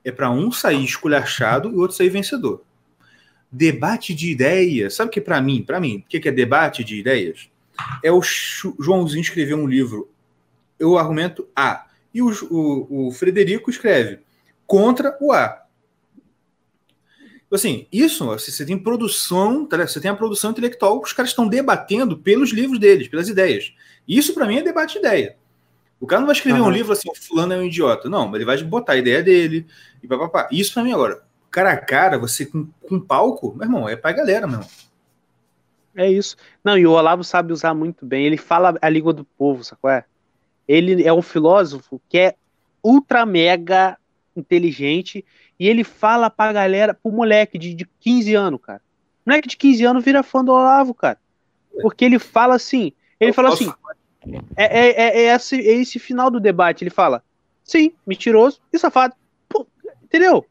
é 0.04 0.10
para 0.10 0.30
um 0.30 0.50
sair 0.50 0.84
esculachado 0.84 1.68
e 1.68 1.74
o 1.74 1.80
outro 1.80 1.96
sair 1.96 2.08
vencedor. 2.08 2.62
Debate 3.52 4.14
de 4.14 4.30
ideias, 4.30 4.94
sabe 4.94 5.08
o 5.08 5.12
que 5.12 5.20
para 5.20 5.40
mim, 5.40 5.62
para 5.62 5.80
mim, 5.80 6.04
o 6.06 6.08
que 6.08 6.28
é 6.28 6.32
debate 6.32 6.84
de 6.84 6.98
ideias? 6.98 7.50
É 8.02 8.10
o 8.10 8.22
Joãozinho 8.22 9.20
escrever 9.20 9.54
um 9.54 9.66
livro, 9.66 10.10
eu 10.78 10.96
argumento 10.96 11.48
A, 11.54 11.86
e 12.12 12.22
o, 12.22 12.30
o, 12.50 13.08
o 13.08 13.12
Frederico 13.12 13.70
escreve 13.70 14.20
contra 14.66 15.16
o 15.20 15.32
A. 15.32 15.64
Assim, 17.52 17.86
isso, 17.92 18.24
você 18.26 18.64
tem 18.64 18.78
produção, 18.78 19.66
tá 19.66 19.76
você 19.76 20.00
tem 20.00 20.10
a 20.10 20.14
produção 20.14 20.52
intelectual, 20.52 21.00
os 21.00 21.12
caras 21.12 21.30
estão 21.30 21.48
debatendo 21.48 22.16
pelos 22.16 22.52
livros 22.52 22.78
deles, 22.78 23.08
pelas 23.08 23.28
ideias. 23.28 23.74
Isso, 24.06 24.32
para 24.32 24.46
mim, 24.46 24.58
é 24.58 24.62
debate 24.62 24.92
de 24.92 24.98
ideia. 25.00 25.36
O 25.98 26.06
cara 26.06 26.20
não 26.20 26.26
vai 26.26 26.36
escrever 26.36 26.60
uhum. 26.60 26.68
um 26.68 26.70
livro 26.70 26.92
assim, 26.92 27.10
o 27.10 27.14
fulano 27.14 27.52
é 27.52 27.58
um 27.58 27.64
idiota. 27.64 28.08
Não, 28.08 28.34
ele 28.34 28.44
vai 28.44 28.62
botar 28.62 28.92
a 28.92 28.96
ideia 28.96 29.22
dele 29.22 29.66
e 30.02 30.08
papapá. 30.08 30.48
Isso 30.50 30.72
para 30.72 30.82
mim 30.84 30.92
agora, 30.92 31.22
cara 31.50 31.72
a 31.72 31.76
cara, 31.76 32.18
você 32.18 32.46
com, 32.46 32.68
com 32.88 32.98
palco, 32.98 33.52
meu 33.54 33.66
irmão, 33.66 33.88
é 33.88 33.96
pra 33.96 34.12
galera, 34.12 34.46
meu 34.46 34.60
irmão. 34.60 34.70
É 35.94 36.10
isso. 36.10 36.36
Não, 36.64 36.78
e 36.78 36.86
o 36.86 36.92
Olavo 36.92 37.24
sabe 37.24 37.52
usar 37.52 37.74
muito 37.74 38.06
bem. 38.06 38.24
Ele 38.24 38.36
fala 38.36 38.78
a 38.80 38.88
língua 38.88 39.12
do 39.12 39.24
povo, 39.24 39.62
sacou? 39.64 39.90
É? 39.90 40.04
Ele 40.66 41.04
é 41.04 41.12
um 41.12 41.20
filósofo 41.20 42.00
que 42.08 42.16
é 42.16 42.34
ultra 42.82 43.26
mega 43.26 43.98
inteligente 44.36 45.24
e 45.58 45.68
ele 45.68 45.84
fala 45.84 46.30
pra 46.30 46.52
galera, 46.52 46.94
pro 46.94 47.12
moleque 47.12 47.58
de, 47.58 47.74
de 47.74 47.88
15 48.00 48.34
anos, 48.34 48.60
cara. 48.62 48.80
O 49.26 49.30
moleque 49.30 49.48
de 49.48 49.56
15 49.56 49.84
anos 49.84 50.04
vira 50.04 50.22
fã 50.22 50.44
do 50.44 50.52
Olavo, 50.52 50.94
cara. 50.94 51.18
Porque 51.82 52.04
ele 52.04 52.18
fala 52.18 52.54
assim, 52.54 52.92
ele 53.18 53.30
Eu 53.30 53.34
fala 53.34 53.50
posso... 53.50 53.64
assim, 53.64 54.42
é, 54.56 54.64
é, 54.64 54.90
é, 54.90 55.22
é, 55.24 55.34
esse, 55.34 55.56
é 55.56 55.74
esse 55.74 55.98
final 55.98 56.30
do 56.30 56.40
debate, 56.40 56.82
ele 56.82 56.90
fala, 56.90 57.22
sim, 57.62 57.92
mentiroso 58.06 58.60
e 58.72 58.78
safado. 58.78 59.14
Pô, 59.48 59.66
entendeu? 60.02 60.44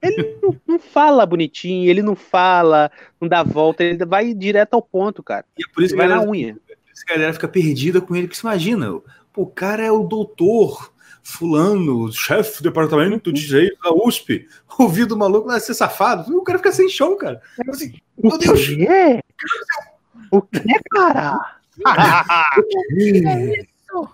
Ele 0.00 0.38
não, 0.42 0.56
não, 0.66 0.78
fala 0.78 1.26
bonitinho, 1.26 1.88
ele 1.88 2.02
não 2.02 2.16
fala, 2.16 2.90
não 3.20 3.28
dá 3.28 3.42
volta, 3.42 3.84
ele 3.84 4.04
vai 4.04 4.32
direto 4.34 4.74
ao 4.74 4.82
ponto, 4.82 5.22
cara. 5.22 5.44
E 5.58 5.64
é 5.64 5.74
por 5.74 5.82
isso 5.82 5.94
que 5.94 5.98
vai 5.98 6.08
galera, 6.08 6.26
na 6.26 6.30
unha. 6.30 6.54
Por 6.54 6.92
isso 6.92 7.04
que 7.04 7.12
a 7.12 7.16
galera 7.16 7.32
fica 7.32 7.48
perdida 7.48 8.00
com 8.00 8.14
ele, 8.14 8.26
porque 8.26 8.40
você 8.40 8.46
imagina, 8.46 9.00
Pô, 9.32 9.42
o 9.42 9.46
cara 9.46 9.84
é 9.84 9.90
o 9.90 10.02
doutor 10.02 10.92
fulano, 11.22 12.12
chefe 12.12 12.58
do 12.58 12.64
departamento 12.64 13.32
de 13.32 13.46
direito 13.46 13.78
da 13.82 13.92
USP. 13.92 14.48
Ouvido 14.78 15.16
maluco, 15.16 15.48
vai 15.48 15.60
ser 15.60 15.74
safado. 15.74 16.36
O 16.36 16.42
cara 16.42 16.58
fica 16.58 16.72
sem 16.72 16.88
chão, 16.88 17.16
cara. 17.16 17.40
Assim, 17.68 17.94
meu 18.22 18.38
Deus. 18.38 18.66
Quê? 18.66 19.20
O 20.30 20.42
que, 20.42 20.80
cara? 20.90 21.58
o 21.78 22.62
que 22.94 23.26
é 23.26 23.60
isso? 23.60 24.08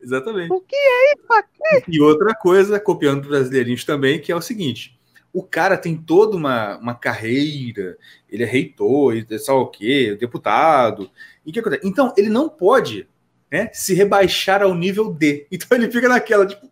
Exatamente. 0.00 0.52
O 0.52 0.60
que 0.60 0.76
é 0.76 1.14
isso 1.14 1.32
aqui? 1.32 1.84
E 1.88 2.00
outra 2.00 2.34
coisa, 2.34 2.78
copiando 2.78 3.26
brasileirinhos 3.26 3.84
também, 3.84 4.20
que 4.20 4.30
é 4.30 4.36
o 4.36 4.42
seguinte: 4.42 4.98
o 5.32 5.42
cara 5.42 5.76
tem 5.76 5.96
toda 5.96 6.36
uma, 6.36 6.76
uma 6.76 6.94
carreira, 6.94 7.96
ele 8.28 8.42
é 8.42 8.46
reitor, 8.46 9.14
ele 9.14 9.26
é 9.30 9.38
só 9.38 9.60
o 9.60 9.66
quê, 9.66 10.16
deputado. 10.18 11.10
E 11.44 11.50
que 11.50 11.58
acontece? 11.58 11.86
Então, 11.86 12.12
ele 12.16 12.28
não 12.28 12.48
pode 12.48 13.08
né, 13.54 13.70
se 13.72 13.94
rebaixar 13.94 14.64
ao 14.64 14.74
nível 14.74 15.12
D. 15.12 15.46
Então 15.48 15.78
ele 15.78 15.88
fica 15.88 16.08
naquela, 16.08 16.44
tipo. 16.44 16.68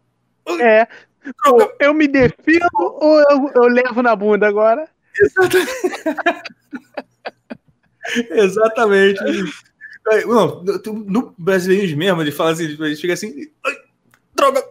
É. 0.61 0.89
Ou 1.47 1.73
eu 1.79 1.95
me 1.95 2.09
defino 2.09 2.67
ou 2.75 3.21
eu, 3.31 3.53
eu 3.55 3.63
levo 3.69 4.03
na 4.03 4.17
bunda 4.17 4.49
agora? 4.49 4.89
Exatamente. 8.31 9.23
Não, 10.27 10.65
no 11.07 11.33
brasileiro 11.39 11.97
mesmo, 11.97 12.21
ele 12.21 12.33
fala 12.33 12.51
assim, 12.51 12.65
ele 12.65 12.97
chega 12.97 13.13
assim, 13.13 13.49
droga, 14.35 14.69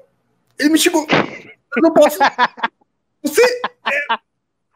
ele 0.59 0.67
me 0.67 0.77
xingou, 0.77 1.07
eu 1.09 1.81
não 1.81 1.93
posso. 1.93 2.19
Você 3.23 3.41
é 3.41 4.17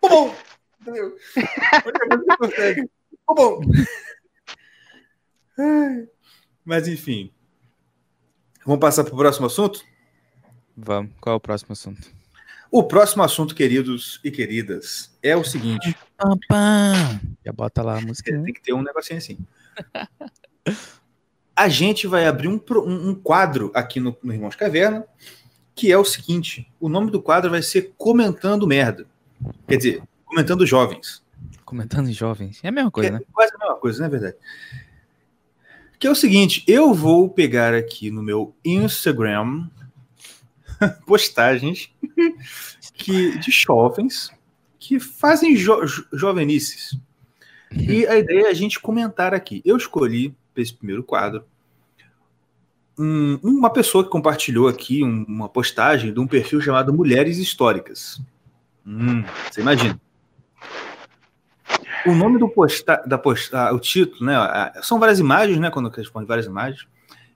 bom. 0.08 0.34
Entendeu? 0.80 1.18
Bom. 3.28 3.60
Mas 6.66 6.88
enfim. 6.88 7.32
Vamos 8.66 8.82
passar 8.82 9.04
para 9.04 9.14
o 9.14 9.18
próximo 9.18 9.46
assunto? 9.46 9.86
Vamos. 10.76 11.12
Qual 11.22 11.36
é 11.36 11.38
o 11.38 11.40
próximo 11.40 11.74
assunto? 11.74 12.12
O 12.72 12.84
próximo 12.84 13.24
assunto, 13.24 13.56
queridos 13.56 14.20
e 14.24 14.32
queridas, 14.32 15.16
é 15.22 15.38
o 15.38 15.44
seguinte. 15.44 15.96
Já 17.46 17.54
bota 17.54 17.84
lá 17.84 18.00
a 18.00 18.02
música. 18.02 18.32
Tem 18.44 18.54
que 18.54 18.62
ter 18.62 18.74
um 18.74 18.82
negocinho 18.82 19.20
assim. 19.20 19.38
A 21.56 21.70
gente 21.70 22.08
vai 22.08 22.26
abrir 22.26 22.50
um, 22.50 22.60
um 22.86 23.16
quadro 23.16 23.72
aqui 23.74 24.00
no, 24.00 24.18
no 24.22 24.34
Irmãos 24.34 24.56
Caverna, 24.56 25.06
que 25.74 25.92
é 25.92 25.98
o 25.98 26.04
seguinte: 26.04 26.70
o 26.80 26.90
nome 26.90 27.12
do 27.12 27.22
quadro 27.22 27.52
vai 27.52 27.62
ser 27.62 27.94
Comentando 27.98 28.68
Merda. 28.68 29.06
Quer 29.68 29.78
dizer, 29.78 30.04
comentando 30.26 30.66
jovens. 30.66 31.24
Comentando 31.64 32.12
jovens. 32.12 32.60
É 32.64 32.68
a 32.68 32.72
mesma 32.72 32.92
coisa, 32.92 33.10
é 33.10 33.12
né? 33.14 33.20
Quase 33.32 33.54
a 33.56 33.58
mesma 33.58 33.76
coisa, 33.78 34.00
não 34.00 34.08
é 34.08 34.10
verdade? 34.10 34.36
Que 36.00 36.08
é 36.08 36.12
o 36.12 36.16
seguinte, 36.16 36.64
eu 36.68 36.94
vou 36.94 37.30
pegar 37.30 37.74
aqui 37.74 38.12
no 38.12 38.22
meu 38.22 38.56
Instagram 38.64 39.68
postagens 41.06 41.90
que, 42.94 43.38
de 43.40 43.52
jovens 43.52 44.32
que 44.78 45.00
fazem 45.00 45.56
jo 45.56 45.80
jovenices. 46.14 46.98
E 47.72 48.06
a 48.08 48.18
ideia 48.18 48.48
é 48.48 48.50
a 48.50 48.54
gente 48.54 48.80
comentar 48.80 49.34
aqui. 49.34 49.62
Eu 49.66 49.78
escolhi 49.78 50.36
para 50.54 50.62
esse 50.62 50.74
primeiro 50.74 51.04
quadro 51.04 51.44
um, 52.98 53.40
uma 53.44 53.70
pessoa 53.70 54.04
que 54.04 54.10
compartilhou 54.10 54.68
aqui 54.68 55.04
um, 55.04 55.26
uma 55.28 55.50
postagem 55.50 56.14
de 56.14 56.20
um 56.20 56.28
perfil 56.28 56.62
chamado 56.62 56.94
Mulheres 56.94 57.38
Históricas. 57.38 58.22
Hum, 58.86 59.24
você 59.52 59.62
imagina. 59.62 60.00
O 62.06 62.14
nome 62.14 62.38
do 62.38 62.48
posta, 62.48 63.04
da 63.06 63.18
posta, 63.18 63.74
o 63.74 63.80
título, 63.80 64.26
né? 64.26 64.36
São 64.82 65.00
várias 65.00 65.20
imagens, 65.20 65.60
né? 65.60 65.72
Quando 65.72 65.90
responde 65.90 66.28
várias 66.28 66.46
imagens, 66.46 66.88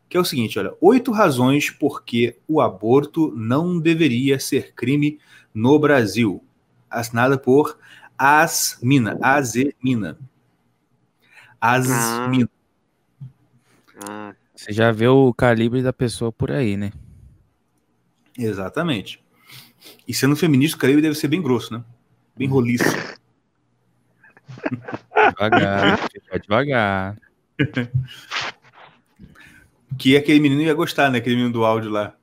que 0.08 0.16
é 0.16 0.20
o 0.20 0.26
seguinte: 0.26 0.60
olha, 0.60 0.74
oito 0.80 1.12
razões 1.12 1.70
por 1.70 2.04
que 2.04 2.36
o 2.48 2.62
aborto 2.62 3.34
não 3.36 3.80
deveria 3.80 4.40
ser 4.40 4.74
crime 4.74 5.20
no 5.54 5.80
Brasil. 5.80 6.44
Assinada 6.90 7.38
por 7.38 7.78
Asmina, 8.18 9.18
Azemina. 9.22 10.18
Asmina. 11.60 12.50
Ah. 14.04 14.34
Você 14.56 14.74
já 14.74 14.92
vê 14.92 15.08
o 15.08 15.34
calibre 15.34 15.82
da 15.82 15.94
pessoa 15.94 16.32
por 16.32 16.52
aí, 16.52 16.76
né? 16.76 16.92
Exatamente. 18.38 19.24
E 20.08 20.14
sendo 20.14 20.36
feminista, 20.36 20.76
o 20.76 20.80
calibre 20.80 21.02
deve 21.02 21.16
ser 21.16 21.28
bem 21.28 21.42
grosso, 21.42 21.74
né? 21.74 21.84
Bem 22.36 22.48
roliço. 22.48 22.84
Devagar, 25.32 25.98
fica 26.12 26.40
devagar. 26.40 27.18
Que 29.98 30.16
aquele 30.16 30.40
menino 30.40 30.62
ia 30.62 30.74
gostar, 30.74 31.10
né? 31.10 31.18
Aquele 31.18 31.36
menino 31.36 31.54
do 31.54 31.66
áudio 31.66 31.92
lá. 31.92 32.14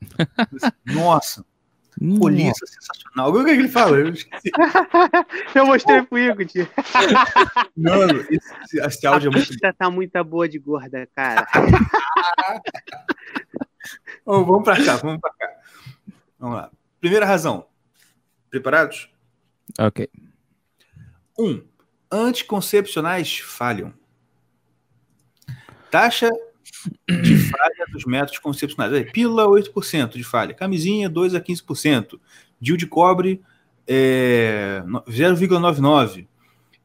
Nossa, 0.86 1.44
polícia 2.18 2.66
sensacional. 2.66 3.30
O 3.30 3.44
que, 3.44 3.50
é 3.50 3.54
que 3.54 3.60
ele 3.60 3.68
fala? 3.68 3.96
Eu 3.96 4.10
esqueci. 4.10 4.50
Eu 5.54 5.66
mostrei 5.66 6.02
pro 6.02 6.18
Igor, 6.18 6.46
tio. 6.46 6.68
Mano, 7.76 8.20
esse, 8.30 8.80
esse 8.80 9.06
áudio 9.06 9.30
é 9.30 9.32
muito. 9.32 9.66
A 9.66 9.72
tá 9.72 9.90
muito 9.90 10.24
boa 10.24 10.48
de 10.48 10.58
gorda, 10.58 11.08
cara. 11.14 11.46
Bom, 14.24 14.44
vamos 14.44 14.64
pra 14.64 14.82
cá, 14.82 14.96
vamos 14.96 15.20
pra 15.20 15.30
cá. 15.30 15.48
Vamos 16.38 16.56
lá. 16.56 16.70
Primeira 17.00 17.26
razão. 17.26 17.66
Preparados? 18.50 19.10
Ok. 19.78 20.08
Um, 21.38 21.62
anticoncepcionais 22.14 23.38
falham. 23.38 23.92
Taxa 25.90 26.30
de 27.08 27.36
falha 27.38 27.86
dos 27.92 28.04
métodos 28.04 28.38
concepcionais. 28.38 29.10
Pílula, 29.12 29.46
8% 29.46 30.12
de 30.12 30.24
falha. 30.24 30.54
Camisinha, 30.54 31.08
2 31.08 31.34
a 31.34 31.40
15%. 31.40 32.20
Dil 32.60 32.76
de 32.76 32.86
cobre, 32.86 33.42
é, 33.86 34.82
0,99%. 35.08 36.26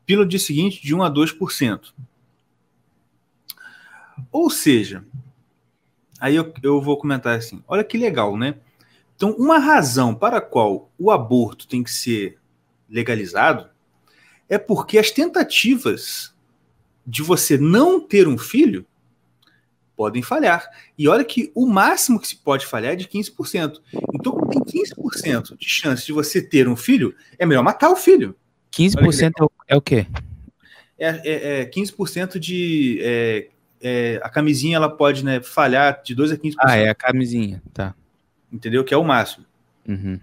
Pílula 0.06 0.28
de 0.28 0.40
seguinte, 0.40 0.82
de 0.82 0.96
1 0.96 1.04
a 1.04 1.12
2%. 1.12 1.94
Ou 4.32 4.50
seja, 4.50 5.06
aí 6.20 6.36
eu, 6.36 6.52
eu 6.64 6.82
vou 6.82 6.98
comentar 6.98 7.38
assim: 7.38 7.64
olha 7.68 7.84
que 7.84 7.98
legal, 7.98 8.36
né? 8.36 8.56
Então, 9.16 9.32
uma 9.32 9.60
razão 9.60 10.16
para 10.16 10.38
a 10.38 10.42
qual 10.42 10.92
o 10.98 11.12
aborto 11.12 11.68
tem 11.68 11.84
que 11.84 11.92
ser 11.92 12.40
legalizado 12.90 13.70
é 14.50 14.58
porque 14.58 14.98
as 14.98 15.12
tentativas 15.12 16.34
de 17.06 17.22
você 17.22 17.58
não 17.58 18.00
ter 18.00 18.28
um 18.28 18.38
filho 18.38 18.86
podem 19.96 20.22
falhar. 20.22 20.68
E 20.98 21.08
olha 21.08 21.24
que 21.24 21.52
o 21.54 21.66
máximo 21.68 22.20
que 22.20 22.28
se 22.28 22.36
pode 22.36 22.66
falhar 22.66 22.94
é 22.94 22.96
de 22.96 23.08
15%. 23.08 23.80
Então, 24.14 24.32
como 24.32 24.50
tem 24.50 24.62
15% 24.62 25.58
de 25.58 25.70
chance 25.70 26.06
de 26.06 26.14
você 26.14 26.42
ter 26.42 26.68
um 26.68 26.76
filho, 26.76 27.14
é 27.38 27.46
melhor 27.46 27.64
matar 27.64 27.90
o 27.90 27.96
filho. 27.96 28.36
15% 28.72 29.32
é 29.38 29.44
o, 29.44 29.52
é 29.68 29.76
o 29.76 29.82
quê? 29.82 30.08
é, 31.00 31.22
é, 31.24 31.62
é 31.62 31.66
15% 31.66 32.38
de. 32.38 33.00
É, 33.02 33.48
é, 33.82 34.20
a 34.22 34.30
camisinha 34.30 34.76
ela 34.76 34.90
pode 34.90 35.24
né, 35.24 35.42
falhar 35.42 36.02
de 36.04 36.14
2 36.14 36.34
a 36.34 36.38
15%. 36.38 36.56
Ah, 36.60 36.76
é 36.76 36.90
a 36.90 36.96
camisinha, 36.96 37.64
tá. 37.74 37.96
Entendeu? 38.52 38.84
Que 38.84 38.94
é 38.94 38.98
o 38.98 39.04
máximo. 39.04 39.46
Uhum. 39.88 40.20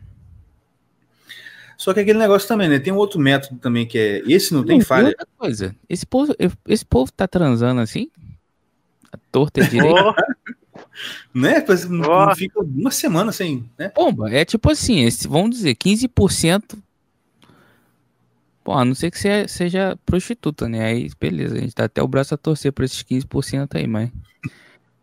Só 1.76 1.92
que 1.92 2.00
aquele 2.00 2.18
negócio 2.18 2.48
também, 2.48 2.68
né? 2.68 2.78
Tem 2.78 2.92
um 2.92 2.96
outro 2.96 3.20
método 3.20 3.60
também 3.60 3.86
que 3.86 3.98
é. 3.98 4.22
Esse 4.26 4.54
não 4.54 4.64
tem 4.64 4.80
falha. 4.80 5.08
Outra 5.08 5.26
coisa, 5.38 5.76
esse 5.88 6.06
povo, 6.06 6.34
esse 6.66 6.84
povo 6.84 7.12
tá 7.12 7.28
transando 7.28 7.80
assim? 7.80 8.10
A 9.12 9.18
torta 9.30 9.60
é 9.60 9.64
direito. 9.68 10.14
né? 11.34 11.64
Não, 11.90 12.34
fica 12.34 12.60
uma 12.60 12.90
semana 12.90 13.30
sem. 13.32 13.68
Né? 13.78 13.90
Pomba, 13.90 14.30
é 14.30 14.44
tipo 14.44 14.70
assim, 14.70 15.04
esse, 15.04 15.28
vamos 15.28 15.50
dizer, 15.50 15.74
15% 15.76 16.78
Pô, 18.66 18.72
a 18.72 18.84
não 18.84 18.96
ser 18.96 19.12
que 19.12 19.18
você 19.20 19.46
seja 19.46 19.96
prostituta, 20.04 20.68
né? 20.68 20.86
Aí, 20.86 21.08
beleza, 21.20 21.54
a 21.54 21.60
gente 21.60 21.72
tá 21.72 21.84
até 21.84 22.02
o 22.02 22.08
braço 22.08 22.34
a 22.34 22.36
torcer 22.36 22.72
por 22.72 22.84
esses 22.84 23.00
15% 23.00 23.76
aí, 23.76 23.86
mas. 23.86 24.10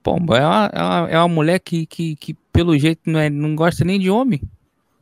Pô, 0.04 0.18
é 0.18 0.46
uma, 0.46 0.70
é 0.74 0.82
uma, 0.82 1.10
é 1.12 1.18
uma 1.18 1.30
mulher 1.30 1.60
que, 1.62 1.86
que, 1.86 2.18
que, 2.18 2.34
pelo 2.52 2.78
jeito, 2.78 3.10
não, 3.10 3.22
é, 3.22 3.30
não 3.30 3.56
gosta 3.56 3.86
nem 3.86 3.98
de 3.98 4.10
homem. 4.10 4.42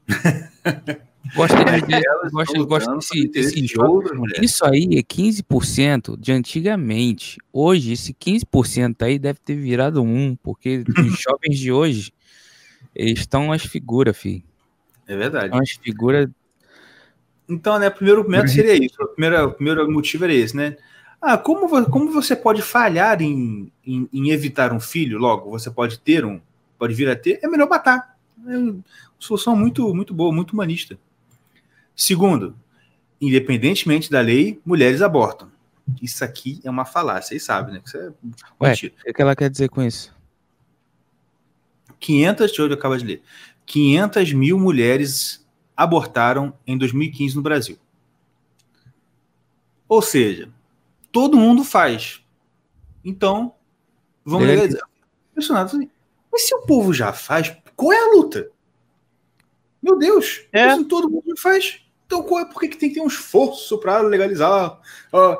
gosta 1.35 1.55
de, 1.63 1.81
de 1.81 2.29
gosta, 2.31 2.63
gosta 2.63 2.95
desse, 2.95 3.27
desse 3.27 3.65
jogo. 3.67 4.03
Isso 4.41 4.65
aí 4.65 4.87
é 4.93 5.01
15% 5.01 6.17
de 6.19 6.31
antigamente. 6.31 7.37
Hoje, 7.51 7.93
esse 7.93 8.13
15% 8.13 9.01
aí 9.01 9.19
deve 9.19 9.39
ter 9.39 9.55
virado 9.55 10.01
um, 10.01 10.35
porque 10.35 10.83
os 10.87 10.87
jovens 11.21 11.59
de 11.59 11.71
hoje 11.71 12.13
estão 12.95 13.51
as 13.51 13.63
figuras, 13.63 14.17
filho. 14.17 14.43
É 15.07 15.15
verdade. 15.15 15.45
Estão 15.45 15.59
as 15.59 15.71
figuras 15.71 16.29
então, 17.51 17.77
né, 17.77 17.89
o 17.89 17.91
primeiro 17.91 18.27
método 18.29 18.49
seria 18.49 18.73
isso. 18.73 18.95
O 19.01 19.07
primeiro, 19.09 19.45
o 19.45 19.51
primeiro 19.51 19.91
motivo 19.91 20.23
era 20.23 20.33
esse, 20.33 20.55
né? 20.55 20.77
Ah, 21.21 21.37
como, 21.37 21.67
como 21.89 22.09
você 22.09 22.33
pode 22.33 22.61
falhar 22.61 23.21
em, 23.21 23.71
em, 23.85 24.09
em, 24.11 24.31
evitar 24.31 24.71
um 24.71 24.79
filho? 24.79 25.19
Logo, 25.19 25.51
você 25.51 25.69
pode 25.69 25.99
ter 25.99 26.25
um, 26.25 26.39
pode 26.79 26.93
vir 26.93 27.09
a 27.09 27.15
ter, 27.15 27.39
é 27.43 27.47
melhor 27.47 27.67
matar. 27.69 28.17
É 28.47 28.57
uma 28.57 28.79
solução 29.19 29.55
muito, 29.55 29.93
muito 29.93 30.13
boa, 30.13 30.31
muito 30.33 30.53
humanista. 30.53 30.97
Segundo, 31.95 32.55
independentemente 33.19 34.09
da 34.09 34.21
lei, 34.21 34.59
mulheres 34.65 35.01
abortam. 35.01 35.51
Isso 36.01 36.23
aqui 36.23 36.59
é 36.63 36.69
uma 36.69 36.85
falácia, 36.85 37.29
vocês 37.29 37.43
sabem, 37.43 37.75
né? 37.75 37.81
Isso 37.85 37.97
é 37.97 38.11
Ué, 38.61 38.73
o 39.07 39.13
que 39.13 39.21
ela 39.21 39.35
quer 39.35 39.49
dizer 39.49 39.69
com 39.69 39.81
isso? 39.81 40.15
500, 41.99 42.47
deixa 42.47 42.61
eu 42.61 42.73
acabar 42.73 42.97
de 42.97 43.05
ler. 43.05 43.23
500 43.65 44.33
mil 44.33 44.59
mulheres 44.59 45.47
abortaram 45.75 46.53
em 46.65 46.77
2015 46.77 47.35
no 47.35 47.41
Brasil. 47.41 47.77
Ou 49.87 50.01
seja, 50.01 50.49
todo 51.11 51.37
mundo 51.37 51.63
faz. 51.63 52.23
Então, 53.03 53.53
vamos 54.23 54.47
legalizar. 54.47 54.87
Impressionado. 55.31 55.77
Mas 56.31 56.47
se 56.47 56.55
o 56.55 56.61
povo 56.61 56.93
já 56.93 57.11
faz, 57.11 57.55
qual 57.75 57.91
é 57.91 57.97
a 57.97 58.15
luta? 58.15 58.49
Meu 59.81 59.97
Deus, 59.97 60.45
é. 60.51 60.63
assim, 60.65 60.83
todo 60.83 61.09
mundo 61.09 61.33
faz. 61.37 61.81
Então, 62.05 62.23
qual 62.23 62.41
é, 62.41 62.45
por 62.45 62.59
que, 62.59 62.69
tem 62.69 62.89
que 62.89 62.95
ter 62.95 63.01
um 63.01 63.07
esforço 63.07 63.77
para 63.79 63.99
legalizar? 64.01 64.79
Uh, 65.13 65.37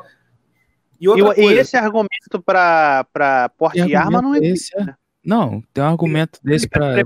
e, 1.00 1.08
outra 1.08 1.34
e, 1.34 1.36
coisa, 1.36 1.54
e 1.54 1.58
esse 1.58 1.76
argumento 1.78 2.42
para 2.46 3.52
porte 3.58 3.84
de 3.86 3.96
arma 3.96 4.22
não 4.22 4.36
existe. 4.36 4.76
Esse, 4.76 4.90
é... 4.90 4.96
Não, 5.24 5.62
tem 5.74 5.84
um 5.84 5.88
argumento 5.88 6.40
desse 6.44 6.68
para 6.68 7.04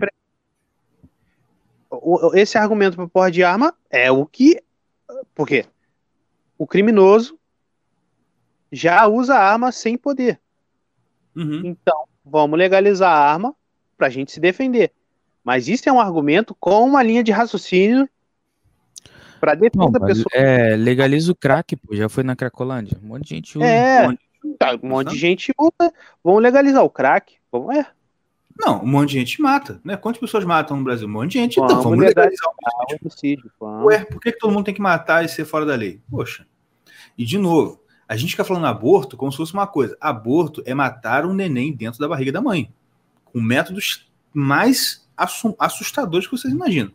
esse 2.33 2.57
argumento 2.57 2.95
para 2.95 3.07
porra 3.07 3.31
de 3.31 3.43
arma 3.43 3.73
é 3.89 4.11
o 4.11 4.25
que. 4.25 4.61
Por 5.33 5.47
quê? 5.47 5.65
O 6.57 6.67
criminoso 6.67 7.39
já 8.71 9.07
usa 9.07 9.36
arma 9.36 9.71
sem 9.71 9.97
poder. 9.97 10.39
Uhum. 11.36 11.61
Então, 11.65 12.05
vamos 12.23 12.57
legalizar 12.57 13.11
a 13.11 13.31
arma 13.31 13.55
para 13.97 14.07
a 14.07 14.09
gente 14.09 14.31
se 14.31 14.39
defender. 14.39 14.91
Mas 15.46 15.68
isso 15.68 15.88
é 15.88 15.93
um 15.93 16.02
argumento 16.02 16.56
com 16.60 16.84
uma 16.84 17.04
linha 17.04 17.24
de 17.24 17.32
raciocínio 17.32 18.10
para 19.39 19.54
defesa 19.54 19.91
da 19.91 20.00
pessoa. 20.00 20.26
É, 20.34 20.76
legaliza 20.76 21.32
o 21.32 21.36
crack, 21.36 21.76
pô, 21.76 21.96
já 21.96 22.10
foi 22.10 22.24
na 22.24 22.36
Cracolândia. 22.36 22.98
Um 23.04 23.10
monte 23.10 23.26
de 23.26 23.30
gente 23.36 23.58
usa. 23.60 23.68
É, 23.68 24.02
um 24.02 24.10
monte 24.10 24.20
de, 24.43 24.58
tá, 24.58 24.80
um 24.82 24.88
monte 24.88 25.12
de 25.12 25.18
gente 25.18 25.54
usa. 25.56 25.93
Vamos 26.24 26.41
legalizar 26.41 26.84
o 26.84 26.89
crack. 26.89 27.36
Vamos, 27.52 27.76
é. 27.78 27.86
Não, 28.58 28.82
um 28.82 28.88
monte 28.88 29.10
de 29.10 29.20
gente 29.20 29.39
mata, 29.39 29.80
né? 29.84 29.96
Quantas 29.96 30.20
pessoas 30.20 30.43
matam 30.46 30.78
no 30.78 30.84
Brasil? 30.84 31.08
Um 31.08 31.12
monte 31.12 31.34
de 31.34 31.39
gente. 31.39 31.60
Então, 31.60 31.68
vamos, 31.68 31.82
então, 31.82 31.91
vamos 31.91 32.06
legalizar 32.06 32.50
o 32.50 32.96
homicídio. 33.02 33.52
Ué, 33.62 34.04
por 34.04 34.20
que, 34.20 34.32
que 34.32 34.39
todo 34.39 34.52
mundo 34.52 34.66
tem 34.66 34.74
que 34.74 34.82
matar 34.82 35.24
e 35.24 35.30
ser 35.30 35.46
fora 35.46 35.66
da 35.66 35.76
lei? 35.76 36.02
Poxa. 36.10 36.48
E, 37.16 37.24
de 37.24 37.38
novo, 37.38 37.84
a 38.08 38.16
gente 38.16 38.32
fica 38.32 38.43
falando 38.43 38.66
aborto 38.66 39.16
como 39.16 39.32
se 39.32 39.38
fosse 39.38 39.54
uma 39.54 39.68
coisa. 39.68 39.96
Aborto 40.02 40.64
é 40.66 40.74
matar 40.74 41.24
um 41.24 41.34
neném 41.34 41.72
dentro 41.72 42.00
da 42.00 42.08
barriga 42.08 42.32
da 42.32 42.41
mãe. 42.41 42.74
Com 43.26 43.39
métodos 43.39 44.10
mais 44.34 45.05
assustadores 45.18 46.28
que 46.28 46.38
vocês 46.38 46.53
imaginam. 46.53 46.91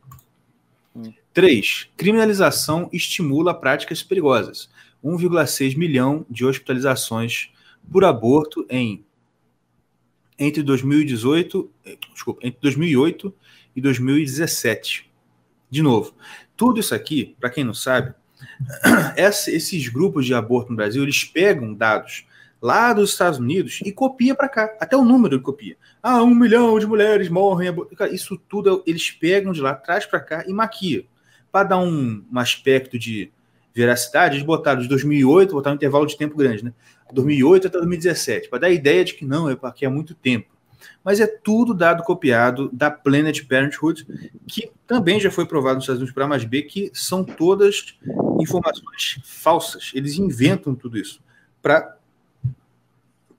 Hum. 0.94 1.12
3. 1.32 1.88
Criminalização 1.96 2.88
estimula 2.92 3.54
práticas 3.54 4.02
perigosas. 4.02 4.70
1,6 5.04 5.76
milhão 5.76 6.26
de 6.28 6.44
hospitalizações 6.44 7.50
por 7.90 8.04
aborto 8.04 8.66
em 8.68 9.04
entre 10.38 10.62
2018, 10.62 11.70
eh, 11.84 11.98
desculpa, 12.14 12.40
entre 12.42 12.58
2008 12.62 13.34
e 13.76 13.80
2017. 13.80 15.10
De 15.70 15.82
novo, 15.82 16.14
tudo 16.56 16.80
isso 16.80 16.94
aqui, 16.94 17.36
para 17.38 17.50
quem 17.50 17.62
não 17.62 17.74
sabe, 17.74 18.14
esses 19.16 19.88
grupos 19.88 20.24
de 20.24 20.32
aborto 20.32 20.70
no 20.70 20.76
Brasil, 20.76 21.02
eles 21.02 21.24
pegam 21.24 21.74
dados 21.74 22.24
lá 22.60 22.92
dos 22.92 23.10
Estados 23.10 23.38
Unidos 23.38 23.80
e 23.84 23.90
copia 23.90 24.34
para 24.34 24.48
cá, 24.48 24.76
até 24.80 24.96
o 24.96 25.04
número 25.04 25.36
ele 25.36 25.42
copia. 25.42 25.76
Ah, 26.02 26.22
um 26.22 26.34
milhão 26.34 26.78
de 26.78 26.86
mulheres 26.86 27.28
morrem. 27.28 27.74
Isso 28.12 28.36
tudo 28.48 28.82
eles 28.86 29.10
pegam 29.10 29.52
de 29.52 29.60
lá, 29.60 29.74
traz 29.74 30.04
para 30.04 30.20
cá 30.20 30.44
e 30.46 30.52
maquia. 30.52 31.04
Para 31.50 31.68
dar 31.68 31.78
um, 31.78 32.24
um 32.30 32.38
aspecto 32.38 32.98
de 32.98 33.32
veracidade, 33.74 34.36
eles 34.36 34.46
botaram 34.46 34.82
de 34.82 34.88
2008, 34.88 35.52
botaram 35.52 35.74
um 35.74 35.76
intervalo 35.76 36.06
de 36.06 36.16
tempo 36.16 36.36
grande, 36.36 36.64
né? 36.64 36.72
2008 37.12 37.66
até 37.66 37.78
2017, 37.78 38.48
para 38.48 38.60
dar 38.60 38.66
a 38.68 38.70
ideia 38.70 39.04
de 39.04 39.14
que 39.14 39.24
não, 39.24 39.48
é 39.48 39.56
porque 39.56 39.84
há 39.84 39.90
muito 39.90 40.14
tempo. 40.14 40.48
Mas 41.04 41.20
é 41.20 41.26
tudo 41.26 41.74
dado 41.74 42.02
copiado 42.02 42.70
da 42.72 42.90
Planet 42.90 43.46
Parenthood, 43.46 44.06
que 44.46 44.70
também 44.86 45.18
já 45.18 45.30
foi 45.30 45.44
provado 45.44 45.76
nos 45.76 45.84
Estados 45.84 46.00
Unidos 46.00 46.14
para 46.14 46.26
mais 46.26 46.44
B, 46.44 46.62
que 46.62 46.90
são 46.94 47.24
todas 47.24 47.98
informações 48.40 49.20
falsas. 49.24 49.90
Eles 49.94 50.18
inventam 50.18 50.74
tudo 50.74 50.98
isso 50.98 51.20
para 51.60 51.96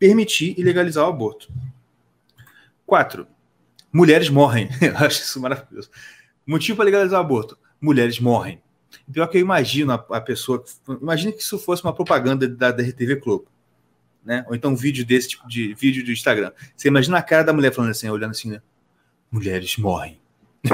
permitir 0.01 0.55
e 0.57 0.63
legalizar 0.63 1.05
o 1.05 1.09
aborto. 1.09 1.47
Quatro, 2.85 3.27
mulheres 3.93 4.29
morrem. 4.29 4.67
eu 4.81 4.97
acho 4.97 5.21
isso 5.21 5.39
maravilhoso. 5.39 5.91
Motivo 6.45 6.77
para 6.77 6.85
legalizar 6.85 7.19
o 7.19 7.23
aborto: 7.23 7.55
mulheres 7.79 8.19
morrem. 8.19 8.59
Pior 9.13 9.27
que 9.27 9.37
eu 9.37 9.41
imagino 9.41 9.91
a, 9.93 10.05
a 10.09 10.19
pessoa. 10.19 10.63
Imagina 11.01 11.31
que 11.31 11.41
isso 11.41 11.59
fosse 11.59 11.83
uma 11.83 11.93
propaganda 11.93 12.47
da, 12.47 12.71
da 12.71 12.83
RTV 12.83 13.15
Globo 13.17 13.47
né? 14.23 14.45
Ou 14.47 14.55
então 14.55 14.71
um 14.71 14.75
vídeo 14.75 15.05
desse 15.05 15.29
tipo 15.29 15.47
de 15.47 15.73
vídeo 15.73 16.03
do 16.05 16.11
Instagram. 16.11 16.51
Você 16.75 16.87
imagina 16.87 17.17
a 17.17 17.23
cara 17.23 17.43
da 17.43 17.53
mulher 17.53 17.73
falando 17.73 17.91
assim, 17.91 18.09
olhando 18.09 18.31
assim, 18.31 18.49
né? 18.51 18.61
Mulheres 19.31 19.77
morrem. 19.77 20.19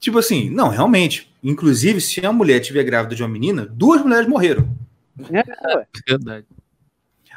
tipo 0.00 0.18
assim, 0.18 0.48
não, 0.50 0.68
realmente. 0.68 1.32
Inclusive, 1.42 2.00
se 2.00 2.24
a 2.24 2.32
mulher 2.32 2.60
estiver 2.60 2.84
grávida 2.84 3.14
de 3.14 3.22
uma 3.22 3.28
menina, 3.28 3.66
duas 3.66 4.02
mulheres 4.02 4.26
morreram. 4.26 4.74
É, 5.18 5.86
verdade. 6.08 6.46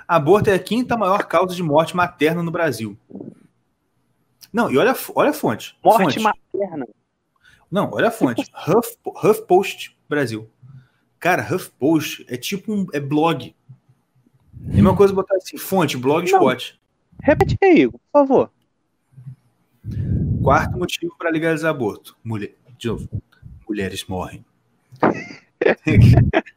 Aborto 0.07 0.49
é 0.49 0.53
a 0.53 0.59
quinta 0.59 0.97
maior 0.97 1.25
causa 1.25 1.53
de 1.53 1.61
morte 1.61 1.95
materna 1.95 2.41
no 2.41 2.51
Brasil. 2.51 2.97
Não, 4.51 4.71
e 4.71 4.77
olha, 4.77 4.95
olha 5.13 5.31
a 5.31 5.33
fonte. 5.33 5.77
Morte 5.83 6.03
fonte. 6.03 6.19
materna. 6.19 6.87
Não, 7.69 7.91
olha 7.91 8.07
a 8.07 8.11
fonte. 8.11 8.43
Huff, 8.67 8.97
HuffPost 9.05 9.97
Brasil. 10.07 10.49
Cara, 11.19 11.43
HuffPost 11.43 12.25
é 12.29 12.37
tipo 12.37 12.73
um 12.73 12.87
é 12.93 12.99
blog. 12.99 13.53
É 14.73 14.81
uma 14.81 14.95
coisa 14.95 15.13
botar 15.13 15.35
assim, 15.35 15.57
fonte, 15.57 15.97
blogspot. 15.97 16.79
Repete 17.21 17.57
aí, 17.61 17.81
Igor, 17.81 17.99
por 17.99 18.11
favor. 18.11 18.51
Quarto 20.41 20.77
motivo 20.77 21.15
para 21.17 21.29
legalizar 21.29 21.71
aborto. 21.71 22.17
Mulher, 22.23 22.55
de 22.77 22.87
novo, 22.87 23.09
mulheres 23.67 24.05
morrem. 24.05 24.45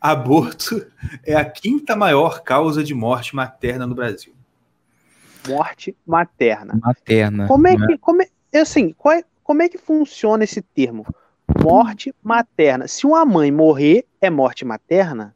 aborto 0.00 0.86
é 1.24 1.34
a 1.34 1.44
quinta 1.44 1.96
maior 1.96 2.42
causa 2.42 2.82
de 2.82 2.94
morte 2.94 3.34
materna 3.34 3.86
no 3.86 3.94
Brasil. 3.94 4.34
Morte 5.48 5.96
materna. 6.06 6.78
Materna. 6.82 7.46
Como 7.46 7.66
é 7.66 7.76
né? 7.76 7.86
que, 7.86 7.98
como 7.98 8.22
é, 8.22 8.28
assim, 8.58 8.94
é, 9.12 9.24
como 9.42 9.62
é 9.62 9.68
que 9.68 9.78
funciona 9.78 10.44
esse 10.44 10.60
termo? 10.60 11.06
morte 11.62 12.14
materna. 12.22 12.88
Se 12.88 13.06
uma 13.06 13.24
mãe 13.24 13.50
morrer, 13.50 14.04
é 14.20 14.28
morte 14.30 14.64
materna? 14.64 15.34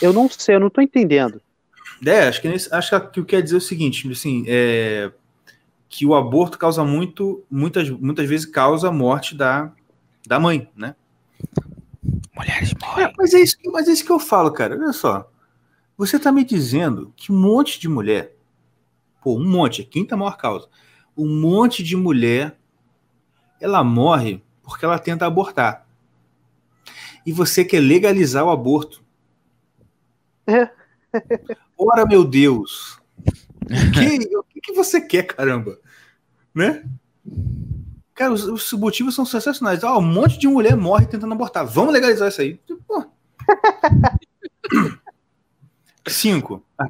Eu 0.00 0.12
não 0.12 0.28
sei, 0.28 0.56
eu 0.56 0.60
não 0.60 0.68
estou 0.68 0.82
entendendo. 0.82 1.40
É, 2.04 2.28
acho 2.28 2.40
que, 2.40 2.48
acho 2.48 2.90
que 2.90 3.20
o 3.20 3.24
que 3.24 3.36
quer 3.36 3.42
dizer 3.42 3.56
é 3.56 3.58
o 3.58 3.60
seguinte, 3.60 4.10
assim, 4.10 4.44
é, 4.48 5.12
que 5.88 6.04
o 6.04 6.14
aborto 6.14 6.58
causa 6.58 6.84
muito, 6.84 7.44
muitas, 7.50 7.88
muitas 7.88 8.28
vezes 8.28 8.46
causa 8.46 8.88
a 8.88 8.92
morte 8.92 9.36
da, 9.36 9.70
da 10.26 10.40
mãe, 10.40 10.68
né? 10.76 10.96
Mulheres 12.34 12.72
morrem. 12.80 13.04
É, 13.04 13.12
mas, 13.16 13.34
é 13.34 13.40
isso, 13.40 13.56
mas 13.66 13.88
é 13.88 13.92
isso 13.92 14.04
que 14.04 14.12
eu 14.12 14.18
falo, 14.18 14.50
cara. 14.52 14.76
Olha 14.76 14.92
só. 14.92 15.30
Você 15.96 16.18
tá 16.18 16.32
me 16.32 16.44
dizendo 16.44 17.12
que 17.16 17.30
um 17.30 17.38
monte 17.38 17.78
de 17.78 17.88
mulher, 17.88 18.34
pô, 19.22 19.36
um 19.36 19.48
monte, 19.48 19.82
é 19.82 19.84
quinta 19.84 20.16
maior 20.16 20.36
causa, 20.36 20.68
um 21.16 21.28
monte 21.28 21.82
de 21.82 21.96
mulher, 21.96 22.58
ela 23.60 23.84
morre 23.84 24.42
porque 24.62 24.84
ela 24.84 24.98
tenta 24.98 25.26
abortar. 25.26 25.86
E 27.24 27.32
você 27.32 27.64
quer 27.64 27.80
legalizar 27.80 28.44
o 28.44 28.50
aborto. 28.50 29.04
É. 30.46 30.70
Ora, 31.76 32.06
meu 32.06 32.24
Deus. 32.24 33.00
O 33.64 33.92
que, 33.92 34.36
o 34.36 34.60
que 34.60 34.72
você 34.72 35.00
quer, 35.00 35.22
caramba? 35.22 35.78
Né? 36.52 36.84
Cara, 38.14 38.32
os, 38.32 38.44
os 38.44 38.72
motivos 38.72 39.14
são 39.14 39.24
sensacionais. 39.24 39.82
Ah, 39.82 39.96
um 39.96 40.02
monte 40.02 40.38
de 40.38 40.46
mulher 40.46 40.76
morre 40.76 41.06
tentando 41.06 41.32
abortar. 41.32 41.66
Vamos 41.66 41.92
legalizar 41.92 42.28
isso 42.28 42.40
aí. 42.40 42.60
Pô. 42.86 43.04
Cinco. 46.06 46.64
A, 46.76 46.88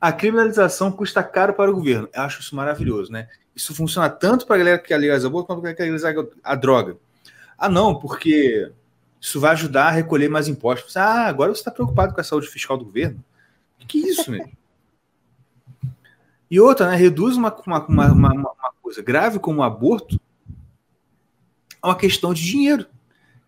a, 0.00 0.12
criminalização 0.12 0.92
custa 0.92 1.22
caro 1.22 1.54
para 1.54 1.70
o 1.70 1.74
governo. 1.74 2.08
Eu 2.12 2.22
acho 2.22 2.40
isso 2.40 2.54
maravilhoso, 2.54 3.10
né? 3.10 3.28
Isso 3.54 3.74
funciona 3.74 4.08
tanto 4.10 4.46
para 4.46 4.56
a 4.56 4.58
galera 4.58 4.78
que 4.78 4.88
quer 4.88 4.98
legalizar 4.98 5.28
aborto 5.28 5.46
quanto 5.46 5.62
para 5.62 5.74
quer 5.74 5.84
legalizar 5.84 6.14
a 6.42 6.54
droga. 6.54 6.96
Ah, 7.56 7.68
não, 7.68 7.98
porque 7.98 8.70
isso 9.20 9.40
vai 9.40 9.52
ajudar 9.52 9.86
a 9.86 9.90
recolher 9.90 10.28
mais 10.28 10.48
impostos. 10.48 10.96
Ah, 10.96 11.26
agora 11.26 11.54
você 11.54 11.60
está 11.60 11.70
preocupado 11.70 12.14
com 12.14 12.20
a 12.20 12.24
saúde 12.24 12.46
fiscal 12.46 12.76
do 12.76 12.84
governo? 12.84 13.24
O 13.82 13.86
que 13.86 14.04
é 14.04 14.08
isso, 14.10 14.30
né? 14.30 14.50
E 16.50 16.60
outra, 16.60 16.90
né? 16.90 16.96
Reduz 16.96 17.36
uma, 17.36 17.54
uma, 17.66 17.86
uma, 17.88 18.32
uma, 18.32 18.54
coisa 18.82 19.02
grave 19.02 19.38
como 19.38 19.60
o 19.60 19.62
aborto 19.62 20.20
a 21.84 21.88
uma 21.88 21.94
questão 21.94 22.32
de 22.32 22.42
dinheiro. 22.42 22.86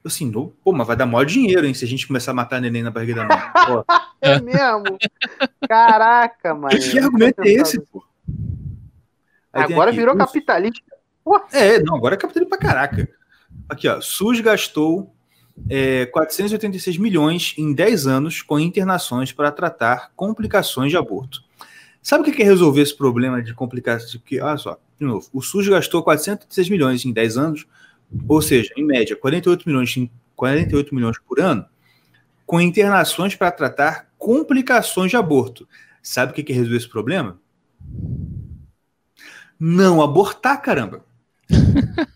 Assim, 0.05 0.31
pô, 0.31 0.73
mas 0.73 0.87
vai 0.87 0.95
dar 0.95 1.07
maior 1.07 1.25
dinheiro, 1.25 1.67
hein, 1.67 1.75
se 1.75 1.85
a 1.85 1.89
gente 1.89 2.07
começar 2.07 2.31
a 2.31 2.35
matar 2.35 2.61
neném 2.61 2.83
na 2.83 2.91
barriga 2.91 3.15
da 3.15 3.25
mãe. 3.27 3.85
é 4.21 4.41
mesmo? 4.41 4.99
Caraca, 5.67 6.55
mano. 6.55 6.79
Que 6.79 6.99
argumento 6.99 7.43
é 7.43 7.49
esse, 7.49 7.81
pô? 7.81 8.05
Aí 9.53 9.63
agora 9.65 9.91
aqui, 9.91 9.99
virou 9.99 10.15
capitalista. 10.15 10.83
É, 11.51 11.83
não, 11.83 11.97
agora 11.97 12.15
é 12.15 12.19
capitalista 12.19 12.57
pra 12.57 12.69
caraca. 12.69 13.09
Aqui, 13.69 13.89
ó, 13.89 14.01
SUS 14.01 14.41
gastou 14.41 15.13
é, 15.69 16.07
486 16.07 16.99
milhões 16.99 17.55
em 17.57 17.73
10 17.73 18.07
anos 18.07 18.43
com 18.43 18.61
internações 18.61 19.33
para 19.33 19.51
tratar 19.51 20.13
complicações 20.15 20.91
de 20.91 20.97
aborto. 20.97 21.43
Sabe 22.03 22.31
o 22.31 22.33
que 22.33 22.43
é 22.43 22.45
resolver 22.45 22.83
esse 22.83 22.97
problema 22.97 23.43
de 23.43 23.53
complicações? 23.55 24.23
Olha 24.41 24.57
só, 24.59 24.79
de 25.01 25.07
novo, 25.07 25.27
o 25.33 25.43
SUS 25.43 25.67
gastou 25.67 26.03
406 26.03 26.69
milhões 26.69 27.05
em 27.05 27.13
10 27.13 27.39
anos, 27.39 27.67
ou 28.29 28.41
seja, 28.41 28.73
em 28.77 28.85
média, 28.85 29.17
48 29.17 29.69
milhões, 29.69 29.95
48 30.35 30.95
milhões 30.95 31.19
por 31.19 31.41
ano, 31.41 31.67
com 32.45 32.61
internações 32.61 33.35
para 33.35 33.51
tratar 33.51 34.13
complicações 34.19 35.11
de 35.11 35.17
aborto. 35.17 35.69
Sabe 36.03 36.33
o 36.33 36.35
que 36.35 36.53
é 36.53 36.55
resolver 36.55 36.77
esse 36.77 36.89
problema? 36.89 37.41
Não 39.59 40.03
abortar, 40.03 40.61
caramba. 40.63 41.05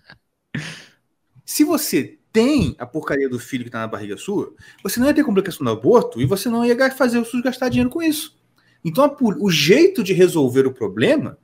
Se 1.45 1.64
você 1.64 2.18
tem 2.32 2.76
a 2.78 2.86
porcaria 2.86 3.28
do 3.28 3.38
filho 3.38 3.64
que 3.64 3.68
está 3.68 3.80
na 3.80 3.88
barriga 3.88 4.16
sua, 4.16 4.55
você 4.82 5.01
não 5.01 5.09
ia 5.09 5.14
ter 5.14 5.24
complicação 5.24 5.64
do 5.64 5.70
aborto 5.70 6.20
e 6.20 6.26
você 6.26 6.49
não 6.49 6.64
ia 6.64 6.91
fazer 6.93 7.18
o 7.18 7.24
SUS 7.24 7.43
gastar 7.43 7.68
dinheiro 7.68 7.91
com 7.91 8.01
isso. 8.01 8.38
Então, 8.84 9.16
o 9.20 9.51
jeito 9.51 10.03
de 10.03 10.12
resolver 10.12 10.66
o 10.66 10.72
problema. 10.72 11.36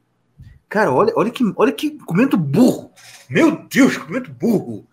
Cara, 0.68 0.92
olha, 0.92 1.12
olha, 1.16 1.30
que, 1.30 1.44
olha 1.56 1.72
que 1.72 1.98
comento 1.98 2.36
burro. 2.36 2.92
Meu 3.30 3.66
Deus, 3.68 3.96
comento 3.96 4.30
burro. 4.32 4.86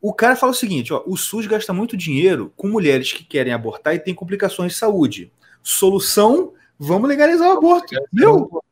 O 0.00 0.12
cara 0.12 0.36
fala 0.36 0.52
o 0.52 0.54
seguinte: 0.54 0.92
ó, 0.92 1.02
o 1.06 1.16
SUS 1.16 1.46
gasta 1.46 1.72
muito 1.72 1.96
dinheiro 1.96 2.52
com 2.56 2.68
mulheres 2.68 3.12
que 3.12 3.24
querem 3.24 3.52
abortar 3.52 3.94
e 3.94 4.00
têm 4.00 4.14
complicações 4.14 4.72
de 4.72 4.78
saúde. 4.78 5.32
Solução: 5.62 6.54
vamos 6.78 7.08
legalizar 7.08 7.48
o 7.48 7.58
aborto. 7.58 7.94
Meu. 8.12 8.62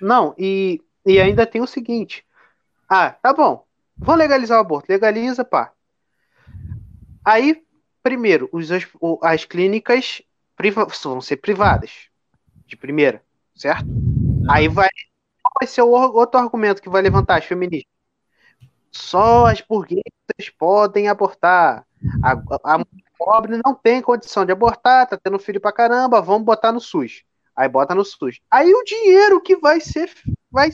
Não, 0.00 0.34
e, 0.38 0.82
e 1.04 1.18
ainda 1.18 1.46
tem 1.46 1.62
o 1.62 1.66
seguinte: 1.66 2.24
ah, 2.88 3.10
tá 3.10 3.32
bom, 3.32 3.64
vou 3.96 4.14
legalizar 4.14 4.58
o 4.58 4.60
aborto. 4.60 4.90
Legaliza, 4.90 5.44
pá. 5.44 5.72
Aí, 7.24 7.62
primeiro, 8.02 8.48
os, 8.52 8.68
as 9.22 9.44
clínicas 9.44 10.22
vão 11.02 11.20
ser 11.20 11.36
privadas. 11.38 12.08
De 12.66 12.76
primeira, 12.76 13.22
certo? 13.54 13.86
Aí 14.48 14.68
vai. 14.68 14.88
Qual 15.42 15.52
vai 15.60 15.66
ser 15.66 15.82
o 15.82 15.88
outro 15.88 16.40
argumento 16.40 16.82
que 16.82 16.88
vai 16.88 17.02
levantar 17.02 17.38
as 17.38 17.44
feministas? 17.44 17.90
Só 18.90 19.46
as 19.46 19.60
burguesas 19.60 20.50
podem 20.58 21.08
abortar. 21.08 21.86
A, 22.22 22.32
a, 22.32 22.84
pobre 23.18 23.60
não 23.64 23.74
tem 23.74 24.02
condição 24.02 24.44
de 24.44 24.52
abortar, 24.52 25.06
tá 25.06 25.16
tendo 25.16 25.38
filho 25.38 25.60
pra 25.60 25.72
caramba, 25.72 26.20
vamos 26.20 26.44
botar 26.44 26.72
no 26.72 26.80
SUS. 26.80 27.24
Aí 27.54 27.68
bota 27.68 27.94
no 27.94 28.04
SUS. 28.04 28.40
Aí 28.50 28.72
o 28.72 28.84
dinheiro 28.84 29.40
que 29.40 29.56
vai 29.56 29.80
ser. 29.80 30.12
Vai, 30.50 30.70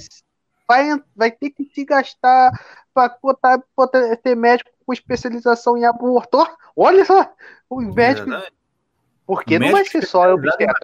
vai, 0.66 1.02
vai 1.14 1.30
ter 1.30 1.50
que 1.50 1.64
se 1.64 1.84
gastar 1.84 2.50
para 2.92 3.16
botar, 3.22 3.62
botar, 3.76 4.16
ter 4.16 4.34
médico 4.34 4.70
com 4.84 4.92
especialização 4.92 5.76
em 5.76 5.84
aborto. 5.84 6.44
Olha 6.76 7.04
só, 7.04 7.32
o 7.70 7.80
médico. 7.80 8.30
Porque 9.26 9.56
o 9.56 9.60
não 9.60 9.70
vai 9.70 9.84
ser 9.84 10.04
só 10.04 10.32
obstetra. 10.34 10.74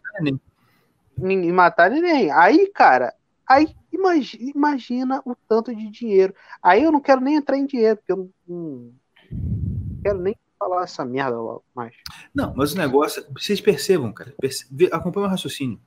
Em 1.21 1.53
matar 1.53 1.91
ninguém. 1.91 2.31
Aí, 2.31 2.71
cara, 2.75 3.15
aí 3.49 3.75
imagina, 3.93 4.53
imagina, 4.55 5.23
o 5.25 5.35
tanto 5.49 5.75
de 5.75 5.91
dinheiro. 5.91 6.35
Aí 6.63 6.83
eu 6.83 6.93
não 6.93 7.01
quero 7.01 7.21
nem 7.21 7.37
entrar 7.37 7.57
em 7.57 7.67
dinheiro, 7.67 7.97
porque 7.97 8.13
eu 8.13 8.31
não, 8.49 8.93
não 9.31 10.03
quero 10.03 10.19
nem 10.21 10.37
falar 10.59 10.85
essa 10.85 11.05
merda 11.05 11.37
mais. 11.75 11.95
Não, 12.35 12.55
mas 12.55 12.73
o 12.73 12.79
negócio, 12.79 13.25
vocês 13.33 13.61
percebam, 13.61 14.13
cara, 14.13 14.35
percebe, 14.41 14.89
acompanha 14.93 15.27
o 15.27 15.31
raciocínio. 15.31 15.81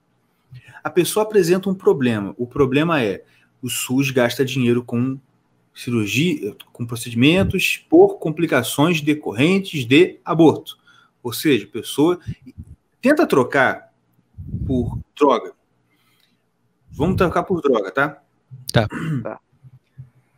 A 0.83 0.89
pessoa 0.89 1.23
apresenta 1.23 1.69
um 1.69 1.75
problema. 1.75 2.33
O 2.37 2.47
problema 2.47 3.01
é 3.01 3.23
o 3.61 3.69
SUS 3.69 4.11
gasta 4.11 4.43
dinheiro 4.43 4.83
com 4.83 5.19
cirurgia, 5.73 6.55
com 6.73 6.85
procedimentos 6.85 7.77
por 7.89 8.17
complicações 8.17 9.01
decorrentes 9.01 9.85
de 9.85 10.19
aborto. 10.25 10.77
Ou 11.23 11.31
seja, 11.31 11.67
pessoa 11.67 12.19
tenta 13.01 13.25
trocar 13.25 13.90
por 14.71 14.99
droga. 15.17 15.51
Vamos 16.89 17.17
trocar 17.17 17.43
por 17.43 17.61
droga, 17.61 17.91
tá? 17.91 18.21
Tá. 18.71 18.87
tá. 19.21 19.39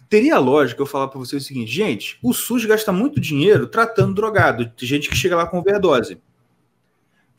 Teria 0.09 0.39
lógica 0.39 0.81
eu 0.81 0.85
falar 0.85 1.07
para 1.07 1.19
vocês 1.19 1.43
o 1.43 1.45
seguinte, 1.45 1.71
gente, 1.71 2.19
o 2.21 2.33
SUS 2.33 2.65
gasta 2.65 2.91
muito 2.91 3.19
dinheiro 3.19 3.67
tratando 3.67 4.13
drogado, 4.13 4.65
de 4.75 4.85
gente 4.85 5.09
que 5.09 5.15
chega 5.15 5.35
lá 5.35 5.45
com 5.45 5.59
overdose. 5.59 6.19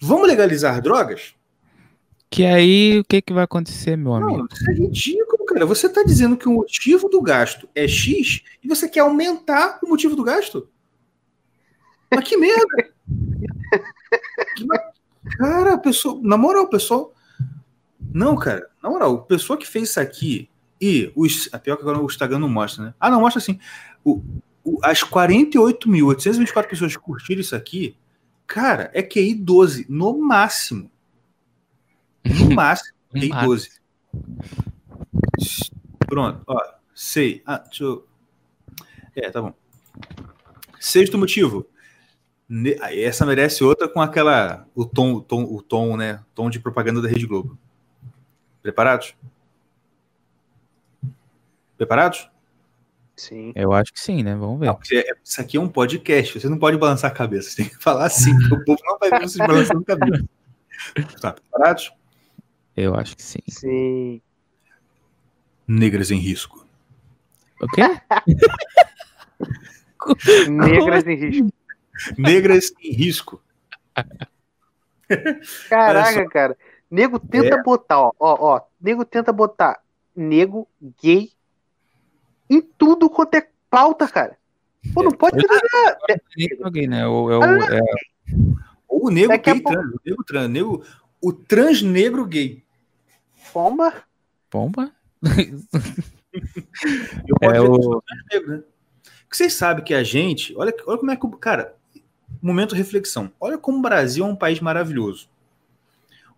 Vamos 0.00 0.26
legalizar 0.26 0.80
drogas? 0.80 1.34
Que 2.30 2.44
aí 2.44 2.98
o 2.98 3.04
que, 3.04 3.22
que 3.22 3.32
vai 3.32 3.44
acontecer, 3.44 3.96
meu 3.96 4.14
amigo? 4.14 4.38
Não, 4.38 4.48
isso 4.52 4.70
é 4.70 4.74
ridículo, 4.74 5.44
cara. 5.46 5.66
Você 5.66 5.86
está 5.86 6.02
dizendo 6.02 6.36
que 6.36 6.48
o 6.48 6.52
motivo 6.52 7.08
do 7.08 7.20
gasto 7.20 7.68
é 7.74 7.86
X 7.86 8.42
e 8.62 8.68
você 8.68 8.88
quer 8.88 9.00
aumentar 9.00 9.78
o 9.82 9.88
motivo 9.88 10.16
do 10.16 10.24
gasto? 10.24 10.68
Mas 12.10 12.28
que 12.28 12.36
merda! 12.36 12.90
cara, 15.38 15.74
a 15.74 15.78
pessoa. 15.78 16.20
Na 16.22 16.36
moral, 16.36 16.68
pessoal. 16.68 17.12
Não, 18.12 18.36
cara. 18.36 18.68
Na 18.82 18.88
moral, 18.90 19.22
pessoa 19.24 19.58
que 19.58 19.66
fez 19.66 19.90
isso 19.90 20.00
aqui 20.00 20.48
e 20.80 21.12
os. 21.14 21.48
A 21.52 21.58
pior 21.58 21.76
que 21.76 21.82
agora 21.82 21.98
o 21.98 22.06
Instagram 22.06 22.38
não 22.38 22.48
mostra, 22.48 22.84
né? 22.84 22.94
Ah, 23.00 23.10
não, 23.10 23.20
mostra 23.20 23.40
assim. 23.40 23.58
O, 24.04 24.22
o, 24.62 24.78
as 24.82 25.02
48.824 25.02 26.68
pessoas 26.68 26.96
que 26.96 27.02
curtiram 27.02 27.40
isso 27.40 27.56
aqui, 27.56 27.96
cara, 28.46 28.90
é 28.92 29.02
QI 29.02 29.34
12, 29.34 29.86
no 29.88 30.18
máximo. 30.18 30.90
No 32.24 32.50
máximo, 32.54 32.94
QI 33.12 33.30
12. 33.30 33.70
Pronto, 36.06 36.42
ó. 36.46 36.60
Sei. 36.94 37.42
Ah, 37.44 37.58
deixa 37.58 37.84
eu. 37.84 38.06
É, 39.16 39.30
tá 39.30 39.40
bom. 39.40 39.54
Sexto 40.78 41.18
motivo. 41.18 41.66
Essa 42.90 43.24
merece 43.24 43.64
outra 43.64 43.88
com 43.88 44.00
aquela. 44.00 44.66
O 44.74 44.84
tom, 44.84 45.14
o 45.14 45.20
tom, 45.20 45.44
o 45.44 45.62
tom, 45.62 45.96
né? 45.96 46.22
Tom 46.34 46.50
de 46.50 46.60
propaganda 46.60 47.00
da 47.00 47.08
Rede 47.08 47.26
Globo. 47.26 47.58
Preparados? 48.62 49.14
Preparados? 51.76 52.30
Sim. 53.16 53.52
Eu 53.54 53.72
acho 53.72 53.92
que 53.92 54.00
sim, 54.00 54.22
né? 54.22 54.34
Vamos 54.34 54.60
ver. 54.60 54.66
Não, 54.66 54.78
é, 54.92 55.12
isso 55.22 55.40
aqui 55.40 55.56
é 55.56 55.60
um 55.60 55.68
podcast, 55.68 56.40
você 56.40 56.48
não 56.48 56.58
pode 56.58 56.76
balançar 56.76 57.10
a 57.10 57.14
cabeça, 57.14 57.50
você 57.50 57.56
tem 57.56 57.66
que 57.66 57.82
falar 57.82 58.06
assim, 58.06 58.32
o 58.32 58.64
povo 58.64 58.80
não 58.84 58.98
vai 58.98 59.10
ver 59.10 59.20
vocês 59.20 59.46
balançando 59.46 59.80
a 59.80 59.84
cabeça. 59.84 60.24
Tá, 61.20 61.32
preparados? 61.32 61.92
Eu 62.76 62.96
acho 62.96 63.16
que 63.16 63.22
sim. 63.22 63.38
Sim. 63.48 64.20
Negras 65.66 66.10
em 66.10 66.18
risco. 66.18 66.66
O 67.60 67.68
quê? 67.68 67.82
Negras 70.50 71.06
em 71.06 71.14
risco. 71.14 71.48
Negras 72.18 72.72
em 72.80 72.92
risco. 72.92 73.42
Caraca, 75.68 76.28
cara. 76.28 76.56
Nego 76.90 77.18
tenta 77.18 77.56
é. 77.56 77.62
botar, 77.62 78.00
ó, 78.00 78.12
ó, 78.18 78.36
ó. 78.56 78.60
Nego 78.80 79.04
tenta 79.04 79.32
botar 79.32 79.80
nego, 80.14 80.68
gay, 81.02 81.32
em 82.48 82.60
tudo 82.60 83.10
quanto 83.10 83.34
é 83.34 83.48
pauta, 83.68 84.06
cara. 84.08 84.36
Pô, 84.92 85.02
não 85.02 85.10
pode 85.10 85.38
ter 85.38 85.48
nada. 85.48 85.98
Alguém, 86.62 86.86
né? 86.86 87.06
O, 87.06 87.30
é 87.32 87.38
o, 87.38 87.42
é... 87.44 87.80
Ou 88.86 89.06
o 89.06 89.10
negro 89.10 89.30
Daqui 89.30 89.50
a 89.50 89.54
gay 89.54 89.62
pouco- 89.62 89.78
trans, 89.78 89.92
o 89.94 90.00
negro 90.04 90.24
trans, 90.24 90.50
negro, 90.50 90.84
o 91.20 91.32
transnegro 91.32 92.26
gay. 92.26 92.62
Pomba. 93.52 93.92
Pomba? 94.50 94.92
Eu 97.28 97.36
posso 97.40 97.54
É 97.54 97.60
o- 97.60 98.02
transnegro, 98.02 98.56
né? 98.58 98.62
Porque 99.22 99.36
vocês 99.36 99.54
sabem 99.54 99.84
que 99.84 99.94
a 99.94 100.02
gente, 100.04 100.54
olha, 100.56 100.72
olha 100.86 100.98
como 100.98 101.10
é 101.10 101.16
que, 101.16 101.26
o- 101.26 101.30
cara, 101.30 101.74
momento 102.46 102.70
de 102.70 102.76
reflexão. 102.80 103.30
Olha 103.40 103.56
como 103.58 103.78
o 103.78 103.82
Brasil 103.82 104.24
é 104.24 104.28
um 104.28 104.36
país 104.36 104.60
maravilhoso. 104.60 105.28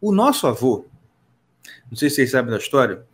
O 0.00 0.12
nosso 0.12 0.46
avô, 0.46 0.84
não 1.90 1.96
sei 1.96 2.08
se 2.10 2.16
vocês 2.16 2.30
sabem 2.30 2.50
da 2.50 2.58
história, 2.58 3.04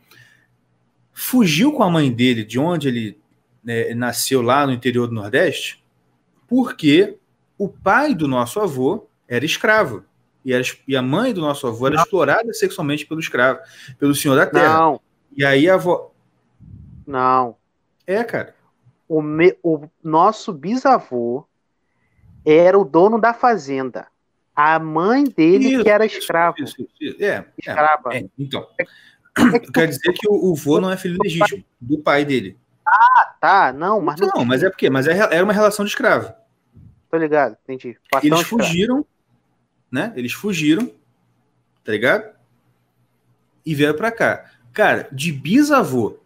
fugiu 1.12 1.72
com 1.72 1.82
a 1.82 1.90
mãe 1.90 2.10
dele 2.12 2.44
de 2.44 2.58
onde 2.58 2.88
ele 2.88 3.20
né, 3.62 3.94
nasceu 3.94 4.42
lá 4.42 4.66
no 4.66 4.72
interior 4.72 5.06
do 5.06 5.14
Nordeste, 5.14 5.82
porque 6.48 7.16
o 7.58 7.68
pai 7.68 8.14
do 8.14 8.26
nosso 8.26 8.60
avô 8.60 9.06
era 9.28 9.44
escravo. 9.44 10.04
E, 10.44 10.52
era, 10.52 10.64
e 10.88 10.96
a 10.96 11.02
mãe 11.02 11.32
do 11.32 11.40
nosso 11.40 11.66
avô 11.68 11.86
era 11.86 11.96
explorada 11.96 12.52
sexualmente 12.52 13.06
pelo 13.06 13.20
escravo, 13.20 13.60
pelo 13.98 14.14
senhor 14.14 14.34
da 14.34 14.44
terra. 14.46 14.78
Não, 14.80 15.00
E 15.36 15.44
aí 15.44 15.68
a 15.70 15.74
avó. 15.74 16.12
não. 17.06 17.56
É, 18.04 18.24
cara. 18.24 18.54
O, 19.08 19.22
me- 19.22 19.56
o 19.62 19.86
nosso 20.02 20.52
bisavô 20.52 21.44
era 22.44 22.78
o 22.78 22.84
dono 22.84 23.20
da 23.20 23.32
fazenda. 23.34 24.06
A 24.54 24.78
mãe 24.78 25.24
dele 25.24 25.72
Isso, 25.74 25.82
que 25.84 25.88
era 25.88 26.04
escravo. 26.04 26.56
isso, 26.62 26.86
isso. 27.00 27.16
É, 27.22 27.26
é, 27.26 27.46
Escrava. 27.58 28.14
é, 28.14 28.24
então. 28.38 28.66
É 28.78 28.84
que 28.84 29.72
Quer 29.72 29.88
dizer 29.88 30.12
que 30.12 30.28
o, 30.28 30.52
o 30.52 30.54
vô 30.54 30.78
não 30.80 30.90
é 30.90 30.96
filho 30.96 31.16
legítimo 31.22 31.64
do 31.80 31.98
pai 31.98 32.24
dele. 32.24 32.58
tá, 33.40 33.72
não, 33.72 34.00
mas 34.00 34.20
não. 34.20 34.28
Não, 34.36 34.44
mas 34.44 34.62
é 34.62 34.68
porque, 34.68 34.90
mas 34.90 35.06
é, 35.06 35.12
era 35.16 35.42
uma 35.42 35.54
relação 35.54 35.84
de 35.86 35.90
escravo. 35.90 36.32
Tô 37.10 37.16
ligado, 37.16 37.56
entendi. 37.64 37.96
Eles 38.22 38.40
escravo. 38.40 38.44
fugiram, 38.44 39.06
né? 39.90 40.12
Eles 40.16 40.32
fugiram, 40.32 40.90
tá 41.82 41.92
ligado? 41.92 42.30
E 43.64 43.74
vieram 43.74 43.96
pra 43.96 44.12
cá. 44.12 44.50
Cara, 44.72 45.08
de 45.12 45.32
bisavô. 45.32 46.18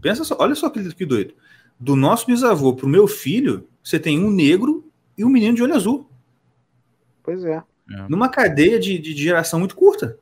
Pensa 0.00 0.24
só, 0.24 0.36
olha 0.38 0.54
só 0.54 0.70
que, 0.70 0.94
que 0.94 1.04
doido. 1.04 1.34
Do 1.78 1.94
nosso 1.96 2.26
bisavô 2.26 2.74
pro 2.74 2.88
meu 2.88 3.06
filho, 3.06 3.68
você 3.82 3.98
tem 3.98 4.18
um 4.22 4.30
negro 4.30 4.85
e 5.16 5.24
um 5.24 5.28
menino 5.28 5.54
de 5.54 5.62
olho 5.62 5.74
azul. 5.74 6.08
Pois 7.22 7.44
é. 7.44 7.62
Numa 8.08 8.28
cadeia 8.28 8.78
de, 8.78 8.98
de 8.98 9.14
geração 9.16 9.58
muito 9.58 9.76
curta. 9.76 10.18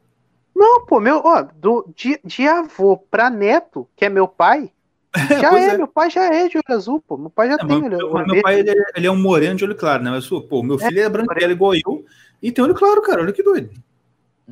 Não, 0.55 0.84
pô, 0.86 1.01
meu, 1.01 1.20
ó, 1.24 1.42
do, 1.42 1.86
de, 1.97 2.20
de 2.24 2.47
avô 2.47 2.97
pra 2.97 3.28
neto, 3.30 3.88
que 3.97 4.05
é 4.05 4.09
meu 4.09 4.28
pai, 4.28 4.70
já 5.40 5.51
pois 5.51 5.64
é, 5.64 5.68
é. 5.70 5.76
meu 5.76 5.88
pai 5.88 6.11
já 6.11 6.24
é 6.32 6.49
de 6.49 6.57
olho 6.59 6.76
azul, 6.76 7.01
pô. 7.01 7.16
Meu 7.16 7.30
pai 7.30 7.49
já 7.49 7.55
É, 7.55 7.66
tem 7.66 7.76
olho, 7.76 7.88
meu, 7.88 8.12
olho 8.12 8.26
meu 8.26 8.26
verde. 8.26 8.42
pai 8.42 8.61
ele 8.61 8.70
é, 8.70 8.84
ele 8.97 9.07
é 9.07 9.11
um 9.11 9.20
moreno 9.20 9.57
de 9.57 9.64
olho 9.64 9.74
claro, 9.76 10.03
né? 10.03 10.11
Mas, 10.11 10.28
pô, 10.28 10.62
meu 10.62 10.78
filho 10.78 11.01
é, 11.01 11.09
branquelo 11.09 11.53
igual 11.53 11.74
eu 11.74 12.05
e 12.42 12.53
tem 12.53 12.62
olho 12.64 12.74
claro, 12.74 13.01
cara. 13.03 13.22
Olha 13.22 13.32
que 13.32 13.42
doido. 13.42 13.70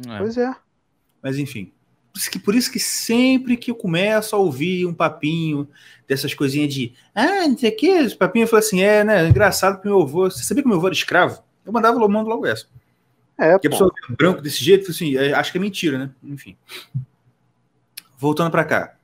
É. 0.08 0.18
Pois 0.18 0.36
é. 0.38 0.54
Mas 1.22 1.38
enfim. 1.38 1.72
Por 2.44 2.54
isso, 2.54 2.70
que, 2.70 2.78
sempre 2.78 3.56
que 3.56 3.70
eu 3.70 3.74
começo 3.74 4.36
a 4.36 4.38
ouvir 4.38 4.86
um 4.86 4.92
papinho 4.92 5.66
dessas 6.06 6.34
coisinhas 6.34 6.72
de 6.72 6.92
ah, 7.14 7.48
não 7.48 7.56
sei 7.56 7.70
o 7.70 7.76
que, 7.76 7.86
esse 7.86 8.16
papinho, 8.16 8.44
eu 8.44 8.48
falo 8.48 8.60
assim, 8.60 8.82
é, 8.82 9.02
né? 9.02 9.26
Engraçado 9.28 9.80
que 9.80 9.86
meu 9.86 10.02
avô. 10.02 10.30
Você 10.30 10.42
sabia 10.42 10.62
que 10.62 10.68
meu 10.68 10.78
avô 10.78 10.88
era 10.88 10.94
escravo? 10.94 11.42
Eu 11.64 11.72
mandava 11.72 11.98
logo, 11.98 12.12
mando 12.12 12.28
logo 12.28 12.46
essa. 12.46 12.66
É, 13.38 13.58
Que 13.58 13.66
a 13.66 13.70
pessoa 13.70 13.90
vê 14.08 14.14
branco 14.14 14.42
desse 14.42 14.62
jeito, 14.62 14.90
assim, 14.90 15.16
é, 15.16 15.32
acho 15.32 15.50
que 15.50 15.58
é 15.58 15.60
mentira, 15.60 15.98
né? 15.98 16.10
Enfim. 16.22 16.56
Voltando 18.18 18.50
pra 18.50 18.64
cá. 18.64 18.94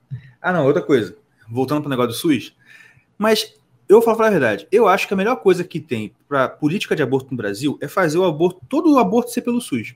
Ah, 0.41 0.53
não, 0.53 0.67
outra 0.67 0.83
coisa. 0.83 1.17
Voltando 1.49 1.81
pro 1.81 1.91
negócio 1.91 2.11
do 2.11 2.15
SUS. 2.15 2.55
Mas 3.17 3.55
eu 3.89 4.01
vou 4.01 4.15
falar 4.15 4.29
a 4.29 4.31
verdade. 4.31 4.69
Eu 4.71 4.87
acho 4.87 5.09
que 5.09 5.15
a 5.15 5.17
melhor 5.17 5.37
coisa 5.37 5.65
que 5.65 5.81
tem 5.81 6.15
pra 6.29 6.49
política 6.49 6.95
de 6.95 7.03
aborto 7.03 7.31
no 7.31 7.37
Brasil 7.37 7.79
é 7.81 7.89
fazer 7.89 8.19
o 8.19 8.25
aborto, 8.25 8.61
todo 8.69 8.93
o 8.93 8.99
aborto 8.99 9.31
ser 9.31 9.43
pelo 9.43 9.61
SUS. 9.61 9.95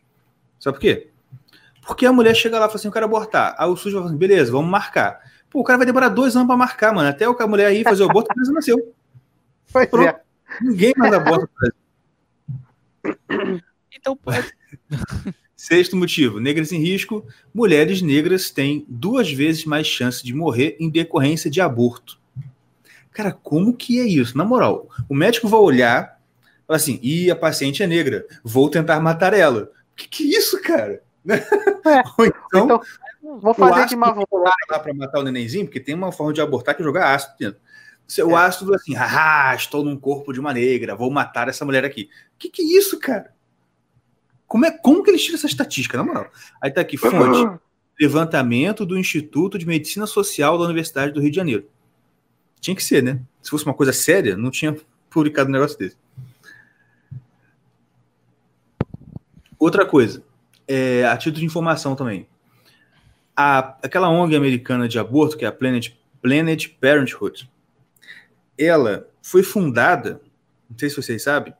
Sabe 0.58 0.76
por 0.76 0.80
quê? 0.80 1.11
Porque 1.82 2.06
a 2.06 2.12
mulher 2.12 2.34
chega 2.34 2.58
lá 2.58 2.66
e 2.66 2.68
fala 2.68 2.76
assim: 2.76 2.88
eu 2.88 2.92
quero 2.92 3.06
abortar. 3.06 3.54
Aí 3.58 3.68
o 3.68 3.76
SUS 3.76 3.92
vai 3.92 4.00
falar 4.00 4.06
assim: 4.06 4.18
beleza, 4.18 4.52
vamos 4.52 4.70
marcar. 4.70 5.20
Pô, 5.50 5.60
o 5.60 5.64
cara 5.64 5.76
vai 5.78 5.86
demorar 5.86 6.08
dois 6.08 6.34
anos 6.34 6.46
pra 6.46 6.56
marcar, 6.56 6.94
mano. 6.94 7.08
Até 7.08 7.24
a 7.24 7.46
mulher 7.46 7.66
aí 7.66 7.82
fazer 7.82 8.02
o 8.04 8.10
aborto, 8.10 8.30
a 8.30 8.34
criança 8.34 8.52
nasceu. 8.52 8.94
Pois 9.70 9.88
Pronto. 9.88 10.08
é. 10.08 10.20
Ninguém 10.60 10.94
mais 10.96 11.12
aborta. 11.12 11.48
Então 13.94 14.16
pode. 14.16 14.52
Sexto 15.54 15.96
motivo: 15.96 16.40
negras 16.40 16.72
em 16.72 16.80
risco. 16.80 17.24
Mulheres 17.54 18.02
negras 18.02 18.50
têm 18.50 18.84
duas 18.88 19.30
vezes 19.30 19.64
mais 19.64 19.86
chance 19.86 20.24
de 20.24 20.34
morrer 20.34 20.76
em 20.80 20.90
decorrência 20.90 21.48
de 21.48 21.60
aborto. 21.60 22.18
Cara, 23.12 23.30
como 23.30 23.76
que 23.76 24.00
é 24.00 24.04
isso? 24.04 24.36
Na 24.36 24.44
moral, 24.44 24.88
o 25.08 25.14
médico 25.14 25.46
vai 25.46 25.60
olhar, 25.60 26.18
fala 26.66 26.76
assim: 26.76 26.98
ih, 27.00 27.30
a 27.30 27.36
paciente 27.36 27.82
é 27.82 27.86
negra, 27.86 28.26
vou 28.42 28.68
tentar 28.68 28.98
matar 28.98 29.34
ela. 29.34 29.70
Que 29.94 30.08
que 30.08 30.34
é 30.34 30.38
isso, 30.38 30.60
cara? 30.62 31.00
Ou 32.18 32.26
então, 32.26 32.64
Então, 32.64 32.80
vou 33.40 33.54
fazer 33.54 33.86
de 33.86 33.96
má 33.96 34.10
vontade. 34.10 34.56
lá 34.70 34.78
para 34.78 34.94
matar 34.94 35.20
o 35.20 35.22
nenenzinho, 35.22 35.66
porque 35.66 35.80
tem 35.80 35.94
uma 35.94 36.12
forma 36.12 36.32
de 36.32 36.40
abortar 36.40 36.74
que 36.74 36.82
é 36.82 36.84
jogar 36.84 37.14
ácido 37.14 37.34
dentro. 37.38 37.60
O 38.26 38.36
ácido 38.36 38.74
assim, 38.74 38.94
ah, 38.96 39.54
estou 39.54 39.84
num 39.84 39.96
corpo 39.96 40.32
de 40.32 40.40
uma 40.40 40.52
negra, 40.52 40.94
vou 40.94 41.10
matar 41.10 41.48
essa 41.48 41.64
mulher 41.64 41.84
aqui. 41.84 42.10
Que 42.38 42.50
que 42.50 42.62
é 42.62 42.78
isso, 42.78 42.98
cara? 42.98 43.32
Como, 44.46 44.66
é, 44.66 44.70
como 44.70 45.02
que 45.02 45.10
eles 45.10 45.22
tiram 45.22 45.36
essa 45.36 45.46
estatística, 45.46 45.96
na 45.96 46.04
moral? 46.04 46.30
Aí 46.60 46.70
tá 46.70 46.82
aqui, 46.82 46.98
fonte, 46.98 47.58
levantamento 47.98 48.84
do 48.84 48.98
Instituto 48.98 49.56
de 49.56 49.66
Medicina 49.66 50.06
Social 50.06 50.58
da 50.58 50.64
Universidade 50.64 51.12
do 51.12 51.20
Rio 51.20 51.30
de 51.30 51.36
Janeiro. 51.36 51.66
Tinha 52.60 52.76
que 52.76 52.84
ser, 52.84 53.02
né? 53.02 53.20
Se 53.40 53.50
fosse 53.50 53.64
uma 53.64 53.72
coisa 53.72 53.92
séria, 53.92 54.36
não 54.36 54.50
tinha 54.50 54.76
publicado 55.08 55.48
um 55.48 55.52
negócio 55.52 55.78
desse. 55.78 55.96
Outra 59.58 59.86
coisa, 59.86 60.22
é, 60.72 61.04
a 61.04 61.16
título 61.16 61.40
de 61.40 61.44
informação 61.46 61.94
também. 61.94 62.26
A, 63.36 63.76
aquela 63.82 64.08
ONG 64.08 64.36
americana 64.36 64.88
de 64.88 64.98
aborto, 64.98 65.36
que 65.36 65.44
é 65.44 65.48
a 65.48 65.52
Planet, 65.52 65.90
Planet 66.20 66.68
Parenthood, 66.80 67.50
ela 68.58 69.08
foi 69.22 69.42
fundada, 69.42 70.20
não 70.70 70.78
sei 70.78 70.88
se 70.90 70.96
vocês 70.96 71.22
sabem, 71.22 71.54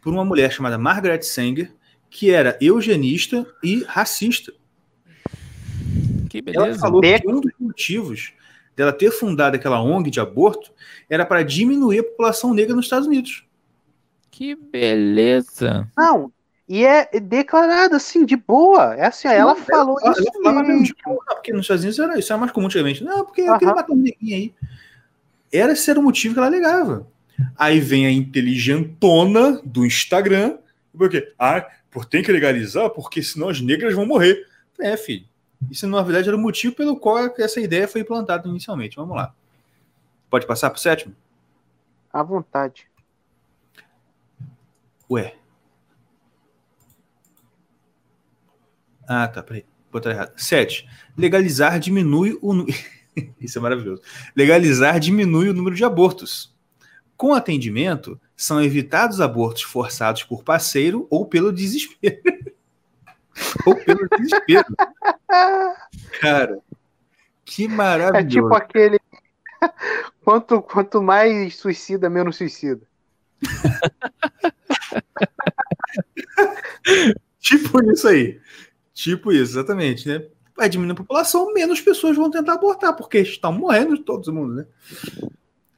por 0.00 0.12
uma 0.12 0.24
mulher 0.24 0.52
chamada 0.52 0.78
Margaret 0.78 1.22
Sanger, 1.22 1.72
que 2.08 2.30
era 2.30 2.56
eugenista 2.60 3.44
e 3.62 3.82
racista. 3.84 4.52
Que 6.30 6.38
Ela 6.46 6.64
beleza. 6.66 6.78
falou 6.80 7.00
Beck- 7.00 7.22
que 7.22 7.28
um 7.28 7.40
dos 7.40 7.52
motivos 7.58 8.32
dela 8.76 8.92
ter 8.92 9.10
fundado 9.10 9.56
aquela 9.56 9.82
ONG 9.82 10.10
de 10.10 10.20
aborto 10.20 10.70
era 11.08 11.24
para 11.26 11.42
diminuir 11.42 12.00
a 12.00 12.04
população 12.04 12.54
negra 12.54 12.74
nos 12.76 12.86
Estados 12.86 13.06
Unidos. 13.06 13.44
Que 14.30 14.54
beleza. 14.54 15.90
Não, 15.96 16.30
e 16.68 16.84
é 16.84 17.08
declarado 17.20 17.94
assim, 17.94 18.24
de 18.24 18.36
boa. 18.36 18.94
É 18.96 19.06
assim, 19.06 19.28
ela 19.28 19.54
Não, 19.54 19.60
falou 19.64 19.98
ela, 20.02 20.12
isso 20.12 20.30
ela 20.44 20.62
mesmo, 20.62 20.84
tipo, 20.84 21.10
não, 21.10 21.34
porque 21.36 21.52
nos 21.52 21.62
Estados 21.62 21.84
Unidos 21.84 21.98
era, 21.98 22.18
isso 22.18 22.32
era 22.32 22.40
mais 22.40 22.52
comum 22.52 22.66
antigamente. 22.66 23.04
Não, 23.04 23.24
porque 23.24 23.42
eu 23.42 23.50
Aham. 23.50 23.58
queria 23.58 23.74
matar 23.74 23.92
um 23.92 23.96
neguinho 23.96 24.36
aí. 24.36 24.54
Era 25.52 25.72
esse 25.72 25.88
era 25.88 26.00
o 26.00 26.02
motivo 26.02 26.34
que 26.34 26.40
ela 26.40 26.48
alegava. 26.48 27.06
Aí 27.56 27.78
vem 27.78 28.06
a 28.06 28.10
inteligentona 28.10 29.60
do 29.64 29.86
Instagram. 29.86 30.58
Por 30.96 31.08
quê? 31.08 31.32
Ah, 31.38 31.64
por 31.90 32.04
tem 32.04 32.22
que 32.22 32.32
legalizar, 32.32 32.90
porque 32.90 33.22
senão 33.22 33.48
as 33.48 33.60
negras 33.60 33.94
vão 33.94 34.04
morrer. 34.04 34.46
É, 34.80 34.96
filho. 34.96 35.26
Isso, 35.70 35.86
na 35.86 36.02
verdade, 36.02 36.28
era 36.28 36.36
o 36.36 36.40
motivo 36.40 36.74
pelo 36.74 36.98
qual 36.98 37.32
essa 37.38 37.60
ideia 37.60 37.86
foi 37.86 38.00
implantada 38.00 38.48
inicialmente. 38.48 38.96
Vamos 38.96 39.16
lá. 39.16 39.32
Pode 40.28 40.46
passar 40.46 40.68
para 40.70 40.78
o 40.78 40.80
sétimo? 40.80 41.14
À 42.12 42.22
vontade. 42.22 42.88
Ué. 45.08 45.36
Ah, 49.06 49.28
tá, 49.28 49.42
peraí. 49.42 49.64
Botar 49.90 50.10
errado. 50.10 50.32
7. 50.36 50.86
Legalizar 51.16 51.78
diminui 51.78 52.38
o. 52.42 52.66
Isso 53.40 53.58
é 53.58 53.60
maravilhoso. 53.62 54.02
Legalizar 54.34 54.98
diminui 55.00 55.48
o 55.48 55.54
número 55.54 55.74
de 55.74 55.84
abortos. 55.84 56.54
Com 57.16 57.32
atendimento, 57.32 58.20
são 58.36 58.62
evitados 58.62 59.20
abortos 59.20 59.62
forçados 59.62 60.22
por 60.22 60.42
parceiro 60.42 61.06
ou 61.08 61.26
pelo 61.26 61.50
desespero. 61.50 62.20
ou 63.64 63.74
pelo 63.76 64.06
desespero. 64.18 64.66
Cara, 66.20 66.58
que 67.44 67.64
É 67.64 67.68
maravilhoso. 67.68 68.28
tipo 68.28 68.54
aquele. 68.54 69.00
quanto, 70.22 70.60
quanto 70.60 71.02
mais 71.02 71.56
suicida, 71.56 72.10
menos 72.10 72.36
suicida. 72.36 72.86
Tipo 77.40 77.92
isso 77.92 78.08
aí. 78.08 78.40
Tipo 78.96 79.30
isso, 79.30 79.52
exatamente, 79.52 80.08
né? 80.08 80.24
Vai 80.56 80.70
diminuir 80.70 80.92
a 80.92 80.96
população, 80.96 81.52
menos 81.52 81.82
pessoas 81.82 82.16
vão 82.16 82.30
tentar 82.30 82.54
abortar, 82.54 82.96
porque 82.96 83.18
estão 83.18 83.52
morrendo 83.52 83.98
todo 83.98 84.32
mundo, 84.32 84.54
né? 84.54 84.66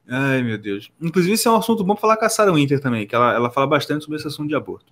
Ai, 0.07 0.41
meu 0.41 0.57
Deus. 0.57 0.89
Inclusive, 1.01 1.33
esse 1.33 1.45
é 1.45 1.51
um 1.51 1.57
assunto 1.57 1.83
bom 1.83 1.95
pra 1.95 2.01
falar 2.01 2.15
com 2.15 2.23
a 2.23 2.29
Sarah 2.29 2.53
Winter 2.53 2.79
também, 2.79 3.05
que 3.05 3.13
ela, 3.13 3.33
ela 3.33 3.51
fala 3.51 3.67
bastante 3.67 4.05
sobre 4.05 4.17
esse 4.17 4.27
assunto 4.27 4.47
de 4.47 4.55
aborto. 4.55 4.85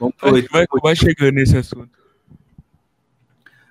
Vamos 0.00 0.16
pro 0.16 0.28
Vai, 0.28 0.40
oito- 0.40 0.50
vai, 0.50 0.66
vai 0.82 0.96
chegando 0.96 1.36
nesse 1.36 1.56
assunto. 1.56 1.88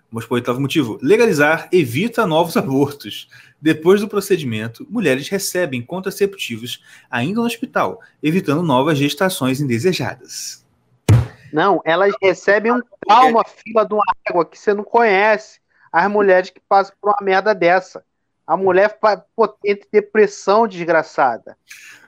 Vamos 0.09 0.25
para 0.25 0.33
o 0.33 0.35
oitavo 0.35 0.61
motivo. 0.61 0.97
Legalizar 1.01 1.67
evita 1.69 2.25
novos 2.25 2.55
abortos. 2.55 3.27
Depois 3.61 3.99
do 3.99 4.07
procedimento, 4.07 4.87
mulheres 4.89 5.27
recebem 5.27 5.81
contraceptivos 5.81 6.81
ainda 7.11 7.41
no 7.41 7.45
hospital, 7.45 7.99
evitando 8.23 8.63
novas 8.63 8.97
gestações 8.97 9.59
indesejadas. 9.59 10.65
Não, 11.57 11.81
elas 11.83 12.13
recebem 12.21 12.71
um 12.71 12.79
palma 13.07 13.43
fila 13.43 13.83
de 13.83 13.91
uma 13.95 14.03
água 14.29 14.45
que 14.45 14.59
você 14.59 14.75
não 14.75 14.83
conhece. 14.83 15.59
As 15.91 16.07
mulheres 16.07 16.51
que 16.51 16.61
passam 16.69 16.93
por 17.01 17.09
uma 17.09 17.17
merda 17.19 17.55
dessa. 17.55 18.03
A 18.45 18.55
mulher 18.55 18.95
entra 19.65 19.87
depressão 19.91 20.67
desgraçada. 20.67 21.57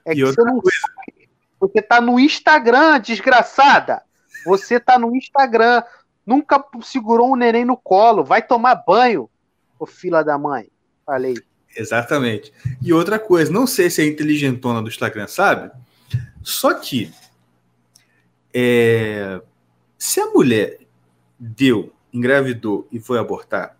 É 0.06 0.12
e 0.12 0.18
que 0.18 0.22
você 0.24 0.40
não 0.44 0.62
coisa. 0.62 0.78
sabe. 0.80 1.30
Você 1.60 1.82
tá 1.82 2.00
no 2.00 2.20
Instagram, 2.20 3.00
desgraçada. 3.00 4.04
Você 4.46 4.80
tá 4.80 5.00
no 5.00 5.16
Instagram. 5.16 5.82
Nunca 6.24 6.64
segurou 6.84 7.34
um 7.34 7.36
neném 7.36 7.66
no 7.66 7.76
colo. 7.76 8.24
Vai 8.24 8.44
tomar 8.44 8.76
banho, 8.76 9.28
ô 9.80 9.88
fila 9.88 10.24
da 10.24 10.38
mãe. 10.38 10.70
Falei. 11.04 11.34
Exatamente. 11.76 12.54
E 12.84 12.94
outra 12.94 13.18
coisa, 13.18 13.52
não 13.52 13.66
sei 13.66 13.90
se 13.90 14.00
é 14.04 14.06
inteligentona 14.06 14.80
do 14.80 14.90
Instagram, 14.90 15.26
sabe? 15.26 15.72
Só 16.44 16.72
que 16.76 17.12
é, 18.54 19.42
se 19.98 20.20
a 20.20 20.28
mulher 20.28 20.80
deu, 21.40 21.94
engravidou 22.14 22.88
e 22.92 23.00
foi 23.00 23.20
abortar, 23.20 23.78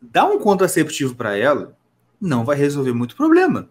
dar 0.00 0.26
um 0.26 0.38
contraceptivo 0.38 1.14
para 1.14 1.36
ela 1.36 1.76
não 2.20 2.44
vai 2.44 2.56
resolver 2.56 2.92
muito 2.92 3.16
problema. 3.16 3.68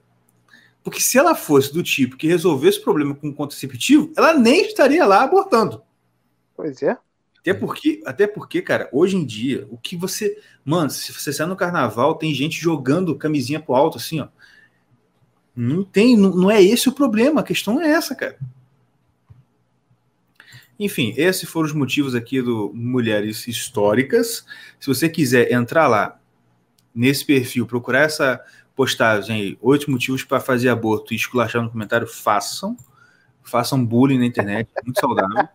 Porque 0.83 0.99
se 0.99 1.17
ela 1.17 1.35
fosse 1.35 1.71
do 1.71 1.83
tipo 1.83 2.17
que 2.17 2.27
resolvesse 2.27 2.79
o 2.79 2.83
problema 2.83 3.15
com 3.15 3.33
contraceptivo, 3.33 4.11
ela 4.17 4.33
nem 4.33 4.65
estaria 4.65 5.05
lá 5.05 5.23
abortando. 5.23 5.81
Pois 6.55 6.81
é. 6.81 6.97
Até 7.39 7.53
porque, 7.53 8.01
até 8.05 8.27
porque, 8.27 8.61
cara, 8.61 8.89
hoje 8.91 9.17
em 9.17 9.25
dia, 9.25 9.67
o 9.71 9.77
que 9.77 9.95
você. 9.95 10.37
Mano, 10.63 10.89
se 10.89 11.11
você 11.11 11.33
sai 11.33 11.47
no 11.47 11.55
carnaval, 11.55 12.15
tem 12.15 12.33
gente 12.33 12.59
jogando 12.59 13.17
camisinha 13.17 13.59
pro 13.59 13.73
alto, 13.73 13.97
assim, 13.97 14.19
ó. 14.19 14.27
Não 15.55 15.83
tem, 15.83 16.15
não, 16.15 16.29
não 16.35 16.51
é 16.51 16.61
esse 16.61 16.87
o 16.87 16.93
problema, 16.93 17.41
a 17.41 17.43
questão 17.43 17.81
é 17.81 17.89
essa, 17.89 18.15
cara. 18.15 18.37
Enfim, 20.81 21.13
esses 21.15 21.47
foram 21.47 21.67
os 21.67 21.73
motivos 21.73 22.15
aqui 22.15 22.41
do 22.41 22.71
Mulheres 22.73 23.47
Históricas. 23.47 24.43
Se 24.79 24.87
você 24.87 25.07
quiser 25.07 25.51
entrar 25.51 25.85
lá 25.85 26.19
nesse 26.93 27.23
perfil, 27.23 27.67
procurar 27.67 27.99
essa 27.99 28.43
postagem 28.75 29.35
aí, 29.35 29.57
oito 29.61 29.91
motivos 29.91 30.23
para 30.23 30.39
fazer 30.39 30.69
aborto 30.69 31.13
e 31.13 31.15
esculachar 31.15 31.61
no 31.61 31.69
comentário, 31.69 32.07
façam. 32.07 32.75
Façam 33.43 33.85
bullying 33.85 34.17
na 34.17 34.25
internet, 34.25 34.67
muito 34.83 34.99
saudável. 34.99 35.47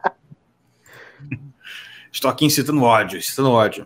Estou 2.12 2.30
aqui 2.30 2.44
incitando 2.44 2.80
ódio, 2.84 3.18
incitando 3.18 3.50
ódio. 3.50 3.84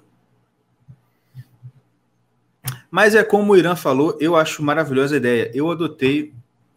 Mas 2.91 3.14
é 3.14 3.24
como 3.24 3.55
o 3.55 3.57
Irã 3.57 3.74
falou, 3.74 4.14
eu 4.20 4.36
acho 4.36 4.62
maravilhosa 4.62 5.14
a 5.14 5.16
ideia. 5.16 5.51
Eu 5.55 5.70
adotei 5.70 6.34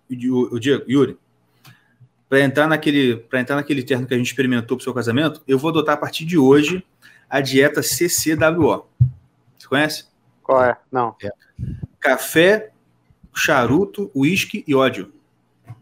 o 0.09 0.57
Diego, 0.57 0.89
Yuri, 0.89 1.17
para 2.33 2.41
entrar 2.41 2.67
naquele 2.67 3.15
para 3.15 3.41
entrar 3.41 3.55
naquele 3.55 3.83
terno 3.83 4.07
que 4.07 4.13
a 4.15 4.17
gente 4.17 4.25
experimentou 4.25 4.75
para 4.75 4.81
o 4.81 4.83
seu 4.83 4.91
casamento, 4.91 5.43
eu 5.47 5.59
vou 5.59 5.69
adotar 5.69 5.93
a 5.93 5.97
partir 5.97 6.25
de 6.25 6.35
hoje 6.35 6.83
a 7.29 7.39
dieta 7.39 7.83
CCWO. 7.83 8.87
Você 9.55 9.67
conhece? 9.67 10.05
Qual 10.41 10.65
é? 10.65 10.75
Não. 10.91 11.15
É. 11.21 11.29
Café, 11.99 12.71
charuto, 13.35 14.09
uísque 14.15 14.63
e 14.67 14.73
ódio. 14.73 15.13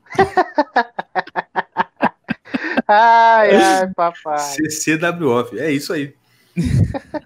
ai, 2.86 3.56
ai, 3.56 3.90
papai. 3.96 4.40
CCWO, 4.40 5.58
é 5.58 5.72
isso 5.72 5.94
aí. 5.94 6.14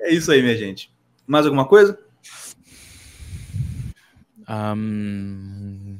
é 0.00 0.12
isso 0.12 0.32
aí, 0.32 0.42
minha 0.42 0.56
gente. 0.56 0.92
Mais 1.24 1.46
alguma 1.46 1.68
coisa? 1.68 1.96
Um, 4.48 5.98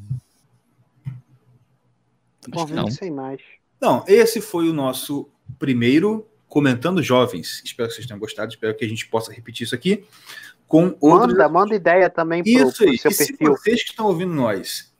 não. 2.74 2.90
sem 2.90 3.10
mais. 3.10 3.40
Não, 3.80 4.04
esse 4.08 4.40
foi 4.40 4.68
o 4.68 4.72
nosso 4.72 5.28
primeiro 5.58 6.26
Comentando 6.48 7.02
Jovens. 7.02 7.62
Espero 7.64 7.88
que 7.88 7.94
vocês 7.94 8.06
tenham 8.06 8.18
gostado, 8.18 8.50
espero 8.50 8.74
que 8.74 8.84
a 8.84 8.88
gente 8.88 9.06
possa 9.06 9.32
repetir 9.32 9.64
isso 9.64 9.74
aqui 9.74 10.04
com 10.68 10.94
outros. 11.00 11.32
Manda, 11.32 11.48
manda 11.48 11.74
ideia 11.74 12.10
também 12.10 12.42
aí. 12.46 12.58
Pro 12.58 12.70
seu 12.70 12.92
e 12.92 12.98
perfil. 12.98 13.16
se 13.16 13.36
vocês 13.44 13.82
que 13.82 13.90
estão 13.90 14.06
ouvindo 14.06 14.32
nós 14.34 14.92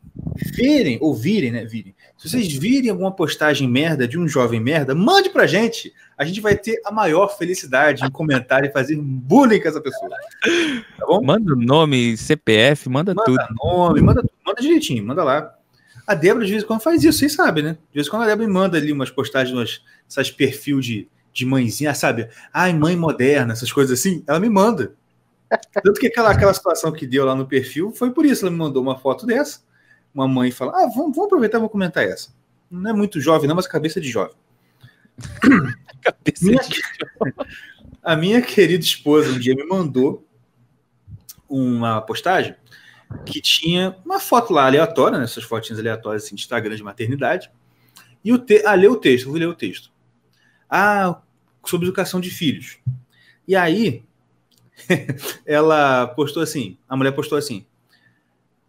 verem, 0.57 0.99
ouvirem, 1.01 1.53
né, 1.53 1.65
virem, 1.65 1.95
se 2.17 2.29
vocês 2.29 2.53
virem 2.53 2.91
alguma 2.91 3.13
postagem 3.13 3.69
merda 3.69 4.09
de 4.09 4.19
um 4.19 4.27
jovem 4.27 4.59
merda, 4.59 4.95
mande 4.95 5.31
pra 5.31 5.47
gente. 5.47 5.93
A 6.17 6.25
gente 6.25 6.41
vai 6.41 6.57
ter 6.57 6.81
a 6.85 6.91
maior 6.91 7.29
felicidade 7.29 8.05
em 8.05 8.11
comentar 8.11 8.65
e 8.65 8.73
fazer 8.73 8.97
bullying 8.97 9.61
com 9.61 9.69
essa 9.69 9.81
pessoa. 9.81 10.11
Tá 10.99 11.07
bom? 11.07 11.23
Manda 11.23 11.53
o 11.53 11.57
nome, 11.57 12.17
CPF, 12.17 12.89
manda, 12.89 13.15
manda 13.15 13.25
tudo. 13.25 13.55
Nome, 13.63 14.01
manda, 14.01 14.25
manda 14.45 14.61
direitinho, 14.61 15.07
manda 15.07 15.23
lá. 15.23 15.58
A 16.09 16.15
Débora, 16.15 16.47
de 16.47 16.53
vez 16.53 16.65
em 16.65 16.67
quando, 16.67 16.81
faz 16.81 17.05
isso, 17.05 17.19
vocês 17.19 17.35
sabem, 17.35 17.63
né? 17.63 17.73
De 17.91 17.95
vez 17.95 18.07
em 18.07 18.11
quando 18.11 18.23
a 18.23 18.27
Débora 18.27 18.49
me 18.49 18.53
manda 18.55 18.79
ali 18.79 18.91
umas 18.91 19.11
postagens, 19.11 19.55
umas, 19.55 19.83
essas 20.09 20.31
perfil 20.31 20.81
de, 20.81 21.07
de 21.35 21.45
mãezinha, 21.45 21.93
sabe? 21.93 22.31
Ai, 22.51 22.73
mãe 22.73 22.97
moderna, 22.97 23.53
essas 23.53 23.71
coisas 23.71 24.01
assim. 24.01 24.25
Ela 24.27 24.41
me 24.41 24.49
manda. 24.49 24.95
Tanto 25.85 26.01
que 26.01 26.07
aquela, 26.07 26.31
aquela 26.31 26.55
situação 26.55 26.93
que 26.93 27.07
deu 27.07 27.27
lá 27.27 27.35
no 27.35 27.47
perfil 27.47 27.93
foi 27.93 28.11
por 28.11 28.25
isso. 28.25 28.43
Ela 28.43 28.51
me 28.51 28.57
mandou 28.57 28.83
uma 28.83 28.99
foto 28.99 29.27
dessa. 29.27 29.61
Uma 30.15 30.27
mãe 30.27 30.51
fala: 30.51 30.73
Ah, 30.77 30.87
vamos, 30.87 31.15
vamos 31.15 31.27
aproveitar 31.27 31.59
e 31.59 31.61
vou 31.61 31.69
comentar 31.69 32.03
essa. 32.05 32.31
Não 32.71 32.91
é 32.91 32.95
muito 32.95 33.21
jovem, 33.21 33.47
não, 33.47 33.55
mas 33.55 33.67
cabeça 33.67 34.01
de 34.01 34.09
jovem. 34.09 34.35
cabeça 36.01 36.43
minha, 36.43 36.63
de 36.63 36.81
jovem. 37.21 37.35
A 38.03 38.17
minha 38.17 38.41
querida 38.41 38.83
esposa 38.83 39.29
um 39.29 39.39
dia 39.39 39.55
me 39.55 39.67
mandou 39.67 40.27
uma 41.47 42.01
postagem 42.01 42.55
que 43.25 43.41
tinha 43.41 43.97
uma 44.05 44.21
foto 44.21 44.53
lá 44.53 44.67
aleatória, 44.67 45.19
né, 45.19 45.25
essas 45.25 45.45
fotinhas 45.45 45.79
aleatórias 45.79 46.25
assim, 46.25 46.35
de 46.35 46.43
Instagram 46.43 46.77
de 46.77 46.83
maternidade, 46.83 47.51
e 48.25 48.33
o 48.33 48.39
te 48.39 48.63
ah, 48.67 48.75
lê 48.75 48.89
o 48.89 48.97
texto, 48.97 49.27
vou 49.27 49.37
ler 49.37 49.49
o 49.49 49.55
texto. 49.55 49.91
Ah, 50.69 51.21
sobre 51.65 51.87
educação 51.87 52.21
de 52.21 52.31
filhos. 52.31 52.79
E 53.47 53.57
aí, 53.57 54.03
ela 55.47 56.07
postou 56.09 56.43
assim, 56.43 56.77
a 56.89 56.97
mulher 56.97 57.13
postou 57.13 57.39
assim, 57.39 57.67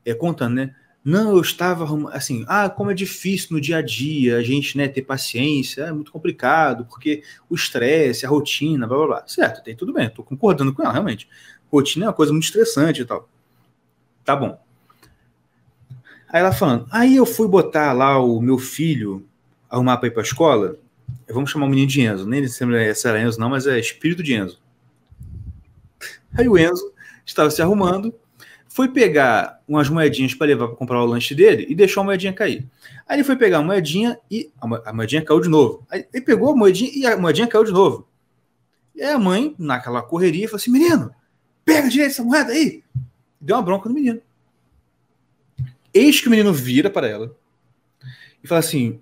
é, 0.05 0.13
contando, 0.13 0.55
né? 0.55 0.75
Não, 1.03 1.31
eu 1.31 1.41
estava 1.41 1.85
assim, 2.11 2.43
ah, 2.47 2.69
como 2.69 2.91
é 2.91 2.93
difícil 2.93 3.49
no 3.51 3.61
dia 3.61 3.77
a 3.77 3.81
dia 3.81 4.37
a 4.37 4.43
gente, 4.43 4.77
né, 4.77 4.87
ter 4.87 5.01
paciência, 5.01 5.83
é 5.83 5.91
muito 5.91 6.11
complicado, 6.11 6.85
porque 6.85 7.23
o 7.49 7.55
estresse, 7.55 8.25
a 8.25 8.29
rotina, 8.29 8.85
blá 8.85 8.97
blá 8.97 9.07
blá. 9.07 9.27
Certo, 9.27 9.63
tem 9.63 9.75
tudo 9.75 9.93
bem, 9.93 10.07
estou 10.07 10.25
concordando 10.25 10.73
com 10.73 10.83
ela, 10.83 10.91
realmente. 10.91 11.27
Rotina 11.71 12.05
é 12.05 12.07
uma 12.09 12.13
coisa 12.13 12.31
muito 12.31 12.45
estressante 12.45 13.01
e 13.01 13.05
tal. 13.05 13.29
Tá 14.29 14.35
bom. 14.35 14.55
Aí 16.31 16.39
ela 16.39 16.51
falando, 16.51 16.85
aí 16.91 17.15
eu 17.15 17.25
fui 17.25 17.47
botar 17.47 17.93
lá 17.93 18.19
o 18.19 18.39
meu 18.39 18.59
filho, 18.59 19.25
arrumar 19.67 19.97
para 19.97 20.07
ir 20.07 20.11
para 20.11 20.21
a 20.21 20.23
escola. 20.23 20.77
Vamos 21.27 21.49
chamar 21.49 21.65
o 21.65 21.69
menino 21.69 21.87
de 21.87 22.01
Enzo. 22.01 22.27
Nem 22.27 22.47
se 22.47 22.63
lembra 22.63 22.93
se 22.93 23.07
era 23.07 23.19
Enzo, 23.19 23.39
não, 23.39 23.49
mas 23.49 23.65
é 23.65 23.79
espírito 23.79 24.21
de 24.21 24.35
Enzo. 24.35 24.61
Aí 26.37 26.47
o 26.47 26.55
Enzo 26.59 26.93
estava 27.25 27.49
se 27.49 27.59
arrumando, 27.59 28.13
foi 28.67 28.89
pegar 28.89 29.63
umas 29.67 29.89
moedinhas 29.89 30.35
para 30.35 30.45
levar 30.45 30.67
para 30.67 30.77
comprar 30.77 31.01
o 31.01 31.07
lanche 31.07 31.33
dele 31.33 31.65
e 31.67 31.73
deixou 31.73 32.01
a 32.01 32.03
moedinha 32.03 32.31
cair. 32.31 32.67
Aí 33.07 33.15
ele 33.15 33.23
foi 33.23 33.35
pegar 33.35 33.57
a 33.57 33.63
moedinha 33.63 34.19
e 34.29 34.51
a 34.61 34.93
moedinha 34.93 35.25
caiu 35.25 35.41
de 35.41 35.49
novo. 35.49 35.87
Aí 35.89 36.05
ele 36.13 36.23
pegou 36.23 36.51
a 36.51 36.55
moedinha 36.55 36.91
e 36.93 37.03
a 37.03 37.17
moedinha 37.17 37.47
caiu 37.47 37.63
de 37.63 37.71
novo. 37.71 38.07
E 38.93 39.01
a 39.01 39.17
mãe, 39.17 39.55
naquela 39.57 40.03
correria, 40.03 40.47
falou 40.47 40.57
assim: 40.57 40.69
menino, 40.69 41.09
pega 41.65 41.89
direito 41.89 42.11
essa 42.11 42.23
moeda 42.23 42.51
aí 42.51 42.83
deu 43.39 43.55
uma 43.55 43.61
bronca 43.61 43.87
no 43.87 43.95
menino. 43.95 44.21
Eis 45.93 46.21
que 46.21 46.27
o 46.27 46.31
menino 46.31 46.53
vira 46.53 46.89
para 46.89 47.07
ela 47.07 47.35
e 48.43 48.47
fala 48.47 48.59
assim: 48.59 49.01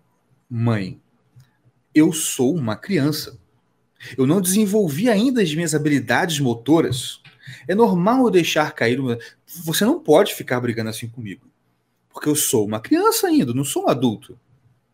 Mãe, 0.49 0.99
eu 1.93 2.13
sou 2.13 2.55
uma 2.55 2.75
criança. 2.75 3.39
Eu 4.17 4.27
não 4.27 4.39
desenvolvi 4.39 5.09
ainda 5.09 5.41
as 5.41 5.53
minhas 5.53 5.73
habilidades 5.73 6.39
motoras. 6.39 7.21
É 7.67 7.73
normal 7.73 8.25
eu 8.25 8.31
deixar 8.31 8.71
cair. 8.73 8.99
Você 9.63 9.83
não 9.83 9.99
pode 9.99 10.35
ficar 10.35 10.59
brigando 10.59 10.89
assim 10.89 11.07
comigo. 11.07 11.47
Porque 12.09 12.29
eu 12.29 12.35
sou 12.35 12.65
uma 12.65 12.79
criança 12.79 13.27
ainda, 13.27 13.53
não 13.53 13.63
sou 13.63 13.85
um 13.85 13.89
adulto. 13.89 14.39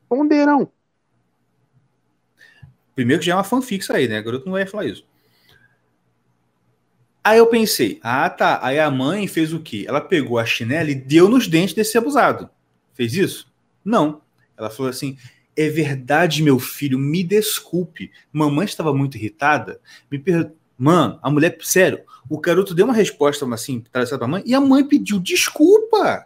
Ponderão. 0.08 0.72
Primeiro 2.96 3.20
que 3.20 3.26
já 3.26 3.34
é 3.34 3.36
uma 3.36 3.44
fanfic 3.44 3.92
aí, 3.92 4.08
né? 4.08 4.22
Eu 4.24 4.44
não 4.46 4.54
vai 4.54 4.66
falar 4.66 4.86
isso. 4.86 5.06
Aí 7.24 7.38
eu 7.38 7.48
pensei, 7.48 8.00
ah 8.04 8.30
tá, 8.30 8.60
aí 8.62 8.80
a 8.80 8.92
mãe 8.92 9.28
fez 9.28 9.54
o 9.54 9.60
quê? 9.60 9.86
Ela 9.88 10.02
pegou 10.02 10.38
a 10.38 10.46
chinela 10.46 10.92
e 10.92 10.96
deu 10.96 11.30
nos 11.30 11.48
dentes 11.48 11.74
desse 11.74 11.98
abusado. 11.98 12.50
Fez 12.94 13.14
isso? 13.14 13.52
Não. 13.84 14.22
Ela 14.58 14.70
falou 14.70 14.90
assim: 14.90 15.18
é 15.56 15.70
verdade, 15.70 16.44
meu 16.44 16.60
filho, 16.60 17.00
me 17.00 17.24
desculpe. 17.24 18.12
Mamãe 18.32 18.66
estava 18.66 18.94
muito 18.94 19.18
irritada. 19.18 19.80
Me 20.12 20.20
per... 20.20 20.52
Mano, 20.78 21.20
a 21.22 21.30
mulher, 21.30 21.58
sério, 21.62 22.02
o 22.28 22.40
garoto 22.40 22.74
deu 22.74 22.86
uma 22.86 22.94
resposta 22.94 23.46
assim, 23.54 23.80
para 23.80 24.04
a 24.04 24.28
mãe, 24.28 24.44
e 24.46 24.54
a 24.54 24.60
mãe 24.60 24.86
pediu 24.86 25.20
desculpa. 25.20 26.26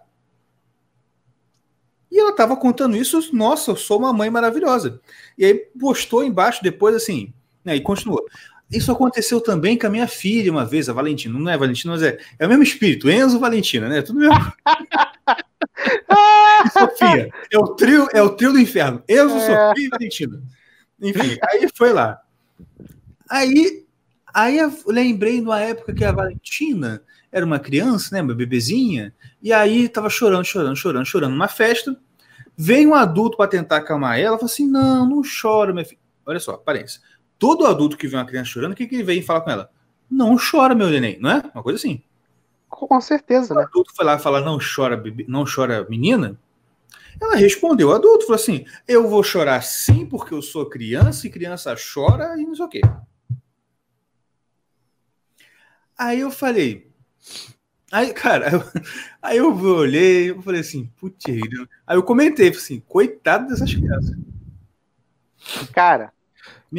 E 2.09 2.17
ela 2.17 2.31
estava 2.31 2.55
contando 2.55 2.95
isso, 2.95 3.19
nossa, 3.35 3.71
eu 3.71 3.75
sou 3.75 3.99
uma 3.99 4.13
mãe 4.13 4.29
maravilhosa. 4.29 5.01
E 5.37 5.45
aí 5.45 5.53
postou 5.53 6.23
embaixo 6.23 6.63
depois 6.63 6.95
assim, 6.95 7.33
E 7.75 7.81
continua. 7.81 8.23
Isso 8.71 8.91
aconteceu 8.91 9.39
também 9.39 9.77
com 9.77 9.87
a 9.87 9.89
minha 9.89 10.07
filha 10.07 10.51
uma 10.51 10.65
vez, 10.65 10.89
a 10.89 10.93
Valentina. 10.93 11.37
Não 11.37 11.49
é 11.49 11.57
Valentina, 11.57 11.93
mas 11.93 12.03
é, 12.03 12.17
é 12.37 12.45
o 12.45 12.49
mesmo 12.49 12.63
espírito, 12.63 13.09
Enzo 13.09 13.39
Valentina, 13.39 13.87
né? 13.87 14.01
Tudo 14.01 14.19
mesmo. 14.19 14.35
Sofia. 16.73 17.31
É 17.51 17.57
o 17.57 17.67
trio, 17.75 18.07
é 18.13 18.21
o 18.21 18.31
trio 18.31 18.51
do 18.51 18.59
inferno. 18.59 19.01
Enzo, 19.07 19.37
é. 19.37 19.69
Sofia 19.69 19.85
e 19.85 19.89
Valentina. 19.89 20.43
Enfim, 21.01 21.37
aí 21.43 21.69
foi 21.73 21.93
lá. 21.93 22.19
Aí, 23.29 23.85
aí 24.33 24.57
eu 24.57 24.73
lembrei 24.87 25.39
numa 25.39 25.61
época 25.61 25.93
que 25.93 26.03
a 26.03 26.11
Valentina 26.11 27.01
era 27.31 27.45
uma 27.45 27.59
criança, 27.59 28.15
né? 28.15 28.21
Uma 28.21 28.33
bebezinha. 28.33 29.13
E 29.41 29.53
aí 29.53 29.87
tava 29.87 30.09
chorando, 30.09 30.43
chorando, 30.43 30.75
chorando, 30.75 31.05
chorando 31.05 31.31
numa 31.31 31.47
festa. 31.47 31.97
Veio 32.55 32.89
um 32.89 32.95
adulto 32.95 33.37
para 33.37 33.49
tentar 33.49 33.77
acalmar 33.77 34.19
ela. 34.19 34.37
Falou 34.37 34.51
assim: 34.51 34.67
não, 34.67 35.07
não 35.07 35.21
chora, 35.21 35.71
minha 35.71 35.85
filha. 35.85 36.01
Olha 36.25 36.39
só, 36.39 36.55
aparência. 36.55 36.99
Todo 37.39 37.65
adulto 37.65 37.97
que 37.97 38.07
vê 38.07 38.15
uma 38.15 38.25
criança 38.25 38.51
chorando, 38.51 38.71
o 38.73 38.75
que, 38.75 38.87
que 38.87 38.95
ele 38.95 39.03
vem 39.03 39.21
falar 39.21 39.41
com 39.41 39.51
ela? 39.51 39.71
Não 40.09 40.37
chora, 40.37 40.73
meu 40.73 40.89
neném, 40.89 41.17
não 41.19 41.29
é? 41.29 41.43
Uma 41.53 41.63
coisa 41.63 41.77
assim. 41.77 42.01
Com 42.69 42.99
certeza, 43.01 43.53
né? 43.53 43.61
O 43.61 43.63
adulto 43.63 43.95
foi 43.95 44.05
lá 44.05 44.19
falar, 44.19 44.41
não 44.41 44.57
chora, 44.57 44.97
bebê, 44.97 45.25
não 45.27 45.45
chora, 45.45 45.85
menina. 45.89 46.37
Ela 47.19 47.35
respondeu, 47.35 47.89
o 47.89 47.93
adulto 47.93 48.25
falou 48.25 48.35
assim: 48.35 48.65
eu 48.87 49.07
vou 49.07 49.23
chorar 49.23 49.61
sim, 49.63 50.05
porque 50.05 50.33
eu 50.33 50.41
sou 50.41 50.65
criança 50.67 51.25
e 51.25 51.29
criança 51.29 51.75
chora 51.75 52.39
e 52.39 52.45
não 52.45 52.55
sei 52.55 52.65
o 52.65 52.69
quê. 52.69 52.81
Aí 55.97 56.19
eu 56.19 56.29
falei, 56.29 56.91
aí, 57.91 58.13
cara, 58.13 58.51
eu, 58.51 58.63
aí 59.21 59.37
eu 59.37 59.51
olhei, 59.51 60.29
eu 60.29 60.41
falei 60.43 60.61
assim, 60.61 60.91
putz, 60.95 61.25
aí 61.87 61.97
eu 61.97 62.03
comentei, 62.03 62.49
assim, 62.49 62.79
coitado 62.81 63.47
dessas 63.47 63.73
crianças. 63.73 64.15
Cara, 65.73 66.13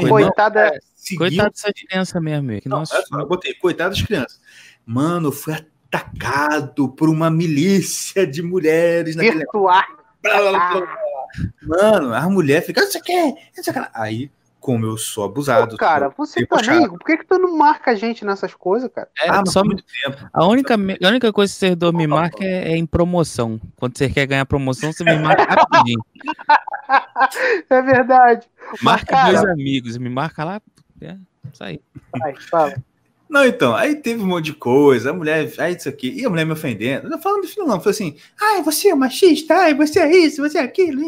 Coitada. 0.09 0.67
É, 0.67 1.17
coitado 1.17 1.51
dessa 1.51 1.73
criança 1.73 2.21
mesmo. 2.21 2.61
Que 2.61 2.69
não, 2.69 2.81
nossa... 2.81 3.03
eu 3.13 3.27
botei, 3.27 3.55
coitado 3.55 3.91
das 3.95 4.03
crianças. 4.03 4.41
Mano, 4.85 5.33
foi 5.33 5.55
atacado 5.55 6.89
por 6.89 7.09
uma 7.09 7.31
milícia 7.31 8.27
de 8.27 8.43
mulheres 8.43 9.17
Virtual. 9.17 9.83
Mano, 11.63 12.15
a 12.15 12.29
mulher 12.29 12.63
fica, 12.65 12.85
você 12.85 13.01
quer? 13.01 13.35
Aí, 13.95 14.31
como 14.69 14.85
eu 14.85 14.99
sou 14.99 15.25
abusado. 15.25 15.71
Pô, 15.71 15.77
cara, 15.79 16.11
você 16.11 16.45
também. 16.45 16.87
Por 16.87 16.99
que, 16.99 17.17
que 17.17 17.25
tu 17.25 17.39
não 17.39 17.57
marca 17.57 17.93
a 17.93 17.95
gente 17.95 18.23
nessas 18.23 18.53
coisas, 18.53 18.91
cara? 18.95 19.09
É, 19.19 19.31
ah, 19.31 19.43
só 19.47 19.65
muito 19.65 19.83
tempo. 19.83 20.29
A 20.31 20.47
única, 20.47 20.75
a 20.75 21.09
única 21.09 21.33
coisa 21.33 21.51
que 21.51 21.59
vocês 21.59 21.75
dois 21.75 21.95
me 21.95 22.07
marcam 22.07 22.47
é, 22.47 22.73
é, 22.73 22.77
em 22.77 22.85
promoção. 22.85 23.59
Quando 23.77 23.97
você 23.97 24.11
quer 24.11 24.27
ganhar 24.27 24.45
promoção, 24.45 24.93
você 24.93 25.03
me 25.05 25.17
marca 25.17 25.43
rapidinho. 25.43 26.05
é 27.71 27.81
verdade. 27.81 28.47
Marca 28.83 29.17
Mas, 29.17 29.41
dois 29.41 29.51
amigos, 29.51 29.97
me 29.97 30.11
marca 30.11 30.45
lá. 30.45 30.61
É, 31.01 31.17
isso 31.51 31.65
aí. 31.65 31.81
Vai, 32.19 32.35
fala. 32.37 32.75
Não, 33.27 33.47
então, 33.47 33.75
aí 33.75 33.97
teve 33.97 34.23
um 34.23 34.27
monte 34.27 34.47
de 34.47 34.53
coisa, 34.53 35.11
a 35.11 35.15
mulher, 35.15 35.51
aí 35.57 35.77
isso 35.77 35.89
aqui, 35.89 36.11
e 36.11 36.27
a 36.27 36.29
mulher 36.29 36.45
me 36.45 36.53
ofendendo. 36.53 37.09
Não 37.09 37.19
falando 37.19 37.43
do 37.43 37.49
filho, 37.49 37.67
não, 37.67 37.81
foi 37.81 37.93
assim, 37.93 38.17
ai, 38.39 38.63
você 38.63 38.89
é 38.89 38.95
machista, 38.95 39.55
ai, 39.55 39.75
você 39.75 40.01
é 40.01 40.15
isso, 40.15 40.43
você 40.43 40.59
é 40.59 40.63
aquilo, 40.63 41.01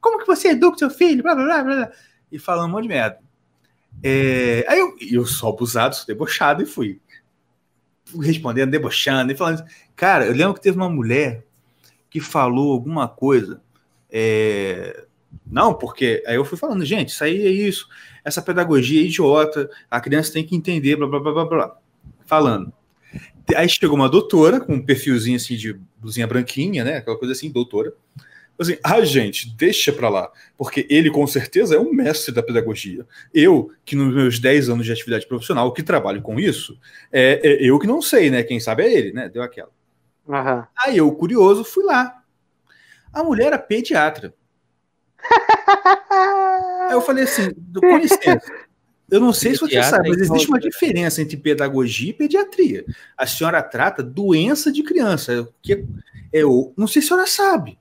como 0.00 0.18
que 0.18 0.26
você 0.26 0.48
educa 0.50 0.78
seu 0.78 0.90
filho, 0.90 1.22
blá, 1.22 1.34
blá, 1.34 1.44
blá, 1.44 1.62
blá, 1.62 1.92
e 2.34 2.38
falando 2.38 2.68
um 2.68 2.72
monte 2.72 2.82
de 2.82 2.88
merda. 2.88 3.18
É, 4.02 4.64
aí 4.68 4.80
eu, 4.80 4.96
eu 5.00 5.24
sou 5.24 5.50
abusado, 5.50 5.94
sou 5.94 6.06
debochado, 6.06 6.62
e 6.62 6.66
fui 6.66 7.00
respondendo, 8.20 8.70
debochando, 8.70 9.32
e 9.32 9.36
falando, 9.36 9.64
cara, 9.94 10.26
eu 10.26 10.32
lembro 10.32 10.54
que 10.54 10.60
teve 10.60 10.76
uma 10.76 10.90
mulher 10.90 11.44
que 12.10 12.20
falou 12.20 12.72
alguma 12.72 13.08
coisa, 13.08 13.60
é, 14.10 15.04
não, 15.46 15.74
porque 15.74 16.22
aí 16.26 16.34
eu 16.34 16.44
fui 16.44 16.58
falando, 16.58 16.84
gente, 16.84 17.10
isso 17.10 17.22
aí 17.22 17.46
é 17.46 17.50
isso, 17.50 17.88
essa 18.24 18.42
pedagogia 18.42 19.00
é 19.00 19.04
idiota, 19.04 19.70
a 19.90 20.00
criança 20.00 20.32
tem 20.32 20.44
que 20.44 20.56
entender, 20.56 20.96
blá 20.96 21.06
blá 21.06 21.20
blá 21.20 21.32
blá 21.32 21.44
blá. 21.44 21.78
Falando. 22.26 22.72
Aí 23.54 23.68
chegou 23.68 23.96
uma 23.96 24.08
doutora 24.08 24.58
com 24.58 24.74
um 24.74 24.82
perfilzinho 24.82 25.36
assim 25.36 25.56
de 25.56 25.78
blusinha 25.98 26.26
branquinha, 26.26 26.82
né? 26.82 26.96
Aquela 26.96 27.18
coisa 27.18 27.32
assim, 27.32 27.50
doutora. 27.50 27.92
Assim, 28.58 28.76
ah, 28.84 29.00
gente, 29.04 29.50
deixa 29.56 29.92
pra 29.92 30.08
lá, 30.08 30.30
porque 30.56 30.86
ele 30.88 31.10
com 31.10 31.26
certeza 31.26 31.74
é 31.74 31.78
um 31.78 31.92
mestre 31.92 32.32
da 32.32 32.42
pedagogia. 32.42 33.04
Eu, 33.32 33.72
que 33.84 33.96
nos 33.96 34.14
meus 34.14 34.38
10 34.38 34.68
anos 34.68 34.86
de 34.86 34.92
atividade 34.92 35.26
profissional, 35.26 35.72
que 35.72 35.82
trabalho 35.82 36.22
com 36.22 36.38
isso, 36.38 36.78
é, 37.12 37.40
é 37.42 37.64
eu 37.68 37.78
que 37.78 37.86
não 37.86 38.00
sei, 38.00 38.30
né? 38.30 38.42
Quem 38.44 38.60
sabe 38.60 38.84
é 38.84 38.92
ele, 38.92 39.12
né? 39.12 39.28
Deu 39.28 39.42
aquela. 39.42 39.70
Uhum. 40.26 40.64
Aí 40.84 40.96
eu, 40.96 41.10
curioso, 41.12 41.64
fui 41.64 41.84
lá. 41.84 42.22
A 43.12 43.24
mulher 43.24 43.48
era 43.48 43.58
pediatra. 43.58 44.32
Aí 46.88 46.92
eu 46.92 47.00
falei 47.00 47.24
assim, 47.24 47.50
com 47.80 47.96
licença, 47.96 48.40
eu 49.10 49.20
não 49.20 49.32
sei 49.32 49.54
se 49.54 49.60
você 49.60 49.82
sabe, 49.82 50.08
mas 50.08 50.18
existe 50.18 50.48
uma 50.48 50.58
diferença 50.58 51.20
entre 51.20 51.36
pedagogia 51.36 52.10
e 52.10 52.14
pediatria. 52.14 52.84
A 53.16 53.26
senhora 53.26 53.62
trata 53.62 54.02
doença 54.02 54.72
de 54.72 54.82
criança, 54.82 55.48
que 55.62 55.84
é, 56.32 56.42
não 56.76 56.86
sei 56.86 57.02
se 57.02 57.06
a 57.06 57.08
senhora 57.08 57.26
sabe. 57.26 57.78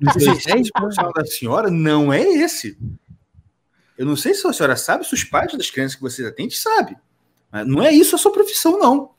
Mas 0.00 0.70
profissional 0.70 1.12
da 1.12 1.24
senhora 1.24 1.70
não 1.70 2.12
é 2.12 2.22
esse. 2.22 2.76
Eu 3.96 4.06
não 4.06 4.16
sei 4.16 4.34
se 4.34 4.46
a 4.46 4.52
senhora 4.52 4.76
sabe, 4.76 5.06
se 5.06 5.14
os 5.14 5.24
pais 5.24 5.52
das 5.52 5.70
crianças 5.70 5.94
que 5.94 6.02
você 6.02 6.26
atende 6.26 6.56
sabem. 6.56 6.96
Mas 7.50 7.66
não 7.66 7.82
é 7.82 7.92
isso 7.92 8.16
a 8.16 8.18
sua 8.18 8.32
profissão, 8.32 8.78
não. 8.78 9.10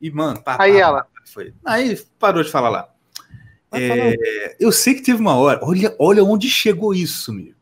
E, 0.00 0.10
mano, 0.10 0.42
pá, 0.42 0.56
aí 0.58 0.72
pá, 0.72 0.78
ela. 0.78 1.06
Foi. 1.26 1.54
Aí 1.64 1.96
parou 2.18 2.42
de 2.42 2.50
falar 2.50 2.70
lá. 2.70 2.90
É, 3.72 4.56
eu 4.58 4.72
sei 4.72 4.94
que 4.94 5.02
teve 5.02 5.20
uma 5.20 5.34
hora, 5.36 5.60
olha, 5.62 5.94
olha 5.98 6.24
onde 6.24 6.48
chegou 6.48 6.94
isso, 6.94 7.32
meu. 7.32 7.54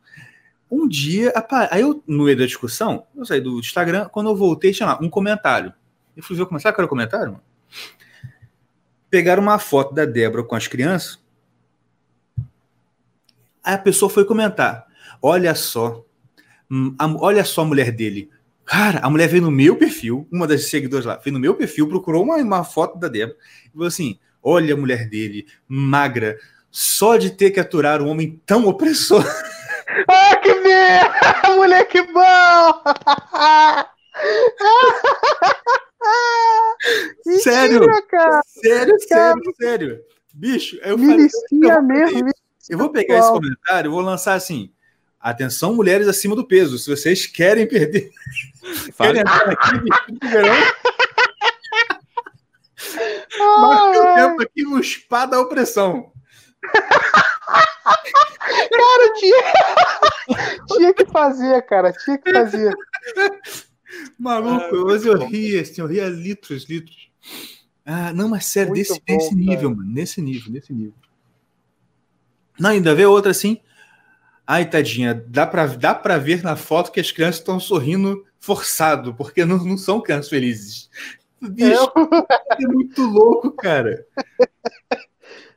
Um 0.71 0.87
dia, 0.87 1.33
aí 1.69 1.81
eu, 1.81 2.03
no 2.07 2.25
meio 2.25 2.37
da 2.37 2.45
discussão, 2.45 3.05
eu 3.15 3.25
saí 3.25 3.41
do 3.41 3.59
Instagram, 3.59 4.07
quando 4.09 4.29
eu 4.29 4.35
voltei, 4.35 4.71
tinha 4.71 4.87
lá 4.87 4.99
um 5.01 5.09
comentário. 5.09 5.73
Eu 6.15 6.23
fui 6.23 6.35
ver 6.35 6.45
como 6.45 6.59
sabe 6.59 6.75
qual 6.75 6.83
era 6.83 6.87
o 6.87 6.89
comentário, 6.89 7.33
mano? 7.33 7.43
Pegaram 9.09 9.43
uma 9.43 9.59
foto 9.59 9.93
da 9.93 10.05
Débora 10.05 10.43
com 10.43 10.55
as 10.55 10.67
crianças. 10.67 11.19
Aí 13.65 13.73
a 13.73 13.79
pessoa 13.79 14.09
foi 14.09 14.23
comentar: 14.23 14.85
Olha 15.19 15.55
só, 15.55 16.05
hum, 16.69 16.95
a, 16.99 17.07
olha 17.17 17.43
só 17.43 17.61
a 17.61 17.65
mulher 17.65 17.91
dele. 17.91 18.29
Cara, 18.63 18.99
a 18.99 19.09
mulher 19.09 19.27
veio 19.27 19.41
no 19.41 19.51
meu 19.51 19.75
perfil, 19.75 20.27
uma 20.31 20.47
das 20.47 20.69
seguidoras 20.69 21.05
lá, 21.05 21.15
veio 21.17 21.33
no 21.33 21.39
meu 21.39 21.55
perfil, 21.55 21.87
procurou 21.87 22.23
uma, 22.23 22.35
uma 22.37 22.63
foto 22.63 22.99
da 22.99 23.07
Débora 23.07 23.37
e 23.65 23.71
falou 23.71 23.87
assim: 23.87 24.19
Olha 24.41 24.75
a 24.75 24.77
mulher 24.77 25.09
dele, 25.09 25.47
magra, 25.67 26.37
só 26.69 27.17
de 27.17 27.31
ter 27.31 27.49
que 27.49 27.59
aturar 27.59 28.01
um 28.01 28.07
homem 28.07 28.39
tão 28.45 28.67
opressor. 28.67 29.23
Ah, 30.09 30.35
que 30.37 30.53
merda! 30.55 31.55
Moleque 31.55 32.01
bom! 32.11 32.81
sério, 37.39 37.79
Mentira, 37.85 38.41
sério, 38.45 38.95
sério, 38.99 39.53
sério. 39.61 39.99
Bicho, 40.33 40.77
eu 40.83 40.97
falei, 40.97 41.29
eu, 41.51 41.81
mesmo, 41.83 42.29
eu 42.69 42.77
vou 42.77 42.91
pegar 42.91 43.19
esse 43.19 43.29
comentário, 43.29 43.91
vou 43.91 44.01
lançar 44.01 44.35
assim. 44.35 44.71
Atenção, 45.19 45.73
mulheres 45.73 46.07
acima 46.07 46.35
do 46.35 46.47
peso. 46.47 46.77
Se 46.77 46.89
vocês 46.89 47.25
querem 47.25 47.67
perder, 47.67 48.11
querem 48.97 49.21
entrar 49.21 49.49
aqui, 49.49 49.71
verão, 50.21 50.55
Marca 53.39 53.99
o 53.99 54.15
tempo 54.15 54.43
aqui 54.43 54.63
no 54.63 54.83
spa 54.83 55.25
da 55.25 55.39
opressão. 55.39 56.11
cara, 58.71 59.13
tinha... 59.19 59.43
tinha 60.77 60.93
que 60.93 61.05
fazer, 61.05 61.61
cara. 61.63 61.93
Tinha 61.93 62.17
que 62.17 62.31
fazer. 62.31 62.73
Maluco, 64.17 64.75
hoje 64.75 65.07
eu 65.07 65.17
ria, 65.17 65.61
assim, 65.61 65.81
eu 65.81 65.87
ria 65.87 66.09
litros, 66.09 66.65
litros. 66.65 67.09
Ah, 67.85 68.11
não, 68.13 68.29
mas 68.29 68.45
sério, 68.45 68.73
desse, 68.73 68.93
bom, 68.93 69.01
nesse 69.07 69.35
nível, 69.35 69.69
mano. 69.69 69.91
Nesse 69.91 70.21
nível, 70.21 70.51
nesse 70.51 70.73
nível. 70.73 70.95
Não, 72.59 72.69
ainda 72.69 72.95
vê 72.95 73.05
outra 73.05 73.31
assim. 73.31 73.59
Ai, 74.47 74.69
tadinha, 74.69 75.13
dá 75.27 75.45
pra, 75.47 75.65
dá 75.65 75.95
pra 75.95 76.17
ver 76.17 76.43
na 76.43 76.55
foto 76.55 76.91
que 76.91 76.99
as 76.99 77.11
crianças 77.11 77.39
estão 77.39 77.59
sorrindo 77.59 78.25
forçado, 78.39 79.13
porque 79.15 79.43
não, 79.43 79.57
não 79.57 79.77
são 79.77 80.01
crianças 80.01 80.29
felizes. 80.29 80.89
Bicho, 81.41 81.91
é 82.59 82.67
muito 82.67 83.01
louco, 83.01 83.51
cara. 83.51 84.05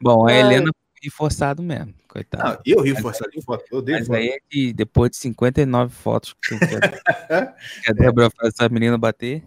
Bom, 0.01 0.27
a 0.27 0.33
Helena 0.33 0.71
ri 1.03 1.11
forçado 1.11 1.63
mesmo, 1.63 1.95
coitado. 2.09 2.45
Não, 2.49 2.59
eu 2.65 2.83
ri 2.83 2.99
forçado 3.01 3.31
em 3.35 3.43
foto, 3.43 3.65
eu 3.71 3.85
Mas 3.87 4.07
foto. 4.07 4.17
aí 4.17 4.29
é 4.29 4.39
que 4.49 4.73
depois 4.73 5.11
de 5.11 5.19
59 5.19 5.95
fotos 5.95 6.35
que, 6.43 6.59
que 6.59 6.65
a 7.91 7.93
Débora 7.93 8.31
faz 8.31 8.55
essa 8.55 8.69
menina 8.69 8.97
bater. 8.97 9.43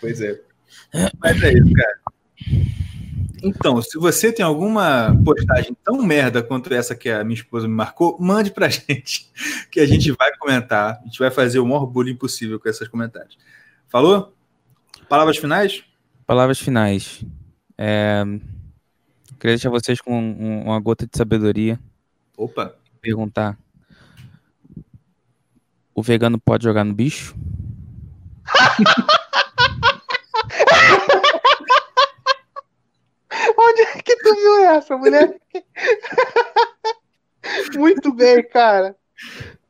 Pois 0.00 0.20
é. 0.20 0.40
Mas 1.20 1.42
é 1.42 1.52
isso, 1.52 1.72
cara. 1.72 2.00
Então, 3.42 3.82
se 3.82 3.98
você 3.98 4.32
tem 4.32 4.44
alguma 4.44 5.16
postagem 5.24 5.76
tão 5.82 6.00
merda 6.00 6.42
quanto 6.42 6.72
essa 6.72 6.94
que 6.94 7.10
a 7.10 7.24
minha 7.24 7.34
esposa 7.34 7.66
me 7.66 7.74
marcou, 7.74 8.16
mande 8.20 8.52
pra 8.52 8.68
gente, 8.70 9.28
que 9.70 9.80
a 9.80 9.86
gente 9.86 10.12
vai 10.12 10.36
comentar. 10.38 11.00
A 11.00 11.04
gente 11.04 11.18
vai 11.18 11.30
fazer 11.30 11.58
o 11.58 11.66
maior 11.66 11.86
bullying 11.86 12.16
possível 12.16 12.60
com 12.60 12.68
esses 12.68 12.86
comentários. 12.86 13.36
Falou? 13.88 14.32
Palavras 15.08 15.36
finais? 15.36 15.82
Palavras 16.24 16.60
finais. 16.60 17.24
É... 17.76 18.22
Queria 19.40 19.56
deixar 19.56 19.70
vocês 19.70 20.00
com 20.00 20.62
uma 20.64 20.78
gota 20.78 21.04
de 21.04 21.18
sabedoria. 21.18 21.80
Opa! 22.36 22.76
Perguntar. 23.00 23.58
o 25.94 26.02
vegano 26.02 26.38
pode 26.38 26.64
jogar 26.64 26.84
no 26.84 26.94
bicho? 26.94 27.34
Onde 33.56 33.80
é 33.82 34.02
que 34.02 34.16
tu 34.16 34.34
viu 34.34 34.64
essa, 34.66 34.96
mulher? 34.96 35.40
Muito 37.76 38.12
bem, 38.12 38.46
cara. 38.48 38.96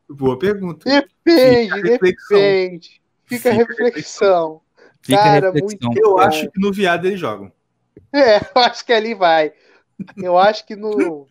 Boa 0.09 0.37
pergunta. 0.37 0.87
Depende, 0.89 1.97
depende. 1.99 3.01
Fica 3.25 3.49
a 3.49 3.53
reflexão. 3.53 4.61
Fica 5.01 5.19
a 5.19 5.23
Cara, 5.23 5.51
reflexão. 5.51 5.79
muito 5.89 5.99
Eu 5.99 6.11
bom. 6.15 6.19
acho 6.19 6.51
que 6.51 6.59
no 6.59 6.71
viado 6.71 7.05
eles 7.05 7.19
jogam. 7.19 7.51
É, 8.11 8.37
eu 8.37 8.61
acho 8.61 8.85
que 8.85 8.93
ali 8.93 9.13
vai. 9.15 9.53
Eu 10.17 10.37
acho 10.37 10.65
que 10.65 10.75
no. 10.75 11.27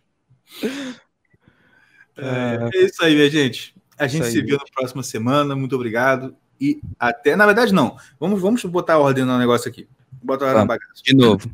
É, 2.17 2.69
é 2.75 2.85
isso 2.85 3.05
aí, 3.05 3.15
minha 3.15 3.31
gente. 3.31 3.75
A 3.99 4.07
gente 4.07 4.27
se 4.27 4.43
vê 4.43 4.53
na 4.53 4.65
próxima 4.75 5.03
semana. 5.03 5.55
Muito 5.55 5.75
obrigado. 5.77 6.37
E 6.61 6.81
até. 6.99 7.37
Na 7.37 7.47
verdade, 7.47 7.73
não. 7.73 7.97
Vamos, 8.19 8.41
vamos 8.41 8.65
botar 8.65 8.95
a 8.95 8.99
ordem 8.99 9.25
no 9.25 9.39
negócio 9.39 9.69
aqui. 9.69 9.89
Botar 10.23 10.47
a 10.47 10.49
ordem 10.49 10.63
na 10.63 10.67
bagaça. 10.67 11.03
De 11.03 11.15
novo. 11.15 11.51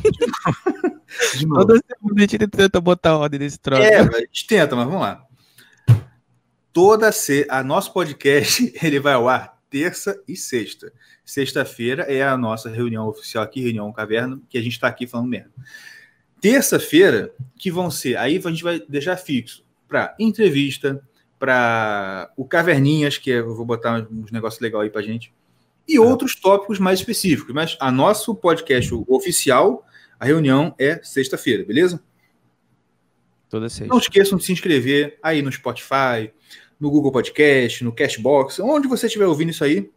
De 1.36 1.46
novo. 1.46 1.66
Toda 1.66 1.80
semana 1.80 2.16
a 2.16 2.20
gente 2.20 2.38
tenta 2.38 2.80
botar 2.80 3.16
ordem 3.16 3.40
nesse 3.40 3.58
troço. 3.58 3.82
É, 3.82 3.98
a 3.98 4.20
gente 4.20 4.46
tenta, 4.46 4.76
mas 4.76 4.86
vamos 4.86 5.00
lá. 5.00 5.26
Toda 6.72 7.10
se... 7.10 7.46
a 7.50 7.62
nosso 7.62 7.92
podcast 7.92 8.72
ele 8.82 9.00
vai 9.00 9.14
ao 9.14 9.28
ar 9.28 9.58
terça 9.68 10.20
e 10.26 10.36
sexta. 10.36 10.92
Sexta-feira 11.24 12.02
é 12.02 12.22
a 12.22 12.36
nossa 12.36 12.68
reunião 12.68 13.06
oficial 13.06 13.44
aqui, 13.44 13.60
reunião 13.60 13.92
caverna, 13.92 14.40
que 14.48 14.58
a 14.58 14.62
gente 14.62 14.72
está 14.72 14.88
aqui 14.88 15.06
falando 15.06 15.28
merda. 15.28 15.50
Terça-feira, 16.40 17.32
que 17.56 17.70
vão 17.70 17.90
ser, 17.90 18.16
aí 18.16 18.40
a 18.44 18.48
gente 18.48 18.64
vai 18.64 18.80
deixar 18.88 19.16
fixo 19.16 19.64
para 19.86 20.14
entrevista, 20.18 21.00
para 21.38 22.30
o 22.36 22.44
Caverninhas, 22.44 23.16
que 23.16 23.30
é- 23.32 23.38
eu 23.38 23.54
vou 23.54 23.64
botar 23.64 24.06
uns 24.10 24.30
negócios 24.30 24.60
legais 24.60 24.84
aí 24.84 24.90
para 24.90 25.02
gente, 25.02 25.32
e 25.88 25.98
outros 25.98 26.34
tópicos 26.34 26.78
mais 26.78 27.00
específicos. 27.00 27.54
Mas 27.54 27.76
a 27.80 27.90
nosso 27.90 28.34
podcast 28.34 28.92
oficial, 29.08 29.84
a 30.20 30.26
reunião 30.26 30.74
é 30.78 31.00
sexta-feira, 31.02 31.64
beleza? 31.64 32.00
Toda 33.48 33.70
sexta. 33.70 33.86
Não 33.86 33.98
esqueçam 33.98 34.36
de 34.36 34.44
se 34.44 34.52
inscrever 34.52 35.18
aí 35.22 35.40
no 35.40 35.50
Spotify, 35.50 36.30
no 36.78 36.90
Google 36.90 37.10
Podcast, 37.10 37.82
no 37.82 37.90
Cashbox, 37.90 38.60
onde 38.60 38.86
você 38.86 39.06
estiver 39.06 39.26
ouvindo 39.26 39.50
isso 39.50 39.64
aí. 39.64 39.90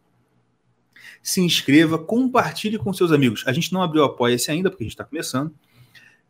Se 1.22 1.42
inscreva, 1.42 1.98
compartilhe 1.98 2.78
com 2.78 2.90
seus 2.92 3.12
amigos. 3.12 3.44
A 3.46 3.52
gente 3.52 3.70
não 3.70 3.82
abriu 3.82 4.02
Apoia-se 4.02 4.50
ainda, 4.50 4.70
porque 4.70 4.84
a 4.84 4.86
gente 4.86 4.94
está 4.94 5.04
começando. 5.04 5.54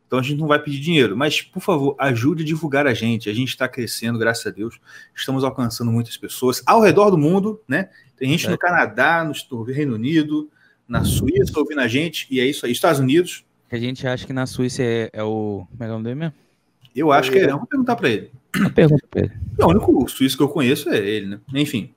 Então 0.07 0.19
a 0.19 0.23
gente 0.23 0.39
não 0.39 0.49
vai 0.49 0.59
pedir 0.59 0.81
dinheiro. 0.81 1.17
Mas, 1.17 1.41
por 1.41 1.61
favor, 1.61 1.95
ajude 1.99 2.43
a 2.43 2.47
divulgar 2.47 2.89
a 2.89 2.95
gente. 2.95 3.31
A 3.31 3.33
gente 3.33 3.51
está 3.51 3.69
crescendo, 3.69 4.19
graças 4.19 4.45
a 4.47 4.51
Deus. 4.51 4.81
Estamos 5.15 5.45
alcançando 5.45 5.91
muitas 5.91 6.17
pessoas 6.17 6.63
ao 6.67 6.81
redor 6.81 7.11
do 7.11 7.19
mundo, 7.19 7.63
né? 7.67 7.91
Tem 8.17 8.29
gente 8.29 8.49
no 8.49 8.59
Canadá, 8.59 9.25
no 9.25 9.63
Reino 9.63 9.95
Unido, 9.95 10.51
na 10.87 11.05
Suíça 11.05 11.59
ouvindo 11.59 11.81
a 11.81 11.89
gente. 11.89 12.27
E 12.29 12.41
é 12.41 12.47
isso 12.47 12.67
aí. 12.67 12.73
Estados 12.73 13.01
Unidos, 13.01 13.45
A 13.75 13.79
gente 13.79 14.07
acha 14.07 14.27
que 14.27 14.33
na 14.33 14.47
Suíça 14.47 14.83
é, 14.83 15.11
é 15.13 15.23
o. 15.23 15.67
Como 15.69 15.83
é 15.83 15.87
é 15.87 15.89
o 15.89 15.93
nome 15.93 16.05
dele 16.05 16.15
mesmo? 16.17 16.35
eu 16.95 17.11
acho 17.11 17.31
que 17.33 17.39
é. 17.39 17.49
Vamos 17.49 17.69
perguntar 17.69 17.97
para 17.97 18.09
ele. 18.09 18.31
Pergunta 18.75 19.05
pra 19.11 19.23
ele. 19.23 19.33
O 19.59 19.67
único 19.67 20.09
suíço 20.09 20.37
que 20.37 20.43
eu 20.43 20.49
conheço 20.49 20.89
é 20.91 20.99
ele, 20.99 21.27
né? 21.27 21.41
Enfim. 21.55 21.93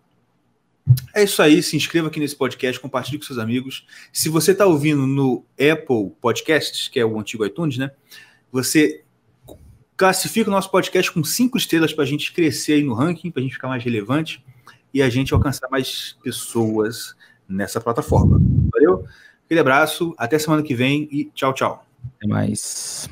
É 1.14 1.24
isso 1.24 1.42
aí. 1.42 1.62
Se 1.62 1.76
inscreva 1.76 2.08
aqui 2.08 2.20
nesse 2.20 2.36
podcast, 2.36 2.80
compartilhe 2.80 3.20
com 3.20 3.26
seus 3.26 3.38
amigos. 3.38 3.86
Se 4.12 4.28
você 4.28 4.54
está 4.54 4.66
ouvindo 4.66 5.06
no 5.06 5.46
Apple 5.54 6.12
Podcasts, 6.20 6.88
que 6.88 7.00
é 7.00 7.06
o 7.06 7.20
antigo 7.20 7.46
iTunes, 7.46 7.78
né? 7.78 7.92
Você 8.52 9.04
classifica 9.96 10.50
o 10.50 10.54
nosso 10.54 10.72
podcast 10.72 11.12
com 11.12 11.24
cinco 11.24 11.58
estrelas 11.58 11.94
para 11.94 12.04
a 12.04 12.08
gente 12.08 12.34
crescer 12.34 12.74
aí 12.74 12.84
no 12.84 12.94
ranking, 12.94 13.30
para 13.30 13.42
a 13.42 13.44
gente 13.44 13.54
ficar 13.54 13.68
mais 13.68 13.84
relevante 13.84 14.44
e 14.94 15.02
a 15.02 15.10
gente 15.10 15.34
alcançar 15.34 15.70
mais 15.70 16.16
pessoas 16.24 17.16
nessa 17.48 17.80
plataforma. 17.80 18.40
Valeu? 18.72 19.06
Aquele 19.48 19.62
abraço, 19.62 20.14
até 20.18 20.38
semana 20.38 20.62
que 20.62 20.76
vem 20.76 21.08
e 21.10 21.32
tchau, 21.34 21.54
tchau. 21.54 21.86
Até 22.18 22.28
mais. 22.28 23.10